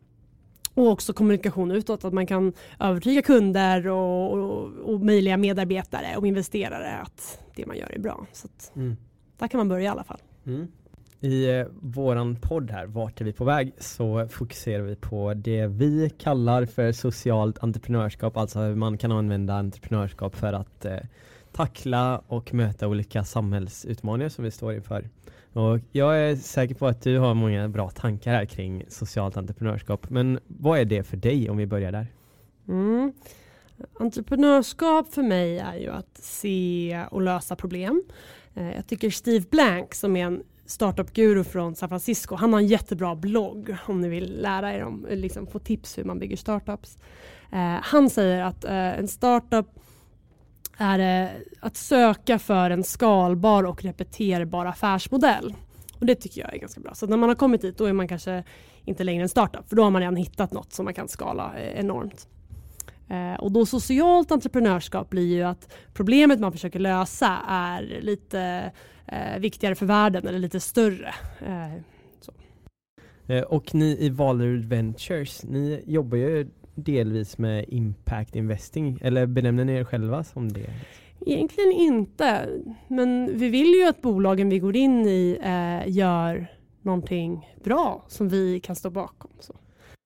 Och 0.74 0.88
också 0.88 1.12
kommunikation 1.12 1.70
utåt, 1.70 2.04
att 2.04 2.12
man 2.12 2.26
kan 2.26 2.52
övertyga 2.78 3.22
kunder 3.22 3.88
och, 3.88 4.32
och, 4.32 4.68
och 4.84 5.00
möjliga 5.00 5.36
medarbetare 5.36 6.16
och 6.16 6.26
investerare 6.26 6.96
att 6.96 7.38
det 7.56 7.66
man 7.66 7.76
gör 7.76 7.94
är 7.94 7.98
bra. 7.98 8.26
Så 8.32 8.46
att, 8.46 8.72
mm. 8.76 8.96
Där 9.38 9.48
kan 9.48 9.58
man 9.58 9.68
börja 9.68 9.84
i 9.84 9.88
alla 9.88 10.04
fall. 10.04 10.20
Mm. 10.46 10.68
I 11.20 11.58
eh, 11.58 11.66
våran 11.80 12.36
podd 12.36 12.70
här, 12.70 12.86
Vart 12.86 13.20
är 13.20 13.24
vi 13.24 13.32
på 13.32 13.44
väg? 13.44 13.72
så 13.78 14.28
fokuserar 14.28 14.82
vi 14.82 14.96
på 14.96 15.34
det 15.34 15.66
vi 15.66 16.10
kallar 16.18 16.66
för 16.66 16.92
socialt 16.92 17.58
entreprenörskap, 17.58 18.36
alltså 18.36 18.58
hur 18.58 18.74
man 18.74 18.98
kan 18.98 19.12
använda 19.12 19.54
entreprenörskap 19.54 20.36
för 20.36 20.52
att 20.52 20.84
eh, 20.84 20.96
tackla 21.52 22.22
och 22.26 22.54
möta 22.54 22.88
olika 22.88 23.24
samhällsutmaningar 23.24 24.28
som 24.28 24.44
vi 24.44 24.50
står 24.50 24.74
inför. 24.74 25.08
Och 25.52 25.78
jag 25.92 26.18
är 26.18 26.36
säker 26.36 26.74
på 26.74 26.86
att 26.86 27.02
du 27.02 27.18
har 27.18 27.34
många 27.34 27.68
bra 27.68 27.90
tankar 27.90 28.32
här 28.32 28.44
kring 28.44 28.84
socialt 28.88 29.36
entreprenörskap. 29.36 30.10
Men 30.10 30.38
vad 30.46 30.78
är 30.78 30.84
det 30.84 31.02
för 31.02 31.16
dig 31.16 31.50
om 31.50 31.56
vi 31.56 31.66
börjar 31.66 31.92
där? 31.92 32.06
Mm. 32.68 33.12
Entreprenörskap 34.00 35.14
för 35.14 35.22
mig 35.22 35.58
är 35.58 35.76
ju 35.76 35.88
att 35.88 36.18
se 36.18 37.04
och 37.10 37.22
lösa 37.22 37.56
problem. 37.56 38.02
Eh, 38.54 38.74
jag 38.74 38.86
tycker 38.86 39.10
Steve 39.10 39.44
Blank 39.50 39.94
som 39.94 40.16
är 40.16 40.26
en 40.26 40.42
startup-guru 40.66 41.44
från 41.44 41.74
San 41.74 41.88
Francisco, 41.88 42.34
han 42.34 42.52
har 42.52 42.60
en 42.60 42.66
jättebra 42.66 43.14
blogg 43.14 43.76
om 43.86 44.00
ni 44.00 44.08
vill 44.08 44.42
lära 44.42 44.74
er 44.74 44.84
om, 44.84 45.06
liksom 45.10 45.46
få 45.46 45.58
tips 45.58 45.98
hur 45.98 46.04
man 46.04 46.18
bygger 46.18 46.36
startups. 46.36 46.98
Eh, 47.52 47.76
han 47.82 48.10
säger 48.10 48.42
att 48.42 48.64
eh, 48.64 48.98
en 48.98 49.08
startup 49.08 49.66
är 50.80 50.98
det 50.98 51.30
att 51.60 51.76
söka 51.76 52.38
för 52.38 52.70
en 52.70 52.84
skalbar 52.84 53.64
och 53.64 53.84
repeterbar 53.84 54.66
affärsmodell. 54.66 55.54
Och 55.98 56.06
Det 56.06 56.14
tycker 56.14 56.40
jag 56.40 56.54
är 56.54 56.58
ganska 56.58 56.80
bra. 56.80 56.94
Så 56.94 57.06
när 57.06 57.16
man 57.16 57.28
har 57.28 57.36
kommit 57.36 57.62
dit 57.62 57.78
då 57.78 57.84
är 57.84 57.92
man 57.92 58.08
kanske 58.08 58.44
inte 58.84 59.04
längre 59.04 59.22
en 59.22 59.28
startup 59.28 59.68
för 59.68 59.76
då 59.76 59.82
har 59.82 59.90
man 59.90 60.00
redan 60.00 60.16
hittat 60.16 60.52
något 60.52 60.72
som 60.72 60.84
man 60.84 60.94
kan 60.94 61.08
skala 61.08 61.52
eh, 61.58 61.80
enormt. 61.80 62.28
Eh, 63.08 63.40
och 63.40 63.52
då 63.52 63.66
socialt 63.66 64.32
entreprenörskap 64.32 65.10
blir 65.10 65.34
ju 65.34 65.42
att 65.42 65.72
problemet 65.94 66.40
man 66.40 66.52
försöker 66.52 66.78
lösa 66.78 67.38
är 67.48 67.98
lite 68.00 68.72
eh, 69.06 69.38
viktigare 69.38 69.74
för 69.74 69.86
världen 69.86 70.26
eller 70.26 70.38
lite 70.38 70.60
större. 70.60 71.14
Eh, 71.46 71.74
eh 73.36 73.42
och 73.42 73.74
ni 73.74 73.96
i 74.00 74.08
Valerud 74.08 74.64
Ventures, 74.64 75.44
ni 75.44 75.82
jobbar 75.86 76.16
ju 76.16 76.50
delvis 76.74 77.38
med 77.38 77.64
impact 77.68 78.36
investing 78.36 78.98
eller 79.02 79.26
benämner 79.26 79.64
ni 79.64 79.72
er 79.72 79.84
själva 79.84 80.24
som 80.24 80.52
det? 80.52 80.70
Egentligen 81.26 81.72
inte, 81.72 82.48
men 82.88 83.38
vi 83.38 83.48
vill 83.48 83.74
ju 83.74 83.88
att 83.88 84.02
bolagen 84.02 84.48
vi 84.48 84.58
går 84.58 84.76
in 84.76 85.06
i 85.06 85.38
eh, 85.42 85.92
gör 85.92 86.46
någonting 86.82 87.54
bra 87.64 88.04
som 88.08 88.28
vi 88.28 88.60
kan 88.60 88.76
stå 88.76 88.90
bakom. 88.90 89.30
Så. 89.40 89.54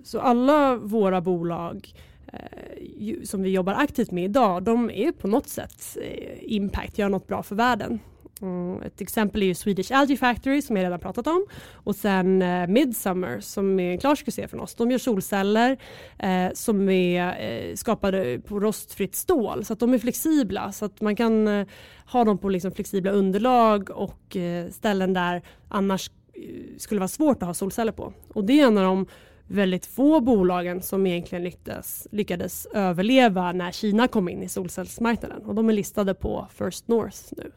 så 0.05 0.21
alla 0.21 0.77
våra 0.77 1.21
bolag 1.21 1.95
eh, 2.33 3.23
som 3.25 3.43
vi 3.43 3.51
jobbar 3.51 3.75
aktivt 3.75 4.11
med 4.11 4.25
idag, 4.25 4.63
de 4.63 4.91
är 4.91 5.13
på 5.13 5.29
något 5.29 5.49
sätt 5.49 5.97
eh, 6.03 6.39
impact, 6.41 6.99
gör 6.99 7.09
något 7.09 7.27
bra 7.27 7.43
för 7.43 7.55
världen. 7.55 8.01
Mm, 8.43 8.83
ett 8.83 9.01
exempel 9.01 9.43
är 9.43 9.47
ju 9.47 9.55
Swedish 9.55 9.93
Algae 9.93 10.17
Factory 10.17 10.63
som 10.63 10.77
jag 10.77 10.85
redan 10.85 11.01
pratat 11.01 11.27
om 11.27 11.47
och 11.73 11.97
sen 11.97 12.43
eh, 12.43 12.67
Midsummer 12.67 13.41
som 13.41 13.81
är 13.81 13.91
en 13.91 13.99
klar 13.99 14.15
succé 14.15 14.49
från 14.49 14.61
oss. 14.61 14.75
De 14.75 14.91
gör 14.91 14.99
solceller 14.99 15.79
eh, 16.19 16.49
som 16.55 16.89
är 16.89 17.41
eh, 17.41 17.75
skapade 17.75 18.41
på 18.41 18.61
rostfritt 18.61 19.15
stål 19.15 19.65
så 19.65 19.73
att 19.73 19.79
de 19.81 19.95
är 19.95 19.99
flexibla 19.99 20.73
så 20.73 20.85
att 20.85 21.01
man 21.01 21.17
kan 21.17 21.49
eh, 21.49 21.67
ha 22.07 22.25
dem 22.25 22.39
på 22.39 22.49
liksom 22.49 22.73
flexibla 22.73 23.11
underlag 23.11 23.91
och 23.91 24.37
eh, 24.37 24.71
ställen 24.71 25.13
där 25.13 25.43
annars 25.69 26.11
eh, 26.35 26.77
skulle 26.79 27.01
vara 27.01 27.09
svårt 27.09 27.43
att 27.43 27.47
ha 27.47 27.55
solceller 27.55 27.93
på. 27.93 28.13
Och 28.29 28.45
det 28.45 28.61
är 28.61 28.67
en 28.67 28.79
av 28.79 28.85
de 28.85 29.07
väldigt 29.47 29.87
få 29.87 30.21
bolagen 30.21 30.83
som 30.83 31.07
egentligen 31.07 31.45
lyckades, 31.45 32.09
lyckades 32.13 32.67
överleva 32.67 33.53
när 33.53 33.71
Kina 33.71 34.09
kom 34.09 34.29
in 34.29 34.43
i 34.43 34.49
solcellsmarknaden 34.49 35.43
och 35.43 35.55
de 35.55 35.69
är 35.69 35.73
listade 35.73 36.15
på 36.15 36.49
First 36.55 36.89
North 36.89 37.19
nu. 37.31 37.53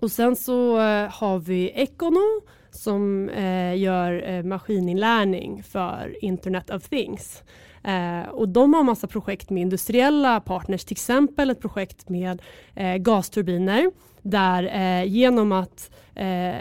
Och 0.00 0.10
sen 0.10 0.36
så 0.36 0.80
eh, 0.80 1.10
har 1.10 1.38
vi 1.38 1.70
Econo 1.74 2.42
som 2.70 3.28
eh, 3.28 3.76
gör 3.76 4.28
eh, 4.28 4.42
maskininlärning 4.42 5.62
för 5.62 6.16
Internet 6.24 6.70
of 6.70 6.88
Things. 6.88 7.42
Eh, 7.84 8.28
och 8.28 8.48
de 8.48 8.74
har 8.74 8.82
massa 8.82 9.06
projekt 9.06 9.50
med 9.50 9.60
industriella 9.60 10.40
partners, 10.40 10.84
till 10.84 10.94
exempel 10.94 11.50
ett 11.50 11.60
projekt 11.60 12.08
med 12.08 12.42
eh, 12.74 12.96
gasturbiner 12.96 13.90
där 14.22 14.62
eh, 14.62 15.04
genom 15.04 15.52
att 15.52 15.90
eh, 16.14 16.54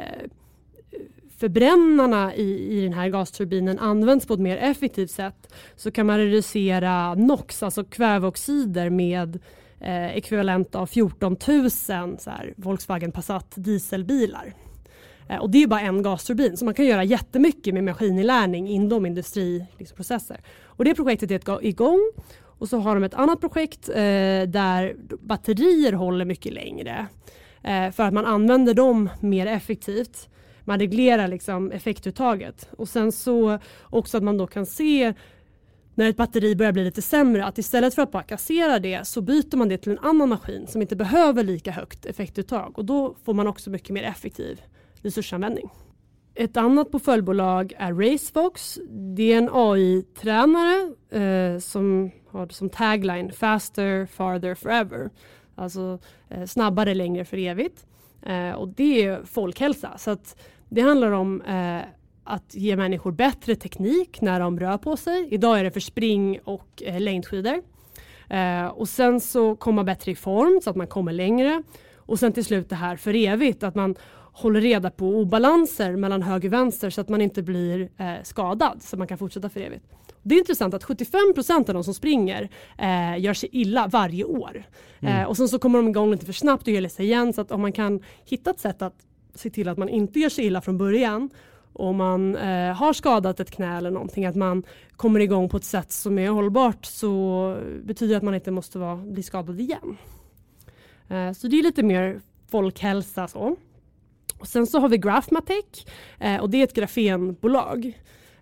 förbrännarna 1.38 2.36
i, 2.36 2.78
i 2.78 2.84
den 2.84 2.94
här 2.94 3.10
gasturbinen 3.10 3.80
används 3.80 4.28
på 4.28 4.34
ett 4.34 4.40
mer 4.40 4.58
effektivt 4.58 5.12
sätt 5.12 5.54
så 5.76 5.92
kan 5.92 6.06
man 6.06 6.18
reducera 6.18 7.16
NOx, 7.16 7.64
alltså 7.64 7.84
kväveoxider 7.84 8.90
med 8.90 9.40
eh, 9.86 10.18
ekvivalent 10.18 10.76
av 10.76 10.86
14 10.86 11.38
000 11.48 11.70
så 11.70 12.30
här, 12.30 12.54
Volkswagen 12.58 13.12
Passat 13.12 13.54
dieselbilar. 13.56 14.54
Eh, 15.30 15.38
och 15.38 15.50
det 15.50 15.64
är 15.64 15.68
bara 15.68 15.82
en 15.82 16.04
gasturbin 16.04 16.58
så 16.58 16.66
man 16.66 16.74
kan 16.74 16.86
göra 16.86 17.04
jättemycket 17.04 17.74
med 17.74 17.84
maskininlärning 17.84 18.68
inom 18.70 19.06
industriprocesser. 19.06 20.36
Liksom, 20.36 20.52
och 20.66 20.86
det 20.86 20.96
projektet 20.96 21.32
är 21.32 21.66
igång 21.66 22.12
och 22.60 22.70
så 22.70 22.78
har 22.78 22.96
de 22.96 23.04
ett 23.04 23.14
annat 23.14 23.42
projekt 23.42 23.90
eh, 23.90 23.96
där 24.48 24.96
batterier 25.22 25.94
håller 25.94 26.26
mycket 26.26 26.54
längre 26.54 27.08
eh, 27.64 27.92
för 27.92 28.04
att 28.04 28.14
man 28.14 28.26
använder 28.26 28.74
dem 28.74 29.10
mer 29.20 29.46
effektivt. 29.48 30.30
Man 30.64 30.80
reglerar 30.80 31.28
liksom 31.28 31.72
effektuttaget 31.72 32.70
och 32.78 32.90
sen 32.90 33.12
så 33.12 33.60
också 33.84 34.18
att 34.18 34.24
man 34.24 34.38
då 34.38 34.48
kan 34.48 34.66
se 34.66 35.14
när 35.96 36.10
ett 36.10 36.18
batteri 36.18 36.56
börjar 36.56 36.72
bli 36.72 36.84
lite 36.84 37.02
sämre 37.02 37.46
att 37.46 37.58
istället 37.58 37.96
för 37.96 38.02
att 38.02 38.12
bara 38.12 38.24
kassera 38.24 38.80
det 38.80 39.08
så 39.08 39.22
byter 39.22 39.58
man 39.58 39.70
det 39.70 39.78
till 39.78 39.92
en 39.92 40.00
annan 40.00 40.30
maskin 40.30 40.68
som 40.68 40.82
inte 40.82 40.96
behöver 40.96 41.44
lika 41.44 41.72
högt 41.72 42.06
effektuttag 42.06 42.78
och 42.78 42.86
då 42.86 43.16
får 43.26 43.34
man 43.34 43.48
också 43.48 43.70
mycket 43.70 43.90
mer 43.90 44.04
effektiv 44.04 44.62
resursanvändning. 45.02 45.70
Ett 46.36 46.58
annat 46.58 46.92
portföljbolag 46.92 47.74
är 47.78 47.94
Racefox. 47.94 48.80
Det 49.16 49.34
är 49.34 49.38
en 49.38 49.50
AI-tränare 49.54 50.94
eh, 51.10 51.60
som 51.60 52.12
har 52.32 52.48
som 52.48 52.70
tagline 52.70 53.32
Faster, 53.32 54.06
farther, 54.06 54.56
forever. 54.56 55.10
Alltså 55.56 56.00
eh, 56.30 56.46
snabbare, 56.46 56.94
längre 56.94 57.26
för 57.26 57.38
evigt. 57.38 57.86
Eh, 58.22 58.52
och 58.52 58.68
det 58.68 59.04
är 59.04 59.24
folkhälsa. 59.24 59.98
Så 59.98 60.12
att 60.12 60.42
det 60.70 60.82
handlar 60.82 61.12
om 61.12 61.42
eh, 61.42 61.82
att 62.26 62.56
ge 62.56 62.76
människor 62.76 63.12
bättre 63.12 63.56
teknik 63.56 64.22
när 64.22 64.40
de 64.40 64.60
rör 64.60 64.78
på 64.78 64.98
sig. 64.98 65.28
Idag 65.32 65.60
är 65.60 65.64
det 65.64 65.72
för 65.72 65.80
spring 65.80 66.40
och 66.44 66.84
eh, 66.86 67.00
längdskidor. 67.00 67.62
Eh, 68.30 68.66
och 68.66 68.90
sen 68.90 69.22
så 69.22 69.56
komma 69.56 69.84
bättre 69.84 70.12
i 70.12 70.16
form 70.16 70.62
så 70.64 70.70
att 70.70 70.76
man 70.76 70.88
kommer 70.88 71.14
längre. 71.14 71.64
Och 71.98 72.20
sen 72.20 72.34
till 72.34 72.46
slut 72.46 72.70
det 72.70 72.76
här 72.76 72.96
för 72.96 73.16
evigt, 73.16 73.64
att 73.64 73.76
man 73.76 73.96
håller 74.36 74.62
reda 74.62 74.92
på 74.92 75.08
obalanser 75.08 75.96
mellan 75.96 76.22
höger 76.22 76.50
och 76.50 76.54
vänster 76.54 76.90
så 76.90 77.02
att 77.02 77.10
man 77.10 77.22
inte 77.22 77.44
blir 77.44 77.90
eh, 77.98 78.14
skadad 78.24 78.84
så 78.84 78.96
att 78.96 79.00
man 79.00 79.08
kan 79.08 79.18
fortsätta 79.18 79.50
för 79.50 79.60
evigt. 79.60 79.86
Det 80.24 80.36
är 80.36 80.40
intressant 80.40 80.74
att 80.74 80.84
75% 80.84 81.52
av 81.52 81.74
de 81.74 81.84
som 81.84 81.94
springer 81.94 82.50
eh, 82.78 83.20
gör 83.20 83.34
sig 83.34 83.50
illa 83.52 83.88
varje 83.88 84.24
år. 84.24 84.64
Mm. 85.00 85.22
Eh, 85.22 85.28
och 85.28 85.38
sen 85.38 85.48
så 85.48 85.60
kommer 85.60 85.80
de 85.80 85.88
igång 85.88 86.12
lite 86.12 86.26
för 86.26 86.34
snabbt 86.34 86.68
och 86.68 86.74
gör 86.74 86.88
sig 86.88 87.06
igen 87.06 87.34
så 87.34 87.42
att 87.42 87.52
om 87.52 87.62
man 87.62 87.72
kan 87.72 88.04
hitta 88.26 88.50
ett 88.50 88.60
sätt 88.60 88.82
att 88.82 88.96
se 89.36 89.50
till 89.50 89.70
att 89.70 89.78
man 89.78 89.90
inte 89.90 90.20
gör 90.20 90.30
sig 90.30 90.46
illa 90.46 90.62
från 90.62 90.78
början 90.78 91.30
om 91.76 91.96
man 91.96 92.36
eh, 92.36 92.74
har 92.74 92.94
skadat 92.94 93.40
ett 93.40 93.52
knä 93.52 93.78
eller 93.78 93.92
någonting, 93.92 94.26
att 94.26 94.36
man 94.36 94.64
kommer 94.96 95.20
igång 95.20 95.50
på 95.50 95.58
ett 95.58 95.64
sätt 95.64 95.92
som 95.92 96.20
är 96.20 96.30
hållbart 96.30 96.86
så 96.86 97.58
betyder 97.84 98.14
det 98.14 98.18
att 98.18 98.24
man 98.24 98.36
inte 98.36 98.52
måste 98.52 98.80
vara, 98.80 98.96
bli 98.96 99.24
skadad 99.24 99.60
igen. 99.60 99.98
Eh, 101.10 101.32
så 101.32 101.48
det 101.48 101.60
är 101.60 101.64
lite 101.64 101.84
mer 101.84 102.22
folkhälsa 102.52 103.28
så. 103.28 103.56
Och 104.40 104.48
sen 104.48 104.68
så 104.68 104.80
har 104.80 104.90
vi 104.90 104.98
Graphmatic 104.98 105.86
eh, 106.20 106.42
och 106.42 106.50
det 106.50 106.58
är 106.58 106.64
ett 106.64 106.74
grafenbolag. 106.74 107.94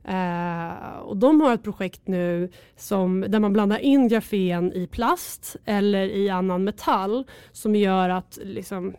Uh, 0.09 0.97
och 0.97 1.17
de 1.17 1.41
har 1.41 1.53
ett 1.53 1.63
projekt 1.63 2.07
nu 2.07 2.49
som, 2.75 3.25
där 3.27 3.39
man 3.39 3.53
blandar 3.53 3.77
in 3.77 4.07
grafen 4.07 4.73
i 4.73 4.87
plast 4.87 5.55
eller 5.65 6.05
i 6.05 6.29
annan 6.29 6.63
metall 6.63 7.27
som 7.51 7.75
gör 7.75 8.09
att 8.09 8.39
liksom, 8.43 8.93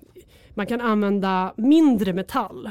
man 0.54 0.66
kan 0.66 0.80
använda 0.80 1.54
mindre 1.56 2.12
metall 2.12 2.70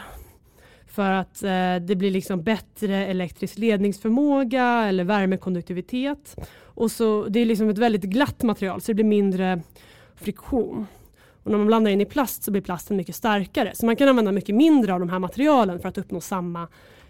för 0.94 1.12
att 1.12 1.44
eh, 1.44 1.76
det 1.76 1.96
blir 1.96 2.12
liksom 2.12 2.44
bättre 2.44 3.06
elektrisk 3.06 3.58
ledningsförmåga 3.58 4.66
eller 4.66 5.04
värmekonduktivitet. 5.04 6.36
Och 6.62 6.92
så, 6.92 7.26
det 7.30 7.40
är 7.40 7.46
liksom 7.46 7.70
ett 7.70 7.78
väldigt 7.78 8.04
glatt 8.04 8.44
material 8.44 8.82
så 8.82 8.92
det 8.92 8.94
blir 8.94 9.06
mindre 9.06 9.62
friktion. 10.16 10.88
Och 11.44 11.52
när 11.52 11.58
man 11.58 11.68
blandar 11.68 11.92
in 11.92 12.02
i 12.02 12.06
plast 12.06 12.44
så 12.44 12.52
blir 12.52 12.62
plasten 12.62 12.98
mycket 12.98 13.16
starkare. 13.16 13.72
Så 13.76 13.86
man 13.86 13.96
kan 13.96 14.10
använda 14.10 14.32
mycket 14.32 14.56
mindre 14.56 14.94
av 14.94 15.00
de 15.00 15.10
här 15.10 15.20
materialen 15.20 15.80
för 15.80 15.90
att 15.90 15.98
uppnå 15.98 16.22
samma 16.22 16.68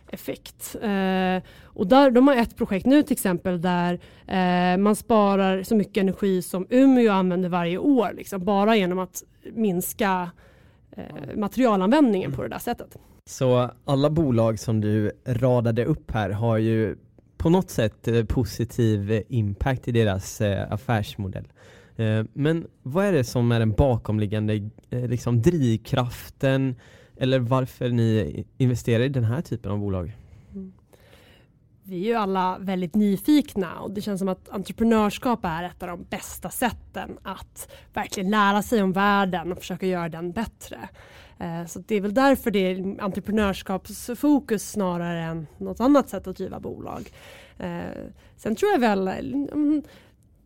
effekt. 0.10 0.76
Eh, 0.82 1.44
och 1.64 1.88
där, 1.88 2.12
de 2.12 2.28
har 2.28 2.36
ett 2.36 2.58
projekt 2.58 2.86
nu 2.86 3.04
till 3.04 3.14
exempel 3.14 3.62
där 3.62 4.00
eh, 4.28 4.78
man 4.78 4.96
sparar 4.96 5.64
så 5.64 5.76
mycket 5.76 6.02
energi 6.02 6.42
som 6.42 6.68
Umeå 6.70 7.12
använder 7.12 7.50
varje 7.50 7.78
år. 7.78 8.14
Liksom, 8.16 8.46
bara 8.46 8.76
genom 8.76 9.00
att 9.00 9.24
minska 9.54 10.32
eh, 10.92 11.36
materialanvändningen 11.36 12.32
på 12.32 12.44
det 12.44 12.50
där 12.50 12.60
sättet. 12.60 12.98
Så 13.26 13.72
alla 13.86 14.10
bolag 14.10 14.60
som 14.60 14.82
du 14.82 15.12
radade 15.26 15.86
upp 15.86 16.12
här 16.12 16.30
har 16.30 16.58
ju 16.58 16.96
på 17.38 17.50
något 17.50 17.70
sätt 17.70 18.08
eh, 18.08 18.26
positiv 18.26 19.24
impact 19.28 19.88
i 19.88 19.92
deras 19.92 20.42
eh, 20.42 20.72
affärsmodell. 20.72 21.48
Eh, 21.96 22.24
men 22.34 22.68
vad 22.82 23.06
är 23.06 23.14
det 23.14 23.24
som 23.24 23.52
är 23.52 23.60
den 23.60 23.72
bakomliggande 23.72 24.70
liksom, 24.90 25.42
drivkraften 25.42 26.76
eller 27.18 27.40
varför 27.40 27.90
ni 27.90 28.46
investerar 28.58 29.04
i 29.04 29.10
den 29.10 29.24
här 29.24 29.42
typen 29.42 29.72
av 29.72 29.80
bolag? 29.80 30.18
Mm. 30.52 30.74
Vi 31.84 31.96
är 31.96 32.08
ju 32.08 32.14
alla 32.14 32.58
väldigt 32.60 32.96
nyfikna 32.96 33.80
och 33.80 33.92
det 33.92 34.02
känns 34.02 34.20
som 34.20 34.30
att 34.30 34.50
entreprenörskap 34.50 35.40
är 35.44 35.64
ett 35.64 35.84
av 35.84 35.88
de 35.88 36.04
bästa 36.04 36.50
sätten 36.50 37.18
att 37.24 37.72
verkligen 37.94 38.32
lära 38.32 38.62
sig 38.62 38.84
om 38.84 38.92
världen 38.92 39.52
och 39.52 39.58
försöka 39.58 39.86
göra 39.86 40.10
den 40.10 40.32
bättre. 40.32 40.90
Eh, 41.44 41.66
så 41.66 41.80
det 41.80 41.96
är 41.96 42.02
väl 42.02 42.14
därför 42.14 42.52
det 42.52 42.60
är 42.60 43.02
entreprenörskapsfokus 43.02 44.72
snarare 44.72 45.24
än 45.24 45.48
något 45.58 45.80
annat 45.80 46.10
sätt 46.10 46.28
att 46.28 46.38
driva 46.38 46.60
bolag. 46.60 47.10
Eh, 47.60 48.04
sen 48.36 48.56
tror 48.56 48.72
jag 48.72 48.80
väl 48.80 49.08
mm, 49.08 49.84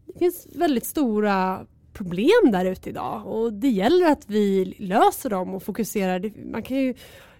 det 0.05 0.19
finns 0.19 0.47
väldigt 0.55 0.85
stora 0.85 1.65
problem 1.93 2.51
där 2.51 2.65
ute 2.65 2.89
idag 2.89 3.27
och 3.27 3.53
det 3.53 3.69
gäller 3.69 4.11
att 4.11 4.29
vi 4.29 4.75
löser 4.79 5.29
dem 5.29 5.53
och 5.53 5.63
fokuserar. 5.63 6.31
Man 6.51 6.63
kan 6.63 6.77
ju 6.77 6.93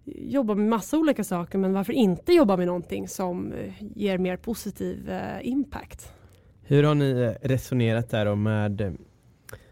jobba 0.06 0.56
med 0.56 0.68
massa 0.68 0.98
olika 0.98 1.24
saker 1.24 1.58
men 1.58 1.74
varför 1.74 1.94
inte 1.94 2.34
jobba 2.34 2.58
med 2.58 2.68
någonting 2.68 3.08
som 3.08 3.52
eh, 3.52 3.74
ger 3.80 4.18
mer 4.18 4.38
positiv 4.38 5.12
impact? 5.42 6.14
Hur 6.64 6.84
har 6.84 6.96
ni 6.96 7.14
resonerat 7.42 8.10
där 8.10 8.36
med 8.36 8.98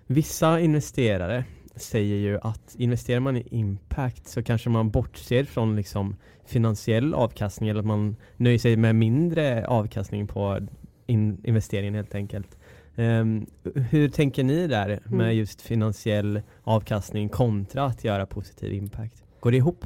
vissa 0.07 0.59
investerare 0.59 1.43
säger 1.75 2.15
ju 2.15 2.39
att 2.41 2.75
investerar 2.77 3.19
man 3.19 3.37
i 3.37 3.47
impact 3.51 4.27
så 4.27 4.43
kanske 4.43 4.69
man 4.69 4.89
bortser 4.89 5.43
från 5.43 5.75
liksom 5.75 6.15
finansiell 6.45 7.13
avkastning 7.13 7.69
eller 7.69 7.79
att 7.79 7.85
man 7.85 8.15
nöjer 8.37 8.59
sig 8.59 8.77
med 8.77 8.95
mindre 8.95 9.67
avkastning 9.67 10.27
på 10.27 10.59
in 11.05 11.41
investeringen 11.43 11.95
helt 11.95 12.15
enkelt. 12.15 12.57
Um, 12.95 13.45
hur 13.89 14.09
tänker 14.09 14.43
ni 14.43 14.67
där 14.67 14.99
med 15.05 15.25
mm. 15.25 15.37
just 15.37 15.61
finansiell 15.61 16.41
avkastning 16.63 17.29
kontra 17.29 17.85
att 17.85 18.03
göra 18.03 18.25
positiv 18.25 18.73
impact? 18.73 19.23
Går 19.39 19.51
det 19.51 19.57
ihop? 19.57 19.85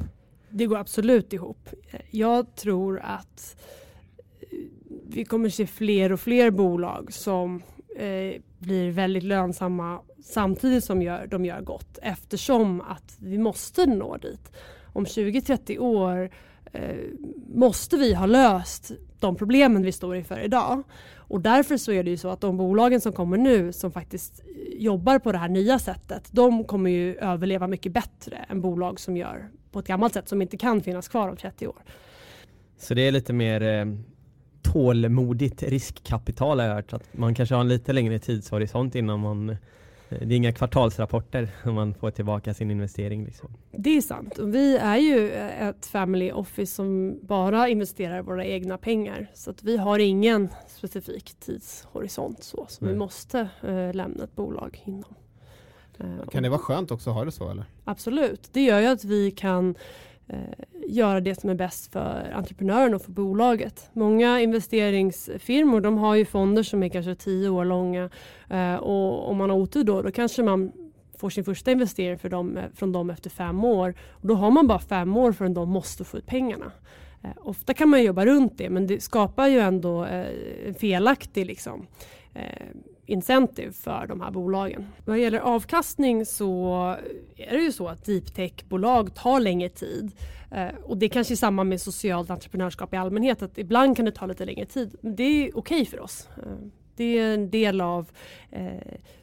Det 0.50 0.66
går 0.66 0.78
absolut 0.78 1.32
ihop. 1.32 1.68
Jag 2.10 2.54
tror 2.54 3.00
att 3.04 3.56
eh, 4.40 4.58
vi 5.08 5.24
kommer 5.24 5.48
se 5.48 5.66
fler 5.66 6.12
och 6.12 6.20
fler 6.20 6.50
bolag 6.50 7.12
som 7.12 7.62
eh, 7.96 8.40
blir 8.58 8.90
väldigt 8.90 9.22
lönsamma 9.22 10.00
samtidigt 10.24 10.84
som 10.84 11.02
gör, 11.02 11.26
de 11.26 11.44
gör 11.44 11.60
gott 11.60 11.98
eftersom 12.02 12.80
att 12.80 13.16
vi 13.18 13.38
måste 13.38 13.86
nå 13.86 14.16
dit. 14.16 14.52
Om 14.92 15.04
20-30 15.04 15.78
år 15.78 16.30
eh, 16.72 16.96
måste 17.54 17.96
vi 17.96 18.14
ha 18.14 18.26
löst 18.26 18.92
de 19.20 19.36
problemen 19.36 19.82
vi 19.82 19.92
står 19.92 20.16
inför 20.16 20.40
idag. 20.40 20.82
Och 21.16 21.40
därför 21.40 21.76
så 21.76 21.92
är 21.92 22.04
det 22.04 22.10
ju 22.10 22.16
så 22.16 22.28
att 22.28 22.40
de 22.40 22.56
bolagen 22.56 23.00
som 23.00 23.12
kommer 23.12 23.36
nu 23.36 23.72
som 23.72 23.92
faktiskt 23.92 24.40
eh, 24.40 24.82
jobbar 24.82 25.18
på 25.18 25.32
det 25.32 25.38
här 25.38 25.48
nya 25.48 25.78
sättet, 25.78 26.28
de 26.30 26.64
kommer 26.64 26.90
ju 26.90 27.16
överleva 27.16 27.66
mycket 27.66 27.92
bättre 27.92 28.36
än 28.48 28.60
bolag 28.60 29.00
som 29.00 29.16
gör 29.16 29.48
på 29.72 29.78
ett 29.78 29.86
gammalt 29.86 30.14
sätt 30.14 30.28
som 30.28 30.42
inte 30.42 30.56
kan 30.56 30.80
finnas 30.80 31.08
kvar 31.08 31.28
om 31.28 31.36
30 31.36 31.66
år. 31.66 31.82
Så 32.78 32.94
det 32.94 33.02
är 33.02 33.12
lite 33.12 33.32
mer 33.32 33.62
eh, 33.62 33.86
tålmodigt 34.62 35.62
riskkapital 35.62 36.60
har 36.60 36.66
jag 36.66 36.74
hört. 36.74 36.92
Att 36.92 37.18
man 37.18 37.34
kanske 37.34 37.54
har 37.54 37.60
en 37.60 37.68
lite 37.68 37.92
längre 37.92 38.18
tidshorisont 38.18 38.94
innan 38.94 39.20
man 39.20 39.56
det 40.10 40.34
är 40.34 40.36
inga 40.36 40.52
kvartalsrapporter 40.52 41.48
om 41.64 41.74
man 41.74 41.94
får 41.94 42.10
tillbaka 42.10 42.54
sin 42.54 42.70
investering. 42.70 43.24
Liksom. 43.24 43.50
Det 43.70 43.96
är 43.96 44.00
sant. 44.00 44.38
Och 44.38 44.54
vi 44.54 44.76
är 44.76 44.96
ju 44.96 45.30
ett 45.32 45.86
family 45.86 46.32
office 46.32 46.74
som 46.74 47.18
bara 47.22 47.68
investerar 47.68 48.22
våra 48.22 48.44
egna 48.44 48.78
pengar. 48.78 49.30
Så 49.34 49.50
att 49.50 49.62
vi 49.62 49.76
har 49.76 49.98
ingen 49.98 50.48
specifik 50.68 51.34
tidshorisont 51.40 52.44
så, 52.44 52.66
som 52.68 52.86
Nej. 52.86 52.92
vi 52.92 52.98
måste 52.98 53.48
eh, 53.62 53.94
lämna 53.94 54.24
ett 54.24 54.36
bolag 54.36 54.82
inom. 54.84 55.14
Eh, 55.98 56.28
kan 56.30 56.42
det 56.42 56.48
vara 56.48 56.60
skönt 56.60 56.90
också 56.90 57.10
att 57.10 57.16
ha 57.16 57.24
det 57.24 57.32
så? 57.32 57.50
Eller? 57.50 57.64
Absolut. 57.84 58.48
Det 58.52 58.60
gör 58.60 58.80
ju 58.80 58.86
att 58.86 59.04
vi 59.04 59.30
kan 59.30 59.68
eh, 59.68 59.74
Eh, 60.32 60.64
göra 60.86 61.20
det 61.20 61.40
som 61.40 61.50
är 61.50 61.54
bäst 61.54 61.92
för 61.92 62.32
entreprenören 62.34 62.94
och 62.94 63.02
för 63.02 63.12
bolaget. 63.12 63.90
Många 63.92 64.40
investeringsfirmor 64.40 65.80
de 65.80 65.98
har 65.98 66.14
ju 66.14 66.24
fonder 66.24 66.62
som 66.62 66.82
är 66.82 66.88
kanske 66.88 67.14
tio 67.14 67.48
år 67.48 67.64
långa 67.64 68.10
eh, 68.50 68.74
och 68.74 69.30
om 69.30 69.36
man 69.36 69.50
har 69.50 69.56
otur 69.56 69.84
då, 69.84 70.02
då 70.02 70.10
kanske 70.10 70.42
man 70.42 70.72
får 71.18 71.30
sin 71.30 71.44
första 71.44 71.70
investering 71.70 72.18
för 72.18 72.28
dem, 72.28 72.56
eh, 72.56 72.64
från 72.74 72.92
dem 72.92 73.10
efter 73.10 73.30
fem 73.30 73.64
år. 73.64 73.94
Och 74.10 74.28
då 74.28 74.34
har 74.34 74.50
man 74.50 74.66
bara 74.66 74.78
fem 74.78 75.16
år 75.16 75.32
förrän 75.32 75.54
de 75.54 75.70
måste 75.70 76.04
få 76.04 76.18
ut 76.18 76.26
pengarna. 76.26 76.72
Eh, 77.22 77.30
ofta 77.36 77.74
kan 77.74 77.88
man 77.88 78.02
jobba 78.02 78.26
runt 78.26 78.58
det 78.58 78.70
men 78.70 78.86
det 78.86 79.02
skapar 79.02 79.48
ju 79.48 79.58
ändå 79.58 80.04
eh, 80.04 80.26
en 80.66 80.74
felaktig 80.74 81.46
liksom, 81.46 81.86
eh, 82.34 82.66
incentive 83.10 83.72
för 83.72 84.06
de 84.06 84.20
här 84.20 84.30
bolagen. 84.30 84.86
Vad 85.04 85.18
gäller 85.18 85.38
avkastning 85.38 86.26
så 86.26 86.76
är 87.36 87.56
det 87.56 87.62
ju 87.62 87.72
så 87.72 87.88
att 87.88 88.04
deep 88.04 88.34
tech-bolag 88.34 89.14
tar 89.14 89.40
längre 89.40 89.68
tid. 89.68 90.12
Eh, 90.50 90.68
och 90.82 90.96
det 90.96 91.06
är 91.06 91.10
kanske 91.10 91.34
är 91.34 91.36
samma 91.36 91.64
med 91.64 91.80
socialt 91.80 92.30
entreprenörskap 92.30 92.94
i 92.94 92.96
allmänhet 92.96 93.42
att 93.42 93.58
ibland 93.58 93.96
kan 93.96 94.04
det 94.04 94.12
ta 94.12 94.26
lite 94.26 94.44
längre 94.44 94.66
tid. 94.66 94.96
Men 95.00 95.16
det 95.16 95.22
är 95.22 95.50
okej 95.58 95.82
okay 95.82 95.86
för 95.86 96.00
oss. 96.00 96.28
Eh, 96.36 96.52
det 96.96 97.18
är 97.18 97.34
en 97.34 97.50
del 97.50 97.80
av 97.80 98.10
eh, 98.50 98.70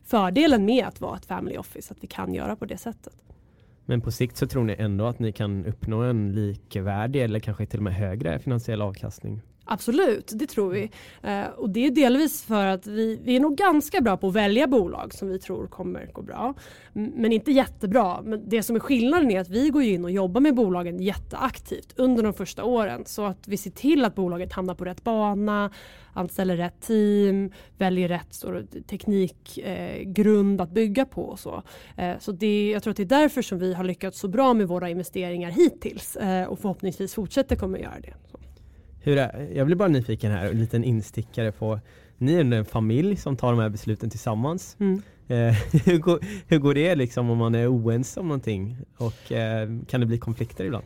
fördelen 0.04 0.66
med 0.66 0.86
att 0.86 1.02
vara 1.02 1.18
ett 1.18 1.26
family 1.26 1.58
office, 1.58 1.94
att 1.94 2.04
vi 2.04 2.08
kan 2.08 2.34
göra 2.34 2.56
på 2.56 2.66
det 2.66 2.78
sättet. 2.78 3.14
Men 3.86 4.02
på 4.02 4.12
sikt 4.12 4.38
så 4.38 4.48
tror 4.48 4.64
ni 4.64 4.76
ändå 4.80 5.06
att 5.06 5.20
ni 5.20 5.32
kan 5.32 5.66
uppnå 5.66 6.02
en 6.02 6.32
likvärdig 6.32 7.24
eller 7.24 7.40
kanske 7.40 7.66
till 7.66 7.80
och 7.80 7.84
med 7.84 7.94
högre 7.94 8.40
finansiell 8.40 8.82
avkastning 8.82 9.42
Absolut, 9.70 10.32
det 10.36 10.48
tror 10.48 10.70
vi. 10.70 10.92
Eh, 11.24 11.46
och 11.46 11.70
det 11.70 11.86
är 11.86 11.92
delvis 11.92 12.44
för 12.44 12.66
att 12.66 12.88
vi, 12.88 13.20
vi 13.24 13.36
är 13.36 13.40
nog 13.40 13.56
ganska 13.56 14.02
bra 14.02 14.18
på 14.18 14.28
att 14.28 14.34
välja 14.34 14.68
bolag 14.68 15.14
som 15.14 15.28
vi 15.28 15.40
tror 15.40 15.68
kommer 15.68 16.10
gå 16.14 16.22
bra. 16.22 16.54
Men 16.94 17.32
inte 17.32 17.52
jättebra. 17.52 18.22
Men 18.22 18.50
det 18.50 18.64
som 18.64 18.76
är 18.76 18.80
skillnaden 18.80 19.32
är 19.32 19.40
att 19.40 19.50
vi 19.50 19.70
går 19.70 19.84
in 19.84 20.04
och 20.04 20.12
jobbar 20.12 20.42
med 20.42 20.56
bolagen 20.56 21.00
jätteaktivt 21.00 21.94
under 21.96 22.24
de 22.24 22.34
första 22.34 22.64
åren. 22.64 23.04
Så 23.06 23.26
att 23.26 23.48
vi 23.48 23.58
ser 23.58 23.72
till 23.72 24.06
att 24.06 24.16
bolaget 24.16 24.54
hamnar 24.54 24.76
på 24.76 24.86
rätt 24.86 25.04
bana, 25.04 25.72
anställer 26.14 26.58
rätt 26.58 26.82
team, 26.82 27.52
väljer 27.78 28.08
rätt 28.08 28.44
teknikgrund 28.88 30.60
eh, 30.60 30.64
att 30.64 30.72
bygga 30.72 31.06
på. 31.06 31.22
Och 31.22 31.40
så 31.40 31.64
eh, 31.98 32.20
så 32.20 32.32
det, 32.32 32.72
jag 32.72 32.84
tror 32.84 32.92
att 32.92 32.98
det 32.98 33.04
är 33.04 33.06
därför 33.22 33.42
som 33.42 33.60
vi 33.60 33.74
har 33.74 33.84
lyckats 33.84 34.20
så 34.20 34.28
bra 34.28 34.54
med 34.54 34.68
våra 34.68 34.90
investeringar 34.90 35.50
hittills 35.50 36.16
eh, 36.16 36.48
och 36.48 36.60
förhoppningsvis 36.60 37.14
fortsätter 37.14 37.56
kommer 37.56 37.80
göra 37.80 38.00
det. 38.00 38.14
Så. 38.32 38.47
Hur 39.08 39.18
är, 39.18 39.50
jag 39.56 39.66
blir 39.66 39.76
bara 39.76 39.88
nyfiken 39.88 40.32
här, 40.32 40.46
en 40.50 40.60
liten 40.60 40.84
instickare 40.84 41.52
på 41.52 41.80
ni 42.18 42.34
är 42.34 42.54
en 42.54 42.66
familj 42.66 43.16
som 43.16 43.38
tar 43.38 43.52
de 43.52 43.60
här 43.60 43.70
besluten 43.70 44.10
tillsammans. 44.10 44.78
Mm. 44.80 45.02
Eh, 45.28 45.56
hur, 45.86 45.98
går, 45.98 46.20
hur 46.48 46.58
går 46.58 46.74
det 46.74 46.96
liksom 46.96 47.30
om 47.30 47.38
man 47.38 47.56
är 47.56 47.72
oense 47.72 48.20
om 48.20 48.28
någonting? 48.28 48.78
Och 48.98 49.32
eh, 49.32 49.70
kan 49.88 50.00
det 50.00 50.06
bli 50.06 50.18
konflikter 50.18 50.66
ibland? 50.66 50.86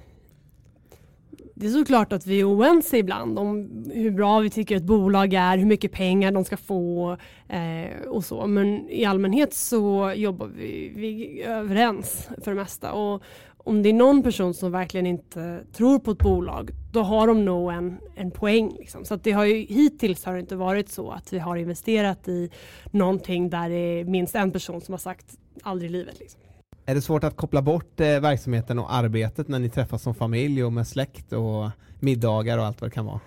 Det 1.55 1.67
är 1.67 1.72
såklart 1.72 2.13
att 2.13 2.28
vi 2.28 2.39
är 2.39 2.49
oense 2.49 2.97
ibland 2.97 3.39
om 3.39 3.84
hur 3.93 4.11
bra 4.11 4.39
vi 4.39 4.49
tycker 4.49 4.76
ett 4.76 4.84
bolag 4.84 5.34
är, 5.34 5.57
hur 5.57 5.65
mycket 5.65 5.91
pengar 5.91 6.32
de 6.32 6.45
ska 6.45 6.57
få 6.57 7.17
eh, 7.49 8.07
och 8.07 8.26
så. 8.26 8.47
Men 8.47 8.89
i 8.89 9.05
allmänhet 9.05 9.53
så 9.53 10.13
jobbar 10.15 10.47
vi, 10.47 10.91
vi 10.95 11.41
överens 11.43 12.30
för 12.43 12.51
det 12.51 12.57
mesta. 12.57 12.91
Och, 12.91 13.24
om 13.64 13.84
det 13.84 13.89
är 13.89 13.93
någon 13.93 14.24
person 14.24 14.53
som 14.53 14.72
verkligen 14.72 15.05
inte 15.05 15.59
tror 15.74 15.99
på 15.99 16.12
ett 16.12 16.18
bolag, 16.18 16.72
då 16.91 17.01
har 17.01 17.28
de 17.28 17.45
nog 17.45 17.72
en, 17.72 17.97
en 18.16 18.32
poäng. 18.32 18.76
Liksom. 18.80 19.05
Så 19.05 19.16
det 19.16 19.32
har 19.32 19.45
ju, 19.45 19.66
hittills 19.66 20.26
har 20.26 20.34
det 20.34 20.39
inte 20.39 20.55
varit 20.55 20.89
så 20.89 21.12
att 21.12 21.34
vi 21.34 21.39
har 21.39 21.55
investerat 21.55 22.28
i 22.28 22.49
någonting 22.91 23.49
där 23.49 23.70
det 23.70 23.76
är 23.76 24.05
minst 24.05 24.36
en 24.36 24.51
person 24.51 24.82
som 24.82 24.93
har 24.93 24.99
sagt 24.99 25.26
aldrig 25.64 25.89
i 25.89 25.93
livet. 25.93 26.20
Liksom. 26.20 26.41
Är 26.86 26.95
det 26.95 27.01
svårt 27.01 27.24
att 27.24 27.36
koppla 27.36 27.62
bort 27.62 27.99
eh, 27.99 28.20
verksamheten 28.20 28.80
och 28.80 28.93
arbetet 28.93 29.47
när 29.47 29.59
ni 29.59 29.70
träffas 29.70 30.01
som 30.01 30.16
familj 30.16 30.64
och 30.64 30.74
med 30.74 30.88
släkt 30.88 31.34
och 31.34 31.70
middagar 31.99 32.57
och 32.57 32.66
allt 32.66 32.82
vad 32.82 32.89
det 32.89 32.93
kan 32.93 33.05
vara? 33.05 33.20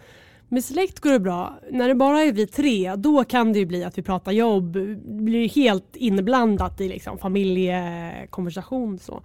Med 0.49 0.65
släkt 0.65 1.01
går 1.01 1.13
det 1.13 1.21
bra. 1.21 1.59
När 1.71 1.89
det 1.89 1.95
bara 1.95 2.21
är 2.21 2.33
vi 2.33 2.47
tre, 2.47 2.95
då 2.95 3.25
kan 3.25 3.53
det 3.53 3.59
ju 3.59 3.67
bli 3.67 3.85
att 3.85 3.99
vi 3.99 4.03
pratar 4.03 4.33
jobb. 4.33 4.73
blir 5.05 5.49
helt 5.49 5.97
inblandat 5.97 6.81
i 6.81 6.89
liksom 6.89 7.19
familjekonversation. 7.19 8.99
Så. 8.99 9.23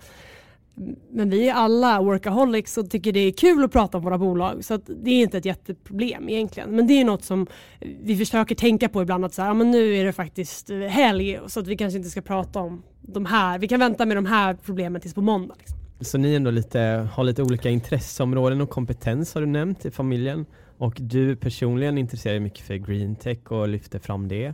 Men 1.11 1.29
vi 1.29 1.49
är 1.49 1.53
alla 1.53 2.01
workaholics 2.01 2.77
och 2.77 2.89
tycker 2.89 3.11
det 3.11 3.19
är 3.19 3.31
kul 3.31 3.63
att 3.63 3.71
prata 3.71 3.97
om 3.97 4.03
våra 4.03 4.17
bolag. 4.17 4.65
Så 4.65 4.77
det 4.77 5.11
är 5.11 5.21
inte 5.21 5.37
ett 5.37 5.45
jätteproblem 5.45 6.29
egentligen. 6.29 6.75
Men 6.75 6.87
det 6.87 6.93
är 6.93 7.05
något 7.05 7.23
som 7.23 7.47
vi 7.79 8.17
försöker 8.17 8.55
tänka 8.55 8.89
på 8.89 9.01
ibland 9.01 9.25
att 9.25 9.33
så 9.33 9.41
här, 9.41 9.49
ja, 9.49 9.53
men 9.53 9.71
nu 9.71 9.95
är 9.95 10.05
det 10.05 10.13
faktiskt 10.13 10.69
eh, 10.69 10.77
helg 10.79 11.39
så 11.47 11.59
att 11.59 11.67
vi 11.67 11.77
kanske 11.77 11.97
inte 11.97 12.09
ska 12.09 12.21
prata 12.21 12.59
om 12.59 12.83
de 13.01 13.25
här. 13.25 13.59
Vi 13.59 13.67
kan 13.67 13.79
vänta 13.79 14.05
med 14.05 14.17
de 14.17 14.25
här 14.25 14.57
problemen 14.65 15.01
tills 15.01 15.13
på 15.13 15.21
måndag. 15.21 15.55
Liksom. 15.57 15.77
Så 16.01 16.17
ni 16.17 16.35
ändå 16.35 16.51
lite, 16.51 17.09
har 17.13 17.23
lite 17.23 17.43
olika 17.43 17.69
intresseområden 17.69 18.61
och 18.61 18.69
kompetens 18.69 19.33
har 19.33 19.41
du 19.41 19.47
nämnt 19.47 19.85
i 19.85 19.91
familjen. 19.91 20.45
Och 20.77 20.97
du 20.99 21.35
personligen 21.35 21.97
intresserar 21.97 22.33
dig 22.33 22.39
mycket 22.39 22.65
för 22.65 22.75
green 22.75 23.15
tech 23.15 23.51
och 23.51 23.67
lyfter 23.67 23.99
fram 23.99 24.27
det. 24.27 24.53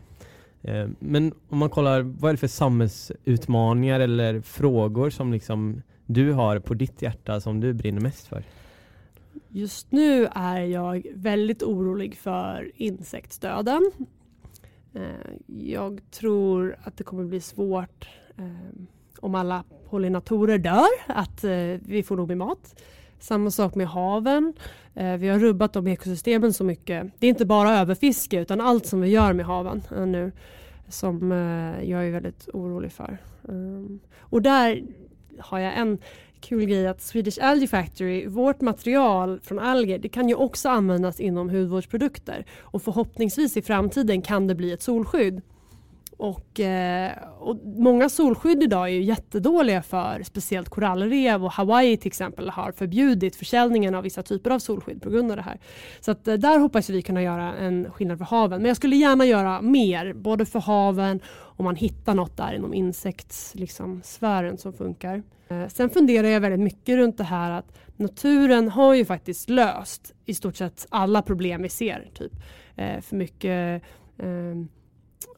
Eh, 0.62 0.88
men 1.00 1.34
om 1.50 1.58
man 1.58 1.70
kollar, 1.70 2.02
vad 2.02 2.30
är 2.30 2.34
det 2.34 2.38
för 2.38 2.48
samhällsutmaningar 2.48 4.00
eller 4.00 4.42
frågor 4.42 5.10
som 5.10 5.34
liksom 5.34 5.82
du 6.06 6.32
har 6.32 6.60
på 6.60 6.74
ditt 6.74 7.02
hjärta 7.02 7.42
som 7.42 7.60
du 7.60 7.74
brinner 7.74 8.02
mest 8.02 8.28
för? 8.28 8.44
Just 9.50 9.92
nu 9.92 10.28
är 10.32 10.62
jag 10.62 11.08
väldigt 11.14 11.64
orolig 11.64 12.18
för 12.18 12.72
insektsdöden. 12.76 13.92
Eh, 14.94 15.02
jag 15.48 16.02
tror 16.12 16.78
att 16.84 16.98
det 16.98 17.04
kommer 17.04 17.24
bli 17.24 17.42
svårt 17.42 18.10
eh, 18.38 18.46
om 19.20 19.36
alla 19.36 19.64
pollinatorer 19.90 20.58
dör, 20.58 20.88
att 21.08 21.44
eh, 21.44 21.52
vi 21.82 22.04
får 22.04 22.16
nog 22.16 22.28
med 22.28 22.38
mat. 22.38 22.82
Samma 23.20 23.52
sak 23.52 23.76
med 23.76 23.88
haven. 23.88 24.54
Vi 24.94 25.28
har 25.28 25.40
rubbat 25.40 25.74
de 25.74 25.88
ekosystemen 25.88 26.54
så 26.54 26.64
mycket. 26.64 27.08
Det 27.20 27.28
är 27.28 27.30
inte 27.30 27.46
bara 27.46 27.80
överfiske 27.80 28.40
utan 28.40 28.62
allt 28.62 28.86
som 28.86 29.02
vi 29.02 29.10
gör 29.10 29.34
med 29.34 29.46
haven 29.46 29.82
nu 29.90 30.32
som 30.88 31.32
jag 31.84 32.08
är 32.08 32.12
väldigt 32.12 32.50
orolig 32.54 32.92
för. 32.92 33.18
Ehm, 33.50 34.00
och 34.20 34.42
där 34.42 34.84
har 35.40 35.60
jag 35.60 35.78
en 35.78 35.98
kul 36.40 36.66
grej 36.66 36.88
att 36.88 37.02
Swedish 37.02 37.38
Algae 37.42 37.68
Factory, 37.68 38.28
vårt 38.28 38.62
material 38.62 39.40
från 39.44 39.60
alger, 39.60 40.00
det 40.00 40.10
kan 40.10 40.30
ju 40.30 40.36
också 40.36 40.70
användas 40.70 41.20
inom 41.20 41.50
hudvårdsprodukter 41.50 42.46
och 42.62 42.82
förhoppningsvis 42.82 43.58
i 43.58 43.62
framtiden 43.62 44.22
kan 44.22 44.48
det 44.48 44.56
bli 44.56 44.72
ett 44.72 44.82
solskydd. 44.82 45.42
Och, 46.18 46.60
eh, 46.60 47.12
och, 47.40 47.58
många 47.66 48.10
solskydd 48.10 48.64
idag 48.64 48.84
är 48.84 48.94
ju 48.94 49.04
jättedåliga 49.04 49.82
för 49.82 50.24
speciellt 50.24 50.70
korallrev 50.70 51.46
och 51.46 51.52
Hawaii 51.52 51.98
till 51.98 52.08
exempel 52.08 52.50
har 52.50 52.72
förbjudit 52.72 53.36
försäljningen 53.36 53.96
av 53.96 54.04
vissa 54.04 54.24
typer 54.24 54.52
av 54.52 54.60
solskydd 54.60 55.02
på 55.02 55.10
grund 55.10 55.32
av 55.32 55.38
det 55.38 55.44
här. 55.44 55.60
Så 56.00 56.12
att, 56.12 56.28
eh, 56.28 56.34
där 56.34 56.60
hoppas 56.60 56.90
vi 56.90 57.02
kunna 57.02 57.24
göra 57.24 57.54
en 57.54 57.92
skillnad 57.92 58.18
för 58.18 58.26
haven. 58.26 58.62
Men 58.62 58.68
jag 58.68 58.78
skulle 58.78 58.96
gärna 58.96 59.26
göra 59.26 59.62
mer, 59.62 60.14
både 60.14 60.46
för 60.46 60.60
haven 60.60 61.20
om 61.56 61.66
man 61.66 61.76
hittar 61.76 62.16
något 62.16 62.38
där 62.38 62.54
inom 62.54 62.74
insektssfären 62.74 64.52
liksom, 64.52 64.58
som 64.58 64.74
funkar. 64.74 65.24
Eh, 65.48 65.68
sen 65.68 65.90
funderar 65.90 66.28
jag 66.28 66.42
väldigt 66.42 66.60
mycket 66.60 66.96
runt 66.96 67.18
det 67.18 67.24
här 67.24 67.52
att 67.52 67.78
naturen 67.96 68.70
har 68.70 68.94
ju 68.94 69.06
faktiskt 69.06 69.50
löst 69.50 70.14
i 70.26 70.34
stort 70.34 70.56
sett 70.56 70.88
alla 70.90 71.22
problem 71.22 71.62
vi 71.62 71.70
ser. 71.70 72.10
Typ 72.14 72.32
eh, 72.76 73.02
för 73.02 73.16
mycket 73.16 73.84
ehm, 74.18 74.68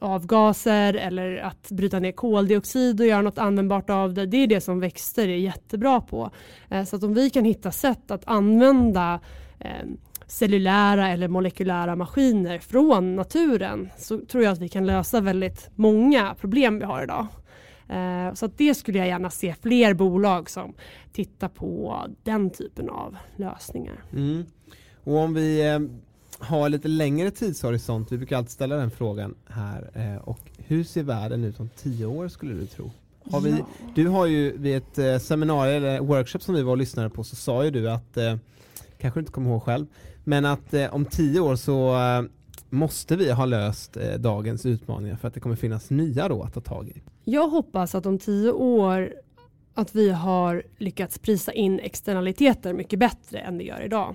avgaser 0.00 0.94
eller 0.94 1.36
att 1.36 1.70
bryta 1.70 1.98
ner 1.98 2.12
koldioxid 2.12 3.00
och 3.00 3.06
göra 3.06 3.22
något 3.22 3.38
användbart 3.38 3.90
av 3.90 4.14
det. 4.14 4.26
Det 4.26 4.36
är 4.36 4.46
det 4.46 4.60
som 4.60 4.80
växter 4.80 5.28
är 5.28 5.36
jättebra 5.36 6.00
på. 6.00 6.30
Eh, 6.70 6.84
så 6.84 6.96
att 6.96 7.02
om 7.02 7.14
vi 7.14 7.30
kan 7.30 7.44
hitta 7.44 7.72
sätt 7.72 8.10
att 8.10 8.22
använda 8.26 9.20
eh, 9.58 9.86
cellulära 10.28 11.08
eller 11.08 11.28
molekylära 11.28 11.96
maskiner 11.96 12.58
från 12.58 13.16
naturen 13.16 13.88
så 13.98 14.20
tror 14.20 14.44
jag 14.44 14.52
att 14.52 14.58
vi 14.58 14.68
kan 14.68 14.86
lösa 14.86 15.20
väldigt 15.20 15.70
många 15.74 16.34
problem 16.34 16.78
vi 16.78 16.84
har 16.84 17.02
idag. 17.02 17.26
Eh, 17.88 18.34
så 18.34 18.46
det 18.56 18.74
skulle 18.74 18.98
jag 18.98 19.06
gärna 19.06 19.30
se 19.30 19.54
fler 19.62 19.94
bolag 19.94 20.50
som 20.50 20.74
tittar 21.12 21.48
på 21.48 22.02
den 22.22 22.50
typen 22.50 22.90
av 22.90 23.16
lösningar. 23.36 24.04
Mm. 24.12 24.44
Och 25.04 25.16
om 25.16 25.34
vi 25.34 25.68
eh, 25.68 25.78
har 26.38 26.68
lite 26.68 26.88
längre 26.88 27.30
tidshorisont, 27.30 28.12
vi 28.12 28.16
brukar 28.16 28.36
alltid 28.36 28.50
ställa 28.50 28.76
den 28.76 28.90
frågan 28.90 29.34
här, 29.46 29.90
eh, 29.94 30.28
och 30.28 30.40
hur 30.58 30.84
ser 30.84 31.02
världen 31.02 31.44
ut 31.44 31.60
om 31.60 31.68
tio 31.76 32.06
år 32.06 32.28
skulle 32.28 32.54
du 32.54 32.66
tro? 32.66 32.90
Har 33.30 33.40
vi, 33.40 33.50
Ja. 33.50 33.66
Du 33.94 34.08
har 34.08 34.26
ju 34.26 34.56
vid 34.56 34.76
ett 34.76 35.22
seminarium 35.22 35.84
eller 35.84 36.00
workshop 36.00 36.38
som 36.38 36.54
vi 36.54 36.62
var 36.62 36.70
och 36.70 36.78
lyssnade 36.78 37.10
på 37.10 37.24
så 37.24 37.36
sa 37.36 37.64
ju 37.64 37.70
du 37.70 37.90
att, 37.90 38.18
kanske 38.98 39.20
du 39.20 39.20
inte 39.20 39.32
kommer 39.32 39.50
ihåg 39.50 39.62
själv, 39.62 39.86
men 40.28 40.44
att 40.44 40.74
eh, 40.74 40.94
om 40.94 41.04
tio 41.04 41.40
år 41.40 41.56
så 41.56 41.96
eh, 41.96 42.22
måste 42.70 43.16
vi 43.16 43.32
ha 43.32 43.44
löst 43.44 43.96
eh, 43.96 44.12
dagens 44.12 44.66
utmaningar 44.66 45.16
för 45.16 45.28
att 45.28 45.34
det 45.34 45.40
kommer 45.40 45.56
finnas 45.56 45.90
nya 45.90 46.28
då 46.28 46.42
att 46.42 46.54
ta 46.54 46.60
tag 46.60 46.88
i. 46.88 47.02
Jag 47.24 47.48
hoppas 47.48 47.94
att 47.94 48.06
om 48.06 48.18
tio 48.18 48.52
år 48.52 49.12
att 49.74 49.94
vi 49.94 50.10
har 50.10 50.62
lyckats 50.78 51.18
prisa 51.18 51.52
in 51.52 51.80
externaliteter 51.80 52.72
mycket 52.72 52.98
bättre 52.98 53.38
än 53.38 53.58
vi 53.58 53.64
gör 53.64 53.82
idag. 53.82 54.14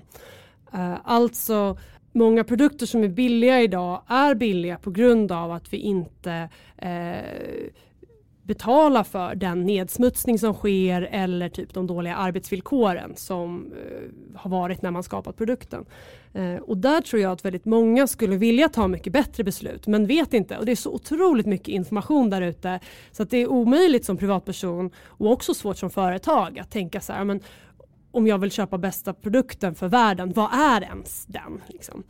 Eh, 0.72 0.96
alltså 1.04 1.78
många 2.12 2.44
produkter 2.44 2.86
som 2.86 3.04
är 3.04 3.08
billiga 3.08 3.60
idag 3.60 4.02
är 4.06 4.34
billiga 4.34 4.78
på 4.78 4.90
grund 4.90 5.32
av 5.32 5.52
att 5.52 5.72
vi 5.72 5.76
inte 5.76 6.48
eh, 6.76 7.70
betala 8.44 9.04
för 9.04 9.34
den 9.34 9.66
nedsmutsning 9.66 10.38
som 10.38 10.54
sker 10.54 11.02
eller 11.02 11.48
typ 11.48 11.74
de 11.74 11.86
dåliga 11.86 12.16
arbetsvillkoren 12.16 13.16
som 13.16 13.72
eh, 13.72 14.38
har 14.38 14.50
varit 14.50 14.82
när 14.82 14.90
man 14.90 15.02
skapat 15.02 15.36
produkten. 15.36 15.84
Eh, 16.34 16.56
och 16.56 16.76
där 16.76 17.00
tror 17.00 17.22
jag 17.22 17.32
att 17.32 17.44
väldigt 17.44 17.64
många 17.64 18.06
skulle 18.06 18.36
vilja 18.36 18.68
ta 18.68 18.88
mycket 18.88 19.12
bättre 19.12 19.44
beslut 19.44 19.86
men 19.86 20.06
vet 20.06 20.34
inte 20.34 20.58
och 20.58 20.66
det 20.66 20.72
är 20.72 20.76
så 20.76 20.92
otroligt 20.92 21.46
mycket 21.46 21.68
information 21.68 22.30
där 22.30 22.42
ute 22.42 22.80
så 23.12 23.22
att 23.22 23.30
det 23.30 23.38
är 23.38 23.46
omöjligt 23.46 24.04
som 24.04 24.16
privatperson 24.16 24.90
och 25.06 25.32
också 25.32 25.54
svårt 25.54 25.78
som 25.78 25.90
företag 25.90 26.58
att 26.58 26.70
tänka 26.70 27.00
så 27.00 27.12
här 27.12 27.24
men 27.24 27.40
om 28.14 28.26
jag 28.26 28.38
vill 28.38 28.50
köpa 28.50 28.78
bästa 28.78 29.14
produkten 29.14 29.74
för 29.74 29.88
världen, 29.88 30.32
vad 30.32 30.54
är 30.54 30.82
ens 30.82 31.26
den? 31.26 31.60
Liksom? 31.66 32.02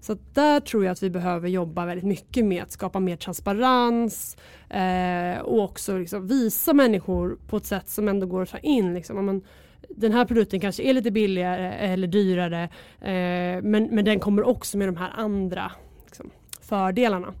Så 0.00 0.12
att 0.12 0.34
där 0.34 0.60
tror 0.60 0.84
jag 0.84 0.92
att 0.92 1.02
vi 1.02 1.10
behöver 1.10 1.48
jobba 1.48 1.86
väldigt 1.86 2.04
mycket 2.04 2.44
med 2.44 2.62
att 2.62 2.70
skapa 2.70 3.00
mer 3.00 3.16
transparens 3.16 4.36
eh, 4.68 5.42
och 5.42 5.64
också 5.64 5.98
liksom 5.98 6.26
visa 6.26 6.72
människor 6.72 7.38
på 7.48 7.56
ett 7.56 7.66
sätt 7.66 7.88
som 7.88 8.08
ändå 8.08 8.26
går 8.26 8.42
att 8.42 8.50
ta 8.50 8.58
in. 8.58 8.94
Liksom. 8.94 9.18
Om 9.18 9.26
man, 9.26 9.42
den 9.88 10.12
här 10.12 10.24
produkten 10.24 10.60
kanske 10.60 10.82
är 10.82 10.92
lite 10.92 11.10
billigare 11.10 11.72
eller 11.72 12.06
dyrare 12.06 12.62
eh, 13.00 13.62
men, 13.62 13.88
men 13.90 14.04
den 14.04 14.20
kommer 14.20 14.42
också 14.48 14.78
med 14.78 14.88
de 14.88 14.96
här 14.96 15.10
andra 15.16 15.72
liksom, 16.04 16.30
fördelarna. 16.60 17.34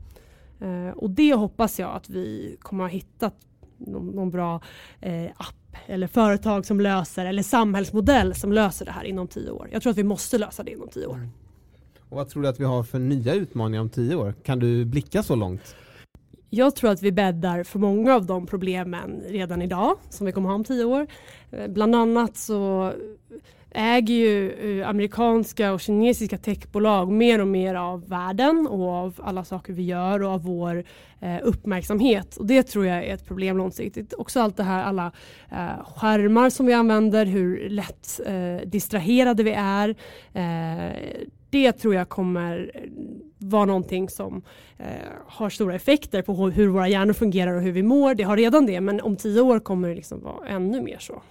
Eh, 0.60 0.96
och 0.96 1.10
det 1.10 1.34
hoppas 1.34 1.78
jag 1.78 1.96
att 1.96 2.10
vi 2.10 2.56
kommer 2.60 2.84
att 2.84 2.92
hitta 2.92 3.30
någon, 3.76 4.06
någon 4.06 4.30
bra 4.30 4.60
eh, 5.00 5.30
app 5.72 5.90
eller 5.90 6.06
företag 6.06 6.66
som 6.66 6.80
löser 6.80 7.26
eller 7.26 7.42
samhällsmodell 7.42 8.34
som 8.34 8.52
löser 8.52 8.84
det 8.84 8.92
här 8.92 9.04
inom 9.04 9.28
tio 9.28 9.50
år. 9.50 9.68
Jag 9.72 9.82
tror 9.82 9.90
att 9.90 9.98
vi 9.98 10.04
måste 10.04 10.38
lösa 10.38 10.62
det 10.62 10.70
inom 10.70 10.88
tio 10.88 11.06
år. 11.06 11.28
Och 12.08 12.16
vad 12.16 12.28
tror 12.28 12.42
du 12.42 12.48
att 12.48 12.60
vi 12.60 12.64
har 12.64 12.82
för 12.82 12.98
nya 12.98 13.34
utmaningar 13.34 13.80
om 13.80 13.90
tio 13.90 14.14
år? 14.16 14.34
Kan 14.42 14.58
du 14.58 14.84
blicka 14.84 15.22
så 15.22 15.34
långt? 15.34 15.76
Jag 16.50 16.76
tror 16.76 16.90
att 16.90 17.02
vi 17.02 17.12
bäddar 17.12 17.64
för 17.64 17.78
många 17.78 18.14
av 18.14 18.26
de 18.26 18.46
problemen 18.46 19.22
redan 19.28 19.62
idag 19.62 19.96
som 20.10 20.26
vi 20.26 20.32
kommer 20.32 20.48
ha 20.48 20.54
om 20.54 20.64
tio 20.64 20.84
år. 20.84 21.06
Eh, 21.50 21.68
Bland 21.68 21.94
annat 21.94 22.36
så 22.36 22.92
äger 23.74 24.14
ju 24.14 24.52
eh, 24.80 24.88
amerikanska 24.88 25.72
och 25.72 25.80
kinesiska 25.80 26.38
techbolag 26.38 27.12
mer 27.12 27.40
och 27.40 27.48
mer 27.48 27.74
av 27.74 28.08
världen 28.08 28.66
och 28.70 28.88
av 28.88 29.20
alla 29.24 29.44
saker 29.44 29.72
vi 29.72 29.82
gör 29.82 30.22
och 30.22 30.30
av 30.30 30.42
vår 30.42 30.84
eh, 31.20 31.36
uppmärksamhet. 31.42 32.36
Och 32.36 32.46
det 32.46 32.62
tror 32.62 32.86
jag 32.86 33.04
är 33.04 33.14
ett 33.14 33.26
problem 33.26 33.58
långsiktigt. 33.58 34.12
Också 34.12 34.40
allt 34.40 34.56
det 34.56 34.62
här, 34.62 34.82
alla 34.82 35.12
eh, 35.50 35.84
skärmar 35.96 36.50
som 36.50 36.66
vi 36.66 36.72
använder, 36.72 37.26
hur 37.26 37.68
lätt 37.68 38.20
eh, 38.26 38.68
distraherade 38.68 39.42
vi 39.42 39.52
är. 39.52 39.88
Eh, 40.32 40.96
det 41.50 41.72
tror 41.72 41.94
jag 41.94 42.08
kommer 42.08 42.70
vara 43.38 43.64
någonting 43.64 44.08
som 44.08 44.42
eh, 44.78 44.86
har 45.26 45.50
stora 45.50 45.74
effekter 45.74 46.22
på 46.22 46.50
hur 46.50 46.68
våra 46.68 46.88
hjärnor 46.88 47.12
fungerar 47.12 47.52
och 47.56 47.62
hur 47.62 47.72
vi 47.72 47.82
mår. 47.82 48.14
Det 48.14 48.22
har 48.22 48.36
redan 48.36 48.66
det, 48.66 48.80
men 48.80 49.00
om 49.00 49.16
tio 49.16 49.40
år 49.40 49.58
kommer 49.60 49.88
det 49.88 49.94
liksom 49.94 50.22
vara 50.22 50.48
ännu 50.48 50.82
mer 50.82 50.98
så. 50.98 51.22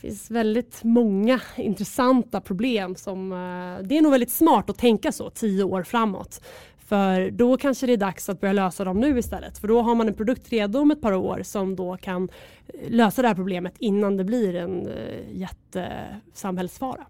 Det 0.00 0.08
finns 0.08 0.30
väldigt 0.30 0.84
många 0.84 1.40
intressanta 1.56 2.40
problem 2.40 2.96
som 2.96 3.32
eh, 3.32 3.86
det 3.86 3.98
är 3.98 4.02
nog 4.02 4.12
väldigt 4.12 4.30
smart 4.30 4.70
att 4.70 4.78
tänka 4.78 5.12
så 5.12 5.30
tio 5.30 5.64
år 5.64 5.82
framåt. 5.82 6.40
För 6.78 7.30
då 7.30 7.56
kanske 7.56 7.86
det 7.86 7.92
är 7.92 7.96
dags 7.96 8.28
att 8.28 8.40
börja 8.40 8.52
lösa 8.52 8.84
dem 8.84 9.00
nu 9.00 9.18
istället. 9.18 9.58
För 9.58 9.68
då 9.68 9.82
har 9.82 9.94
man 9.94 10.08
en 10.08 10.14
produkt 10.14 10.52
redo 10.52 10.78
om 10.78 10.90
ett 10.90 11.00
par 11.00 11.12
år 11.12 11.40
som 11.44 11.76
då 11.76 11.96
kan 11.96 12.28
eh, 12.66 12.90
lösa 12.90 13.22
det 13.22 13.28
här 13.28 13.34
problemet 13.34 13.74
innan 13.78 14.16
det 14.16 14.24
blir 14.24 14.54
en 14.54 14.86
eh, 14.86 14.94
jättesamhällsfara. 15.32 17.06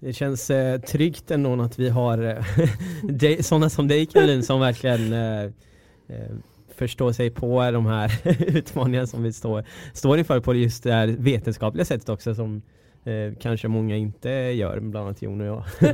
Det 0.00 0.12
känns 0.12 0.50
eh, 0.50 0.80
tryggt 0.80 1.30
ändå 1.30 1.62
att 1.62 1.78
vi 1.78 1.88
har 1.88 2.44
sådana 3.42 3.70
som 3.70 3.88
dig 3.88 4.06
Caroline 4.06 4.42
som 4.42 4.60
verkligen 4.60 5.12
eh, 5.12 5.50
förstå 6.76 7.12
sig 7.12 7.30
på 7.30 7.70
de 7.70 7.86
här 7.86 8.12
utmaningarna 8.38 9.06
som 9.06 9.22
vi 9.22 9.32
står, 9.32 9.64
står 9.92 10.18
inför 10.18 10.40
på 10.40 10.54
just 10.54 10.84
det 10.84 10.92
här 10.92 11.06
vetenskapliga 11.06 11.84
sättet 11.84 12.08
också 12.08 12.34
som 12.34 12.62
eh, 13.04 13.38
kanske 13.40 13.68
många 13.68 13.96
inte 13.96 14.28
gör, 14.30 14.80
bland 14.80 15.06
annat 15.06 15.22
Jon 15.22 15.40
och 15.40 15.46
jag. 15.46 15.64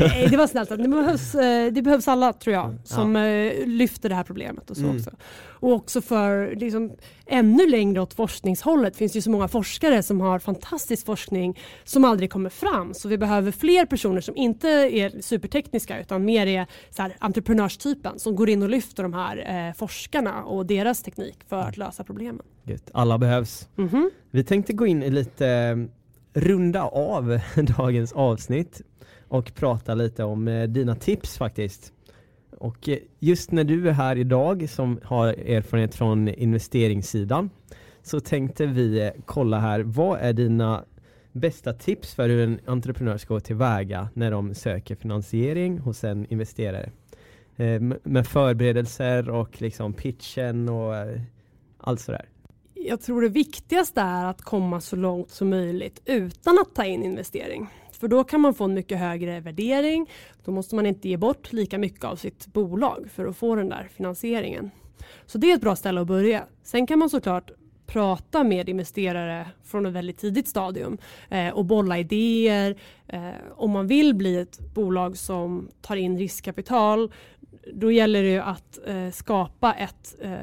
Nej, 0.00 0.26
det 0.30 0.36
var 0.36 0.46
snällt. 0.46 0.68
Det 0.68 0.88
behövs, 0.88 1.34
eh, 1.34 1.72
det 1.72 1.82
behövs 1.82 2.08
alla 2.08 2.32
tror 2.32 2.54
jag 2.54 2.74
som 2.84 3.16
eh, 3.16 3.66
lyfter 3.66 4.08
det 4.08 4.14
här 4.14 4.24
problemet 4.24 4.70
och 4.70 4.76
så 4.76 4.82
Mm. 4.84 4.96
också. 4.96 5.10
Och 5.46 5.72
också 5.72 6.00
för 6.00 6.56
liksom, 6.56 6.92
ännu 7.26 7.66
längre 7.66 8.00
åt 8.00 8.14
forskningshållet 8.14 8.96
finns 8.96 9.12
det 9.12 9.16
ju 9.16 9.22
så 9.22 9.30
många 9.30 9.48
forskare 9.48 10.02
som 10.02 10.20
har 10.20 10.38
fantastisk 10.38 11.06
forskning 11.06 11.58
som 11.84 12.04
aldrig 12.04 12.30
kommer 12.30 12.50
fram. 12.50 12.94
Så 12.94 13.08
vi 13.08 13.18
behöver 13.18 13.50
fler 13.52 13.86
personer 13.86 14.20
som 14.20 14.36
inte 14.36 14.68
är 14.68 15.20
supertekniska 15.22 16.00
utan 16.00 16.24
mer 16.24 16.46
är 16.46 16.66
så 16.90 17.02
här, 17.02 17.16
entreprenörstypen 17.18 18.18
som 18.18 18.36
går 18.36 18.48
in 18.48 18.62
och 18.62 18.68
lyfter 18.68 19.02
de 19.02 19.12
här 19.14 19.68
eh, 19.68 19.74
forskarna 19.74 20.44
och 20.44 20.66
deras 20.66 21.02
teknik 21.02 21.36
för 21.48 21.60
att 21.60 21.76
lösa 21.76 22.04
problemen. 22.04 22.42
Alla 22.92 23.18
behövs. 23.18 23.68
Mhm. 23.76 24.10
Vi 24.30 24.44
tänkte 24.44 24.72
gå 24.72 24.86
in 24.86 25.02
i 25.02 25.10
lite 25.10 25.76
runda 26.34 26.82
av 26.82 27.40
dagens 27.76 28.12
avsnitt 28.12 28.82
och 29.28 29.54
prata 29.54 29.94
lite 29.94 30.24
om 30.24 30.48
eh, 30.48 30.68
dina 30.68 30.94
tips 30.94 31.38
faktiskt. 31.38 31.92
Och 32.58 32.88
eh, 32.88 32.98
just 33.18 33.52
när 33.52 33.64
du 33.64 33.88
är 33.88 33.92
här 33.92 34.16
idag 34.16 34.68
som 34.68 35.00
har 35.02 35.28
erfarenhet 35.28 35.94
från 35.94 36.28
investeringssidan 36.28 37.50
så 38.02 38.20
tänkte 38.20 38.66
vi 38.66 39.00
eh, 39.00 39.10
kolla 39.24 39.58
här, 39.58 39.80
vad 39.80 40.18
är 40.20 40.32
dina 40.32 40.84
bästa 41.32 41.72
tips 41.72 42.14
för 42.14 42.28
hur 42.28 42.44
en 42.44 42.60
entreprenör 42.66 43.16
ska 43.16 43.34
gå 43.34 43.40
tillväga 43.40 44.08
när 44.14 44.30
de 44.30 44.54
söker 44.54 44.96
finansiering 44.96 45.78
hos 45.78 46.04
en 46.04 46.26
investerare? 46.32 46.90
Med 48.02 48.26
förberedelser 48.26 49.30
och 49.30 49.62
liksom 49.62 49.92
pitchen 49.92 50.68
och 50.68 50.94
allt 51.78 52.00
sådär. 52.00 52.28
Jag 52.86 53.00
tror 53.00 53.22
det 53.22 53.28
viktigaste 53.28 54.00
är 54.00 54.24
att 54.24 54.42
komma 54.42 54.80
så 54.80 54.96
långt 54.96 55.30
som 55.30 55.50
möjligt 55.50 56.02
utan 56.04 56.58
att 56.58 56.74
ta 56.74 56.84
in 56.84 57.02
investering. 57.02 57.68
För 57.92 58.08
då 58.08 58.24
kan 58.24 58.40
man 58.40 58.54
få 58.54 58.64
en 58.64 58.74
mycket 58.74 58.98
högre 58.98 59.40
värdering. 59.40 60.10
Då 60.44 60.52
måste 60.52 60.74
man 60.74 60.86
inte 60.86 61.08
ge 61.08 61.16
bort 61.16 61.52
lika 61.52 61.78
mycket 61.78 62.04
av 62.04 62.16
sitt 62.16 62.46
bolag 62.46 63.08
för 63.14 63.26
att 63.26 63.36
få 63.36 63.54
den 63.54 63.68
där 63.68 63.88
finansieringen. 63.96 64.70
Så 65.26 65.38
det 65.38 65.50
är 65.50 65.54
ett 65.54 65.60
bra 65.60 65.76
ställe 65.76 66.00
att 66.00 66.06
börja. 66.06 66.44
Sen 66.62 66.86
kan 66.86 66.98
man 66.98 67.10
såklart 67.10 67.50
prata 67.86 68.44
med 68.44 68.68
investerare 68.68 69.46
från 69.64 69.86
ett 69.86 69.92
väldigt 69.92 70.18
tidigt 70.18 70.48
stadium 70.48 70.98
eh, 71.30 71.48
och 71.48 71.64
bolla 71.64 71.98
idéer. 71.98 72.80
Eh, 73.06 73.30
om 73.56 73.70
man 73.70 73.86
vill 73.86 74.14
bli 74.14 74.36
ett 74.36 74.74
bolag 74.74 75.16
som 75.16 75.68
tar 75.80 75.96
in 75.96 76.18
riskkapital 76.18 77.12
då 77.72 77.92
gäller 77.92 78.22
det 78.22 78.30
ju 78.30 78.40
att 78.40 78.78
eh, 78.86 79.10
skapa 79.10 79.72
ett 79.72 80.16
eh, 80.20 80.38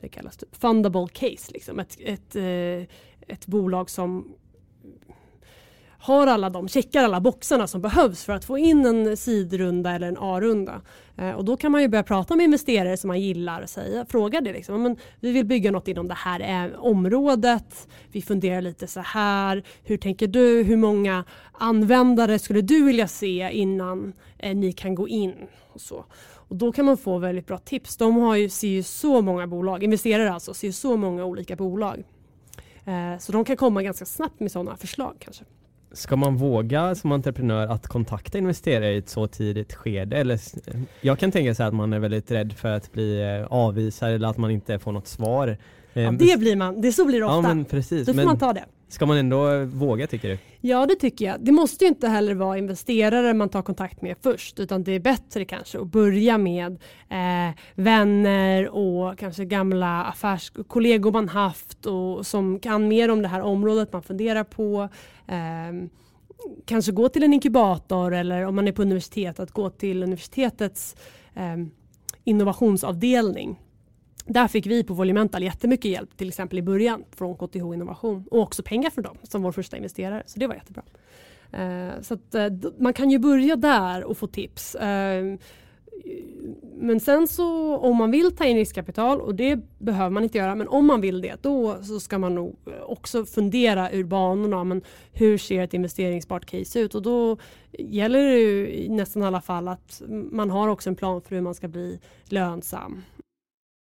det 0.00 0.08
kallas 0.08 0.36
typ 0.36 0.56
fundable 0.56 1.06
case, 1.12 1.52
liksom. 1.52 1.78
ett, 1.78 1.96
ett, 2.00 2.36
eh, 2.36 2.94
ett 3.28 3.46
bolag 3.46 3.90
som 3.90 4.34
har 6.00 6.26
alla 6.26 6.50
de, 6.50 6.68
checkar 6.68 7.04
alla 7.04 7.20
boxarna 7.20 7.66
som 7.66 7.80
behövs 7.80 8.24
för 8.24 8.32
att 8.32 8.44
få 8.44 8.58
in 8.58 8.86
en 8.86 9.16
sidrunda 9.16 9.90
eller 9.90 10.08
en 10.08 10.16
A-runda. 10.18 10.80
Eh, 11.16 11.30
och 11.30 11.44
då 11.44 11.56
kan 11.56 11.72
man 11.72 11.82
ju 11.82 11.88
börja 11.88 12.02
prata 12.02 12.36
med 12.36 12.44
investerare 12.44 12.96
som 12.96 13.08
man 13.08 13.20
gillar 13.20 13.62
och 13.62 13.68
säga, 13.68 14.06
fråga 14.08 14.40
det 14.40 14.52
liksom. 14.52 14.82
Men 14.82 14.96
vi 15.20 15.32
vill 15.32 15.46
bygga 15.46 15.70
något 15.70 15.88
inom 15.88 16.08
det 16.08 16.14
här 16.14 16.66
eh, 16.66 16.84
området. 16.84 17.88
Vi 18.12 18.22
funderar 18.22 18.60
lite 18.60 18.86
så 18.86 19.00
här. 19.00 19.62
Hur 19.84 19.96
tänker 19.96 20.26
du? 20.26 20.62
Hur 20.62 20.76
många 20.76 21.24
användare 21.52 22.38
skulle 22.38 22.60
du 22.60 22.84
vilja 22.84 23.08
se 23.08 23.50
innan 23.52 24.12
eh, 24.38 24.56
ni 24.56 24.72
kan 24.72 24.94
gå 24.94 25.08
in? 25.08 25.34
Och 25.72 25.80
så. 25.80 26.04
Och 26.48 26.56
då 26.56 26.72
kan 26.72 26.84
man 26.84 26.96
få 26.96 27.18
väldigt 27.18 27.46
bra 27.46 27.58
tips. 27.58 27.96
De 27.96 28.16
har 28.16 28.36
ju, 28.36 28.48
ser 28.48 28.68
ju 28.68 28.82
så 28.82 29.20
många 29.20 29.46
bolag, 29.46 29.82
investerare 29.82 30.32
alltså, 30.32 30.54
ser 30.54 30.66
ju 30.66 30.72
så 30.72 30.96
många 30.96 31.24
olika 31.24 31.56
bolag. 31.56 32.04
Eh, 32.84 33.18
så 33.18 33.32
de 33.32 33.44
kan 33.44 33.56
komma 33.56 33.82
ganska 33.82 34.04
snabbt 34.04 34.40
med 34.40 34.52
sådana 34.52 34.76
förslag 34.76 35.16
kanske. 35.18 35.44
Ska 35.92 36.16
man 36.16 36.36
våga 36.36 36.94
som 36.94 37.12
entreprenör 37.12 37.66
att 37.66 37.86
kontakta 37.86 38.38
investerare 38.38 38.92
i 38.92 38.98
ett 38.98 39.08
så 39.08 39.26
tidigt 39.26 39.74
skede? 39.74 40.16
Eller, 40.16 40.40
jag 41.00 41.18
kan 41.18 41.32
tänka 41.32 41.54
sig 41.54 41.66
att 41.66 41.74
man 41.74 41.92
är 41.92 41.98
väldigt 41.98 42.30
rädd 42.30 42.52
för 42.52 42.68
att 42.68 42.92
bli 42.92 43.20
eh, 43.20 43.46
avvisad 43.52 44.10
eller 44.12 44.28
att 44.28 44.36
man 44.36 44.50
inte 44.50 44.78
får 44.78 44.92
något 44.92 45.08
svar. 45.08 45.48
Ja, 45.48 45.56
Eh, 45.98 46.12
det 46.12 46.38
blir 46.38 46.56
man, 46.56 46.80
det 46.80 46.92
så 46.92 47.04
blir 47.04 47.18
det 47.18 47.24
ofta. 47.26 47.48
Ja 47.48 47.54
men 47.54 47.64
precis. 47.64 48.06
Då 48.06 48.12
får 48.12 48.16
Men 48.16 48.26
man 48.26 48.38
ta 48.38 48.52
det 48.52 48.64
ska 48.88 49.06
man 49.06 49.16
ändå 49.16 49.50
eh, 49.50 49.60
våga 49.60 50.06
tycker 50.06 50.28
du? 50.28 50.38
Ja 50.60 50.86
det 50.86 50.94
tycker 50.94 51.24
jag. 51.24 51.40
Det 51.40 51.52
måste 51.52 51.84
ju 51.84 51.88
inte 51.88 52.08
heller 52.08 52.34
vara 52.34 52.58
investerare 52.58 53.34
man 53.34 53.48
tar 53.48 53.62
kontakt 53.62 54.02
med 54.02 54.16
först 54.22 54.60
utan 54.60 54.84
det 54.84 54.92
är 54.92 55.00
bättre 55.00 55.44
kanske 55.44 55.80
att 55.80 55.86
börja 55.86 56.38
med 56.38 56.72
eh, 57.08 57.56
vänner 57.74 58.68
och 58.68 59.18
kanske 59.18 59.44
gamla 59.44 60.04
affärskollegor 60.04 61.12
man 61.12 61.28
haft 61.28 61.86
och 61.86 62.26
som 62.26 62.60
kan 62.60 62.88
mer 62.88 63.10
om 63.10 63.22
det 63.22 63.28
här 63.28 63.40
området 63.40 63.92
man 63.92 64.02
funderar 64.02 64.44
på. 64.44 64.88
Eh, 65.26 65.88
kanske 66.64 66.92
gå 66.92 67.08
till 67.08 67.22
en 67.22 67.32
inkubator 67.32 68.14
eller 68.14 68.44
om 68.44 68.54
man 68.54 68.68
är 68.68 68.72
på 68.72 68.82
universitet 68.82 69.40
att 69.40 69.50
gå 69.50 69.70
till 69.70 70.02
universitetets 70.02 70.96
eh, 71.34 71.56
innovationsavdelning. 72.24 73.58
Där 74.28 74.48
fick 74.48 74.66
vi 74.66 74.84
på 74.84 74.94
Volumental 74.94 75.42
jättemycket 75.42 75.90
hjälp 75.90 76.16
till 76.16 76.28
exempel 76.28 76.58
i 76.58 76.62
början 76.62 77.04
från 77.16 77.34
KTH 77.36 77.56
Innovation 77.56 78.24
och 78.30 78.40
också 78.40 78.62
pengar 78.62 78.90
från 78.90 79.04
dem 79.04 79.16
som 79.22 79.42
vår 79.42 79.52
första 79.52 79.76
investerare. 79.76 80.22
Så 80.26 80.38
det 80.38 80.46
var 80.46 80.54
jättebra. 80.54 80.82
Eh, 81.52 82.00
så 82.02 82.14
att, 82.14 82.34
eh, 82.34 82.48
man 82.78 82.92
kan 82.92 83.10
ju 83.10 83.18
börja 83.18 83.56
där 83.56 84.04
och 84.04 84.18
få 84.18 84.26
tips. 84.26 84.74
Eh, 84.74 85.24
men 86.80 87.00
sen 87.00 87.28
så 87.28 87.76
om 87.76 87.96
man 87.96 88.10
vill 88.10 88.36
ta 88.36 88.44
in 88.44 88.56
riskkapital 88.56 89.20
och 89.20 89.34
det 89.34 89.60
behöver 89.78 90.10
man 90.10 90.22
inte 90.22 90.38
göra 90.38 90.54
men 90.54 90.68
om 90.68 90.86
man 90.86 91.00
vill 91.00 91.20
det 91.20 91.42
då 91.42 91.82
så 91.82 92.00
ska 92.00 92.18
man 92.18 92.34
nog 92.34 92.56
eh, 92.66 92.82
också 92.82 93.24
fundera 93.24 93.92
ur 93.92 94.04
banorna 94.04 94.64
men 94.64 94.82
hur 95.12 95.38
ser 95.38 95.62
ett 95.62 95.74
investeringsbart 95.74 96.46
case 96.46 96.80
ut 96.80 96.94
och 96.94 97.02
då 97.02 97.36
gäller 97.78 98.24
det 98.24 98.38
ju 98.38 98.68
i 98.68 98.88
nästan 98.88 99.22
alla 99.22 99.40
fall 99.40 99.68
att 99.68 100.02
man 100.08 100.50
har 100.50 100.68
också 100.68 100.90
en 100.90 100.96
plan 100.96 101.20
för 101.20 101.34
hur 101.34 101.42
man 101.42 101.54
ska 101.54 101.68
bli 101.68 102.00
lönsam. 102.24 103.02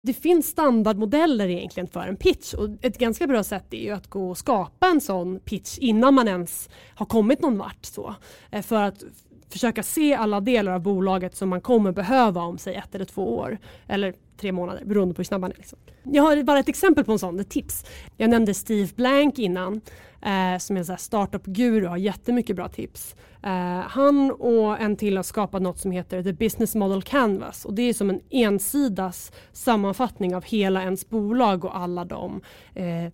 Det 0.09 0.15
finns 0.15 0.47
standardmodeller 0.47 1.49
egentligen 1.49 1.89
för 1.89 2.01
en 2.01 2.17
pitch 2.17 2.55
och 2.55 2.69
ett 2.83 2.99
ganska 2.99 3.27
bra 3.27 3.43
sätt 3.43 3.75
är 3.75 3.79
ju 3.79 3.91
att 3.91 4.07
gå 4.07 4.31
och 4.31 4.39
skapa 4.39 4.87
en 4.87 5.01
sån 5.01 5.41
pitch 5.41 5.79
innan 5.79 6.15
man 6.15 6.29
ens 6.29 6.69
har 6.95 7.07
kommit 7.07 7.41
någon 7.41 7.59
vart. 7.59 7.85
Så, 7.85 8.15
eh, 8.51 8.63
för 8.63 8.83
att 8.83 9.05
försöka 9.49 9.83
se 9.83 10.15
alla 10.15 10.41
delar 10.41 10.73
av 10.73 10.81
bolaget 10.81 11.37
som 11.37 11.49
man 11.49 11.61
kommer 11.61 11.93
behöva 11.93 12.43
om 12.43 12.59
säg 12.59 12.75
ett 12.75 12.95
eller 12.95 13.05
två 13.05 13.37
år. 13.37 13.59
Eller 13.87 14.15
tre 14.39 14.53
månader 14.53 14.85
beroende 14.85 15.15
på 15.15 15.19
hur 15.19 15.25
snabb 15.25 15.41
man 15.41 15.53
är. 15.53 15.57
Liksom. 15.57 15.79
Jag 16.03 16.23
har 16.23 16.43
bara 16.43 16.59
ett 16.59 16.69
exempel 16.69 17.05
på 17.05 17.13
en 17.13 17.19
sån, 17.19 17.41
ett 17.41 17.51
tips. 17.51 17.85
Jag 18.17 18.31
nämnde 18.31 18.55
Steve 18.55 18.89
Blank 18.97 19.39
innan 19.39 19.81
eh, 20.23 20.59
som 20.59 20.77
är 20.77 20.79
en 20.79 20.85
sån 20.85 20.93
här 20.93 20.97
startup-guru 20.97 21.85
och 21.85 21.91
har 21.91 21.97
jättemycket 21.97 22.57
bra 22.57 22.69
tips. 22.69 23.17
Eh, 23.43 23.81
han 23.81 24.31
och 24.31 24.81
en 24.81 24.97
till 24.97 25.17
har 25.17 25.25
skapat 25.25 25.63
något 25.63 25.79
som 25.79 25.91
heter 25.91 26.23
The 26.23 26.33
Business 26.33 26.75
Model 26.75 27.03
Canvas 27.03 27.65
och 27.65 27.75
det 27.75 27.83
är 27.83 27.95
som 27.95 28.11
en 28.11 28.21
ensidas 28.31 29.33
sammanfattning 29.53 30.35
av 30.35 30.45
hela 30.45 30.83
ens 30.83 31.09
bolag 31.09 31.65
och 31.65 31.77
alla 31.77 32.05
de 32.05 32.41
eh, 32.75 33.13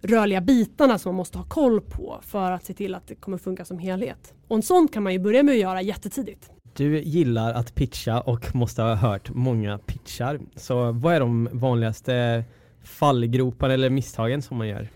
rörliga 0.00 0.40
bitarna 0.40 0.98
som 0.98 1.10
man 1.10 1.16
måste 1.16 1.38
ha 1.38 1.44
koll 1.44 1.80
på 1.80 2.20
för 2.22 2.52
att 2.52 2.64
se 2.64 2.74
till 2.74 2.94
att 2.94 3.08
det 3.08 3.14
kommer 3.14 3.38
funka 3.38 3.64
som 3.64 3.78
helhet. 3.78 4.34
Och 4.48 4.56
en 4.56 4.62
sån 4.62 4.88
kan 4.88 5.02
man 5.02 5.12
ju 5.12 5.18
börja 5.18 5.42
med 5.42 5.52
att 5.52 5.58
göra 5.58 5.82
jättetidigt. 5.82 6.50
Du 6.76 7.00
gillar 7.00 7.54
att 7.54 7.74
pitcha 7.74 8.20
och 8.20 8.54
måste 8.54 8.82
ha 8.82 8.94
hört 8.94 9.30
många 9.34 9.78
pitchar. 9.78 10.40
Så 10.56 10.92
vad 10.92 11.14
är 11.14 11.20
de 11.20 11.48
vanligaste 11.52 12.44
fallgropar 12.82 13.70
eller 13.70 13.90
misstagen 13.90 14.42
som 14.42 14.56
man 14.56 14.68
gör? 14.68 14.88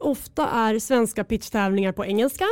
Ofta 0.00 0.48
är 0.48 0.78
svenska 0.78 1.24
pitchtävlingar 1.24 1.92
på 1.92 2.04
engelska 2.04 2.44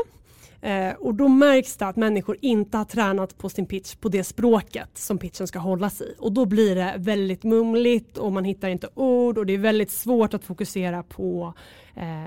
eh, 0.61 0.93
och 0.93 1.15
då 1.15 1.29
märks 1.29 1.77
det 1.77 1.87
att 1.87 1.97
människor 1.97 2.37
inte 2.41 2.77
har 2.77 2.85
tränat 2.85 3.39
på 3.39 3.49
sin 3.49 3.67
pitch 3.67 3.95
på 3.95 4.09
det 4.09 4.25
språket 4.25 4.91
som 4.95 5.19
pitchen 5.19 5.47
ska 5.47 5.59
hållas 5.59 6.01
i. 6.01 6.15
Och 6.19 6.33
då 6.33 6.47
blir 6.47 6.75
det 6.75 6.95
väldigt 6.97 7.45
mumligt 7.45 8.19
och 8.19 8.33
man 8.33 8.45
hittar 8.45 8.69
inte 8.69 8.89
ord 8.95 9.39
och 9.39 9.47
det 9.47 9.53
är 9.53 9.59
väldigt 9.59 9.91
svårt 9.91 10.35
att 10.35 10.45
fokusera 10.45 11.03
på 11.03 11.55
eh, 11.95 12.25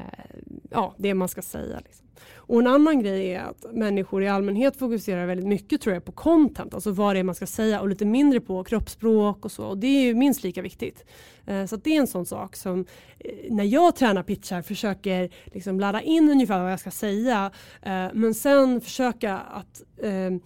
ja, 0.69 0.95
det 0.97 1.13
man 1.13 1.27
ska 1.27 1.41
säga. 1.41 1.79
Liksom. 1.85 2.07
Och 2.33 2.59
en 2.59 2.67
annan 2.67 2.99
grej 2.99 3.33
är 3.33 3.39
att 3.39 3.65
människor 3.73 4.23
i 4.23 4.27
allmänhet 4.27 4.77
fokuserar 4.77 5.25
väldigt 5.25 5.47
mycket 5.47 5.81
tror 5.81 5.93
jag 5.93 6.05
på 6.05 6.11
content, 6.11 6.73
alltså 6.73 6.91
vad 6.91 7.15
det 7.15 7.19
är 7.19 7.23
man 7.23 7.35
ska 7.35 7.47
säga 7.47 7.81
och 7.81 7.89
lite 7.89 8.05
mindre 8.05 8.39
på 8.39 8.63
kroppsspråk 8.63 9.45
och 9.45 9.51
så. 9.51 9.65
Och 9.65 9.77
det 9.77 9.87
är 9.87 10.01
ju 10.01 10.13
minst 10.13 10.43
lika 10.43 10.61
viktigt. 10.61 11.05
Eh, 11.45 11.65
så 11.65 11.75
att 11.75 11.83
det 11.83 11.95
är 11.95 11.99
en 11.99 12.07
sån 12.07 12.25
sak 12.25 12.55
som 12.55 12.85
eh, 13.19 13.31
när 13.49 13.63
jag 13.63 13.95
tränar 13.95 14.23
pitchar 14.23 14.61
försöker 14.61 15.29
liksom 15.45 15.79
ladda 15.79 16.01
in 16.01 16.29
ungefär 16.29 16.63
vad 16.63 16.71
jag 16.71 16.79
ska 16.79 16.91
säga 16.91 17.51
eh, 17.81 18.07
men 18.13 18.33
sen 18.33 18.81
försöka 18.81 19.37
att 19.37 19.83
ehm, 20.03 20.39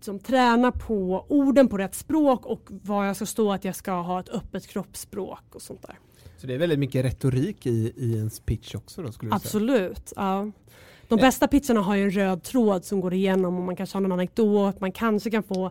som 0.00 0.18
träna 0.18 0.72
på 0.72 1.26
orden 1.28 1.68
på 1.68 1.78
rätt 1.78 1.94
språk 1.94 2.46
och 2.46 2.68
vad 2.68 3.08
jag 3.08 3.16
ska 3.16 3.26
stå 3.26 3.52
att 3.52 3.64
jag 3.64 3.76
ska 3.76 3.92
ha 3.92 4.20
ett 4.20 4.28
öppet 4.28 4.66
kroppsspråk 4.66 5.54
och 5.54 5.62
sånt 5.62 5.82
där. 5.82 5.98
Så 6.42 6.48
det 6.48 6.54
är 6.54 6.58
väldigt 6.58 6.78
mycket 6.78 7.04
retorik 7.04 7.66
i, 7.66 7.92
i 7.96 8.14
ens 8.16 8.40
pitch 8.40 8.74
också 8.74 9.02
då 9.02 9.12
skulle? 9.12 9.34
Absolut. 9.34 10.12
Ja. 10.16 10.50
De 11.08 11.16
bästa 11.16 11.48
pitcharna 11.48 11.80
har 11.80 11.94
ju 11.94 12.04
en 12.04 12.10
röd 12.10 12.42
tråd 12.42 12.84
som 12.84 13.00
går 13.00 13.14
igenom 13.14 13.56
och 13.56 13.62
man 13.62 13.76
kanske 13.76 13.96
har 13.96 14.00
någon 14.00 14.12
anekdot, 14.12 14.80
man 14.80 14.92
kanske 14.92 15.30
kan 15.30 15.42
få 15.42 15.66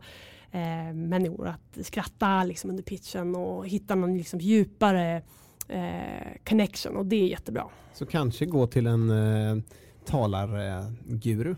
eh, 0.52 0.94
människor 0.94 1.48
att 1.48 1.86
skratta 1.86 2.44
liksom, 2.44 2.70
under 2.70 2.84
pitchen 2.84 3.36
och 3.36 3.68
hitta 3.68 3.96
någon 3.96 4.18
liksom, 4.18 4.40
djupare 4.40 5.22
eh, 5.68 6.28
connection 6.50 6.96
och 6.96 7.06
det 7.06 7.16
är 7.16 7.28
jättebra. 7.28 7.68
Så 7.94 8.06
kanske 8.06 8.46
gå 8.46 8.68
till 8.68 8.88
en 8.88 9.10
eh, 9.10 9.64
talarguru. 10.06 11.56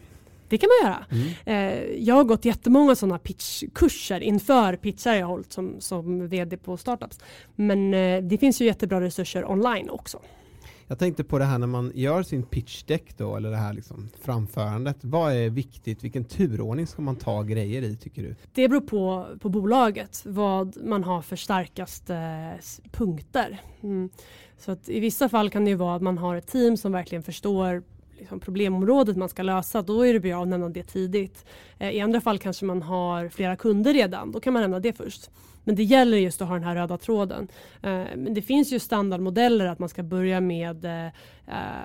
Det 0.47 0.57
kan 0.57 0.69
man 0.83 0.91
göra. 0.91 1.05
Eh, 1.45 1.83
jag 1.83 2.15
har 2.15 2.23
gått 2.23 2.45
jättemånga 2.45 2.95
sådana 2.95 3.19
pitchkurser 3.19 4.19
inför 4.19 4.75
pitchar 4.75 5.13
jag 5.13 5.27
hållit 5.27 5.53
som, 5.53 5.75
som 5.79 6.27
vd 6.27 6.57
på 6.57 6.77
startups. 6.77 7.19
Men 7.55 7.93
eh, 7.93 8.23
det 8.23 8.37
finns 8.37 8.61
ju 8.61 8.65
jättebra 8.65 9.01
resurser 9.01 9.51
online 9.51 9.89
också. 9.89 10.19
Jag 10.87 10.99
tänkte 10.99 11.23
på 11.23 11.39
det 11.39 11.45
här 11.45 11.57
när 11.57 11.67
man 11.67 11.91
gör 11.95 12.23
sin 12.23 12.43
pitch 12.43 12.83
deck 12.83 13.17
då, 13.17 13.35
eller 13.35 13.51
det 13.51 13.57
här 13.57 13.73
liksom 13.73 14.09
framförandet. 14.21 14.97
Vad 15.01 15.33
är 15.33 15.49
viktigt? 15.49 16.03
Vilken 16.03 16.23
turordning 16.25 16.87
ska 16.87 17.01
man 17.01 17.15
ta 17.15 17.43
grejer 17.43 17.81
i 17.81 17.95
tycker 17.95 18.23
du? 18.23 18.35
Det 18.53 18.69
beror 18.69 18.81
på, 18.81 19.27
på 19.39 19.49
bolaget 19.49 20.21
vad 20.25 20.77
man 20.85 21.03
har 21.03 21.21
för 21.21 21.35
starkaste 21.35 22.15
s- 22.59 22.81
punkter. 22.91 23.61
Mm. 23.83 24.09
Så 24.57 24.71
att 24.71 24.89
I 24.89 24.99
vissa 24.99 25.29
fall 25.29 25.49
kan 25.49 25.63
det 25.65 25.69
ju 25.69 25.75
vara 25.77 25.95
att 25.95 26.01
man 26.01 26.17
har 26.17 26.35
ett 26.35 26.47
team 26.47 26.77
som 26.77 26.91
verkligen 26.91 27.23
förstår 27.23 27.83
liksom 28.23 28.39
problemområdet 28.39 29.17
man 29.17 29.29
ska 29.29 29.43
lösa. 29.43 29.81
Då 29.81 30.05
är 30.05 30.13
det 30.13 30.19
bra 30.19 30.41
att 30.41 30.47
nämna 30.47 30.69
det 30.69 30.83
tidigt. 30.83 31.45
Eh, 31.79 31.89
I 31.89 32.01
andra 32.01 32.21
fall 32.21 32.39
kanske 32.39 32.65
man 32.65 32.81
har 32.81 33.29
flera 33.29 33.55
kunder 33.55 33.93
redan. 33.93 34.31
Då 34.31 34.39
kan 34.39 34.53
man 34.53 34.61
nämna 34.61 34.79
det 34.79 34.93
först. 34.93 35.29
Men 35.63 35.75
det 35.75 35.83
gäller 35.83 36.17
just 36.17 36.41
att 36.41 36.47
ha 36.47 36.55
den 36.55 36.63
här 36.63 36.75
röda 36.75 36.97
tråden. 36.97 37.47
Eh, 37.81 38.03
men 38.15 38.33
det 38.33 38.41
finns 38.41 38.71
ju 38.71 38.79
standardmodeller 38.79 39.65
att 39.65 39.79
man 39.79 39.89
ska 39.89 40.03
börja 40.03 40.41
med 40.41 40.85
eh, 40.85 41.11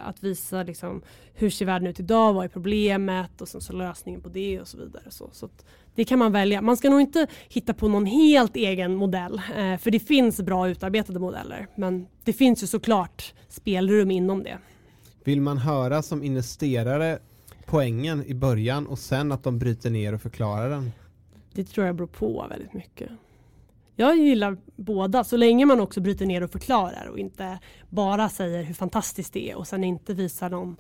att 0.05 0.23
visa 0.23 0.63
liksom, 0.63 1.03
hur 1.35 1.51
ser 1.51 1.67
världen 1.67 1.89
ut 1.89 2.01
idag, 2.01 2.33
vad 2.33 2.45
är 2.45 2.49
problemet 2.49 3.41
och 3.41 3.49
sen 3.49 3.61
så 3.61 3.73
lösningen 3.73 4.21
på 4.21 4.29
det 4.29 4.61
och 4.61 4.69
så 4.69 4.79
vidare. 4.79 5.05
Så, 5.11 5.29
så 5.33 5.49
det 5.95 6.05
kan 6.05 6.19
man 6.19 6.33
välja. 6.33 6.63
Man 6.63 6.77
ska 6.77 6.91
nog 6.91 7.01
inte 7.01 7.27
hitta 7.49 7.75
på 7.75 7.89
någon 7.89 8.07
helt 8.07 8.57
egen 8.57 8.95
modell 8.95 9.41
för 9.81 9.91
det 9.91 10.01
finns 10.01 10.41
bra 10.41 10.69
utarbetade 10.69 11.19
modeller. 11.19 11.67
Men 11.77 12.07
det 12.25 12.33
finns 12.33 12.63
ju 12.63 12.67
såklart 12.67 13.35
spelrum 13.49 14.11
inom 14.11 14.43
det. 14.43 14.59
Vill 15.29 15.41
man 15.41 15.59
höra 15.59 16.03
som 16.03 16.23
investerare 16.23 17.19
poängen 17.67 18.25
i 18.27 18.35
början 18.35 18.87
och 18.87 18.99
sen 18.99 19.33
att 19.33 19.43
de 19.43 19.59
bryter 19.59 19.91
ner 19.91 20.15
och 20.15 20.23
förklarar 20.23 20.71
den? 20.71 20.93
Det 21.53 21.65
tror 21.65 21.87
jag 21.87 21.97
beror 21.97 22.07
på 22.07 22.47
väldigt 22.51 22.73
mycket. 22.73 23.11
Jag 23.97 24.17
gillar 24.17 24.57
båda 24.77 25.25
så 25.25 25.37
länge 25.37 25.67
man 25.67 25.81
också 25.81 26.01
bryter 26.01 26.27
ner 26.27 26.43
och 26.43 26.51
förklarar 26.51 27.07
och 27.07 27.19
inte 27.19 27.59
bara 27.89 28.29
säger 28.29 28.63
hur 28.63 28.75
fantastiskt 28.75 29.33
det 29.33 29.51
är 29.51 29.59
och 29.59 29.67
sen 29.67 29.85
inte 29.85 30.15
visar 30.15 30.51
någon 30.51 30.77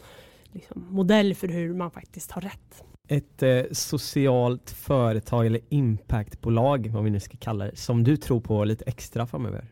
liksom, 0.53 0.87
modell 0.91 1.35
för 1.35 1.49
hur 1.49 1.75
man 1.75 1.91
faktiskt 1.91 2.31
har 2.31 2.43
rätt. 2.43 2.85
Ett 3.09 3.43
eh, 3.43 3.63
socialt 3.73 4.71
företag 4.71 5.47
eller 5.47 5.61
impactbolag, 5.69 6.91
vad 6.93 7.05
vi 7.05 7.11
nu 7.11 7.21
ska 7.21 7.37
kalla 7.37 7.65
det, 7.65 7.77
som 7.77 8.05
du 8.05 8.17
tror 8.17 8.41
på 8.41 8.65
lite 8.65 8.85
extra 8.85 9.27
framöver? 9.27 9.65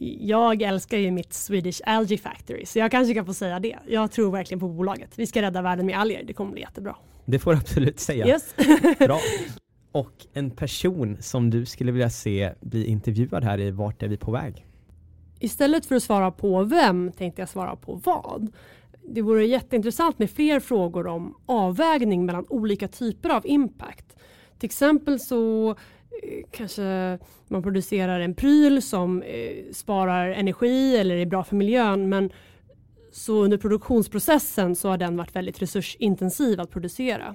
Jag 0.00 0.62
älskar 0.62 0.98
ju 0.98 1.10
mitt 1.10 1.32
Swedish 1.32 1.80
Algae 1.86 2.18
Factory 2.18 2.66
så 2.66 2.78
jag 2.78 2.90
kanske 2.90 3.14
kan 3.14 3.26
få 3.26 3.34
säga 3.34 3.60
det. 3.60 3.78
Jag 3.86 4.10
tror 4.10 4.30
verkligen 4.30 4.60
på 4.60 4.68
bolaget. 4.68 5.10
Vi 5.16 5.26
ska 5.26 5.42
rädda 5.42 5.62
världen 5.62 5.86
med 5.86 5.98
alger. 5.98 6.24
Det 6.24 6.32
kommer 6.32 6.52
bli 6.52 6.60
jättebra. 6.60 6.96
Det 7.24 7.38
får 7.38 7.52
du 7.52 7.58
absolut 7.58 8.00
säga. 8.00 8.26
Yes. 8.26 8.54
Bra. 8.98 9.20
Och 9.92 10.26
en 10.32 10.50
person 10.50 11.16
som 11.20 11.50
du 11.50 11.66
skulle 11.66 11.92
vilja 11.92 12.10
se 12.10 12.52
bli 12.60 12.86
intervjuad 12.86 13.44
här 13.44 13.60
i 13.60 13.70
Vart 13.70 14.02
är 14.02 14.08
vi 14.08 14.16
på 14.16 14.30
väg? 14.30 14.66
Istället 15.40 15.86
för 15.86 15.94
att 15.94 16.02
svara 16.02 16.30
på 16.30 16.64
vem 16.64 17.12
tänkte 17.12 17.42
jag 17.42 17.48
svara 17.48 17.76
på 17.76 18.00
vad. 18.04 18.52
Det 19.08 19.22
vore 19.22 19.46
jätteintressant 19.46 20.18
med 20.18 20.30
fler 20.30 20.60
frågor 20.60 21.06
om 21.06 21.34
avvägning 21.46 22.26
mellan 22.26 22.46
olika 22.48 22.88
typer 22.88 23.28
av 23.28 23.46
impact. 23.46 24.16
Till 24.58 24.66
exempel 24.66 25.20
så 25.20 25.74
Eh, 26.22 26.44
kanske 26.50 27.18
man 27.48 27.62
producerar 27.62 28.20
en 28.20 28.34
pryl 28.34 28.82
som 28.82 29.22
eh, 29.22 29.72
sparar 29.72 30.30
energi 30.30 30.96
eller 30.96 31.16
är 31.16 31.26
bra 31.26 31.44
för 31.44 31.56
miljön 31.56 32.08
men 32.08 32.30
så 33.12 33.44
under 33.44 33.56
produktionsprocessen 33.58 34.76
så 34.76 34.88
har 34.88 34.98
den 34.98 35.16
varit 35.16 35.36
väldigt 35.36 35.62
resursintensiv 35.62 36.60
att 36.60 36.70
producera. 36.70 37.34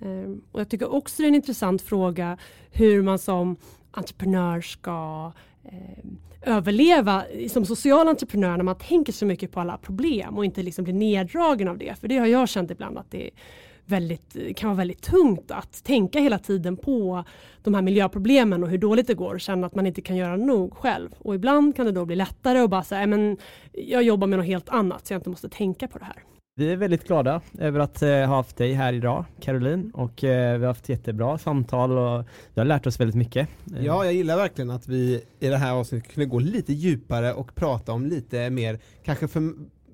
Ehm, 0.00 0.40
och 0.52 0.60
jag 0.60 0.68
tycker 0.68 0.92
också 0.92 1.22
det 1.22 1.26
är 1.26 1.28
en 1.28 1.34
intressant 1.34 1.82
fråga 1.82 2.38
hur 2.72 3.02
man 3.02 3.18
som 3.18 3.56
entreprenör 3.90 4.60
ska 4.60 5.32
eh, 5.64 6.04
överleva 6.42 7.24
som 7.50 7.64
social 7.64 8.08
entreprenör 8.08 8.56
när 8.56 8.64
man 8.64 8.78
tänker 8.78 9.12
så 9.12 9.26
mycket 9.26 9.52
på 9.52 9.60
alla 9.60 9.78
problem 9.78 10.38
och 10.38 10.44
inte 10.44 10.62
liksom 10.62 10.84
blir 10.84 10.94
neddragen 10.94 11.68
av 11.68 11.78
det. 11.78 11.98
För 12.00 12.08
det 12.08 12.18
har 12.18 12.26
jag 12.26 12.48
känt 12.48 12.70
ibland 12.70 12.98
att 12.98 13.10
det 13.10 13.30
väldigt, 13.84 14.56
kan 14.56 14.68
vara 14.68 14.76
väldigt 14.76 15.02
tungt 15.02 15.50
att 15.50 15.84
tänka 15.84 16.20
hela 16.20 16.38
tiden 16.38 16.76
på 16.76 17.24
de 17.62 17.74
här 17.74 17.82
miljöproblemen 17.82 18.62
och 18.62 18.70
hur 18.70 18.78
dåligt 18.78 19.06
det 19.06 19.14
går 19.14 19.34
och 19.34 19.40
känna 19.40 19.66
att 19.66 19.74
man 19.74 19.86
inte 19.86 20.02
kan 20.02 20.16
göra 20.16 20.36
nog 20.36 20.74
själv. 20.74 21.10
Och 21.18 21.34
ibland 21.34 21.76
kan 21.76 21.86
det 21.86 21.92
då 21.92 22.04
bli 22.04 22.16
lättare 22.16 22.58
att 22.58 22.70
bara 22.70 22.82
säga, 22.82 23.06
men 23.06 23.36
jag 23.72 24.02
jobbar 24.02 24.26
med 24.26 24.38
något 24.38 24.46
helt 24.46 24.68
annat 24.68 25.06
så 25.06 25.12
jag 25.12 25.18
inte 25.18 25.30
måste 25.30 25.48
tänka 25.48 25.88
på 25.88 25.98
det 25.98 26.04
här. 26.04 26.24
Vi 26.60 26.72
är 26.72 26.76
väldigt 26.76 27.06
glada 27.06 27.40
över 27.58 27.80
att 27.80 28.02
eh, 28.02 28.08
ha 28.08 28.36
haft 28.36 28.56
dig 28.56 28.72
här 28.72 28.92
idag, 28.92 29.24
Caroline, 29.40 29.90
och 29.94 30.24
eh, 30.24 30.58
vi 30.58 30.64
har 30.64 30.72
haft 30.72 30.88
jättebra 30.88 31.38
samtal 31.38 31.98
och 31.98 32.24
vi 32.54 32.60
har 32.60 32.64
lärt 32.64 32.86
oss 32.86 33.00
väldigt 33.00 33.16
mycket. 33.16 33.48
Eh, 33.76 33.84
ja, 33.84 34.04
jag 34.04 34.14
gillar 34.14 34.36
verkligen 34.36 34.70
att 34.70 34.88
vi 34.88 35.24
i 35.40 35.48
det 35.48 35.56
här 35.56 35.72
avsnittet 35.72 36.12
kunde 36.12 36.26
gå 36.26 36.38
lite 36.38 36.72
djupare 36.72 37.32
och 37.32 37.54
prata 37.54 37.92
om 37.92 38.06
lite 38.06 38.50
mer, 38.50 38.78
kanske 39.04 39.28
för, 39.28 39.52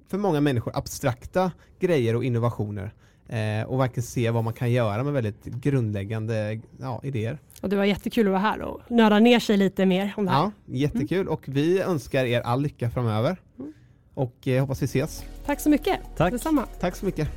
för 0.08 0.18
många 0.18 0.40
människor, 0.40 0.76
abstrakta 0.76 1.52
grejer 1.80 2.16
och 2.16 2.24
innovationer. 2.24 2.92
Eh, 3.28 3.62
och 3.66 3.80
verkligen 3.80 4.02
se 4.02 4.30
vad 4.30 4.44
man 4.44 4.52
kan 4.52 4.72
göra 4.72 5.04
med 5.04 5.12
väldigt 5.12 5.44
grundläggande 5.44 6.60
ja, 6.80 7.00
idéer. 7.02 7.38
Och 7.60 7.68
det 7.68 7.76
var 7.76 7.84
jättekul 7.84 8.26
att 8.26 8.30
vara 8.30 8.40
här 8.40 8.60
och 8.60 8.80
nörda 8.88 9.18
ner 9.18 9.40
sig 9.40 9.56
lite 9.56 9.86
mer 9.86 10.14
om 10.16 10.24
det 10.24 10.30
här. 10.30 10.38
Ja, 10.38 10.52
jättekul 10.66 11.20
mm. 11.20 11.32
och 11.32 11.42
vi 11.46 11.80
önskar 11.80 12.24
er 12.24 12.40
all 12.40 12.62
lycka 12.62 12.90
framöver. 12.90 13.36
Mm. 13.58 13.72
Och 14.14 14.48
eh, 14.48 14.60
hoppas 14.60 14.82
vi 14.82 14.84
ses. 14.84 15.24
Tack 15.46 15.60
så 15.60 15.70
mycket. 15.70 16.00
Tack. 16.16 16.32
Detsamma. 16.32 16.66
Tack 16.80 16.96
så 16.96 17.06
mycket. 17.06 17.28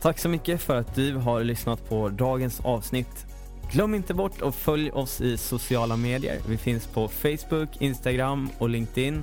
Tack 0.00 0.18
så 0.18 0.28
mycket 0.28 0.60
för 0.60 0.76
att 0.76 0.94
du 0.94 1.16
har 1.16 1.44
lyssnat 1.44 1.88
på 1.88 2.08
dagens 2.08 2.60
avsnitt. 2.60 3.26
Glöm 3.72 3.94
inte 3.94 4.14
bort 4.14 4.42
att 4.42 4.54
följa 4.54 4.94
oss 4.94 5.20
i 5.20 5.36
sociala 5.36 5.96
medier. 5.96 6.38
Vi 6.48 6.56
finns 6.56 6.86
på 6.86 7.08
Facebook, 7.08 7.80
Instagram 7.80 8.48
och 8.58 8.68
LinkedIn 8.68 9.22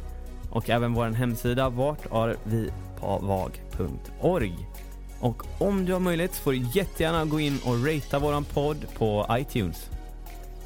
och 0.52 0.70
även 0.70 0.94
vår 0.94 1.06
hemsida 1.06 1.70
vartarvipavag.org. 1.70 4.69
Och 5.20 5.44
om 5.58 5.86
du 5.86 5.94
har 5.94 6.00
möjlighet 6.00 6.36
får 6.36 6.52
du 6.52 6.68
jättegärna 6.74 7.26
gå 7.26 7.40
in 7.40 7.60
och 7.66 7.86
ratea 7.86 8.20
våran 8.20 8.44
podd 8.44 8.86
på 8.98 9.26
iTunes. 9.32 9.90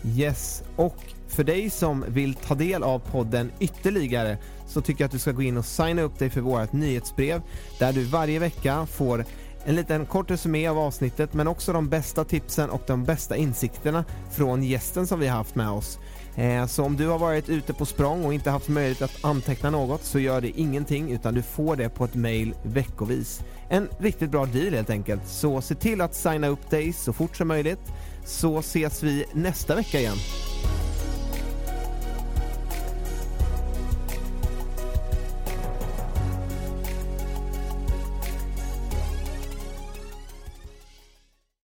Yes, 0.06 0.64
och 0.76 0.97
för 1.28 1.43
dig 1.43 1.70
som 1.70 2.06
vill 2.08 2.34
ta 2.34 2.56
del 2.56 2.84
av 2.84 2.99
podden 2.99 3.51
ytterligare 3.60 4.38
så 4.68 4.82
tycker 4.82 5.04
jag 5.04 5.06
att 5.06 5.12
du 5.12 5.20
ska 5.20 5.32
gå 5.32 5.41
in 5.41 5.58
och 5.58 5.66
signa 5.66 6.01
upp 6.01 6.20
dig 6.20 6.30
för 6.30 6.41
vårt 6.41 6.74
nyhetsbrev 6.74 7.41
där 7.80 7.93
du 7.93 8.04
varje 8.04 8.39
vecka 8.39 8.86
får 8.86 9.26
en 9.66 9.76
liten 9.76 10.06
kort 10.06 10.32
resumé 10.32 10.68
av 10.68 10.80
avsnittet 10.80 11.34
men 11.34 11.47
också 11.47 11.74
de 11.74 11.89
bästa 11.89 12.24
tipsen 12.26 12.70
och 12.70 12.82
de 12.88 13.04
bästa 13.04 13.36
insikterna 13.36 14.06
från 14.32 14.64
gästen 14.64 15.08
som 15.08 15.20
vi 15.20 15.28
har 15.28 15.38
haft 15.38 15.56
med 15.56 15.70
oss. 15.70 15.99
Eh, 16.36 16.66
så 16.66 16.84
om 16.84 16.98
du 16.98 17.08
har 17.08 17.20
varit 17.20 17.50
ute 17.50 17.74
på 17.74 17.86
språng 17.86 18.26
och 18.26 18.34
inte 18.34 18.50
haft 18.50 18.68
möjlighet 18.68 19.02
att 19.02 19.26
anteckna 19.26 19.70
något 19.70 20.04
så 20.04 20.20
gör 20.20 20.42
det 20.42 20.60
ingenting 20.60 21.12
utan 21.12 21.34
du 21.34 21.42
får 21.42 21.76
det 21.76 21.90
på 21.90 22.06
ett 22.06 22.16
mail 22.16 22.54
veckovis. 22.64 23.42
En 23.70 23.90
riktigt 23.98 24.30
bra 24.30 24.46
deal 24.46 24.74
helt 24.74 24.90
enkelt. 24.90 25.28
Så 25.28 25.62
se 25.62 25.76
till 25.76 26.02
att 26.02 26.16
signa 26.16 26.48
upp 26.48 26.70
dig 26.70 26.94
så 26.94 27.14
fort 27.14 27.36
som 27.36 27.48
möjligt 27.48 27.94
så 28.26 28.60
ses 28.60 29.04
vi 29.04 29.26
nästa 29.34 29.76
vecka 29.76 30.00
igen. 30.00 30.18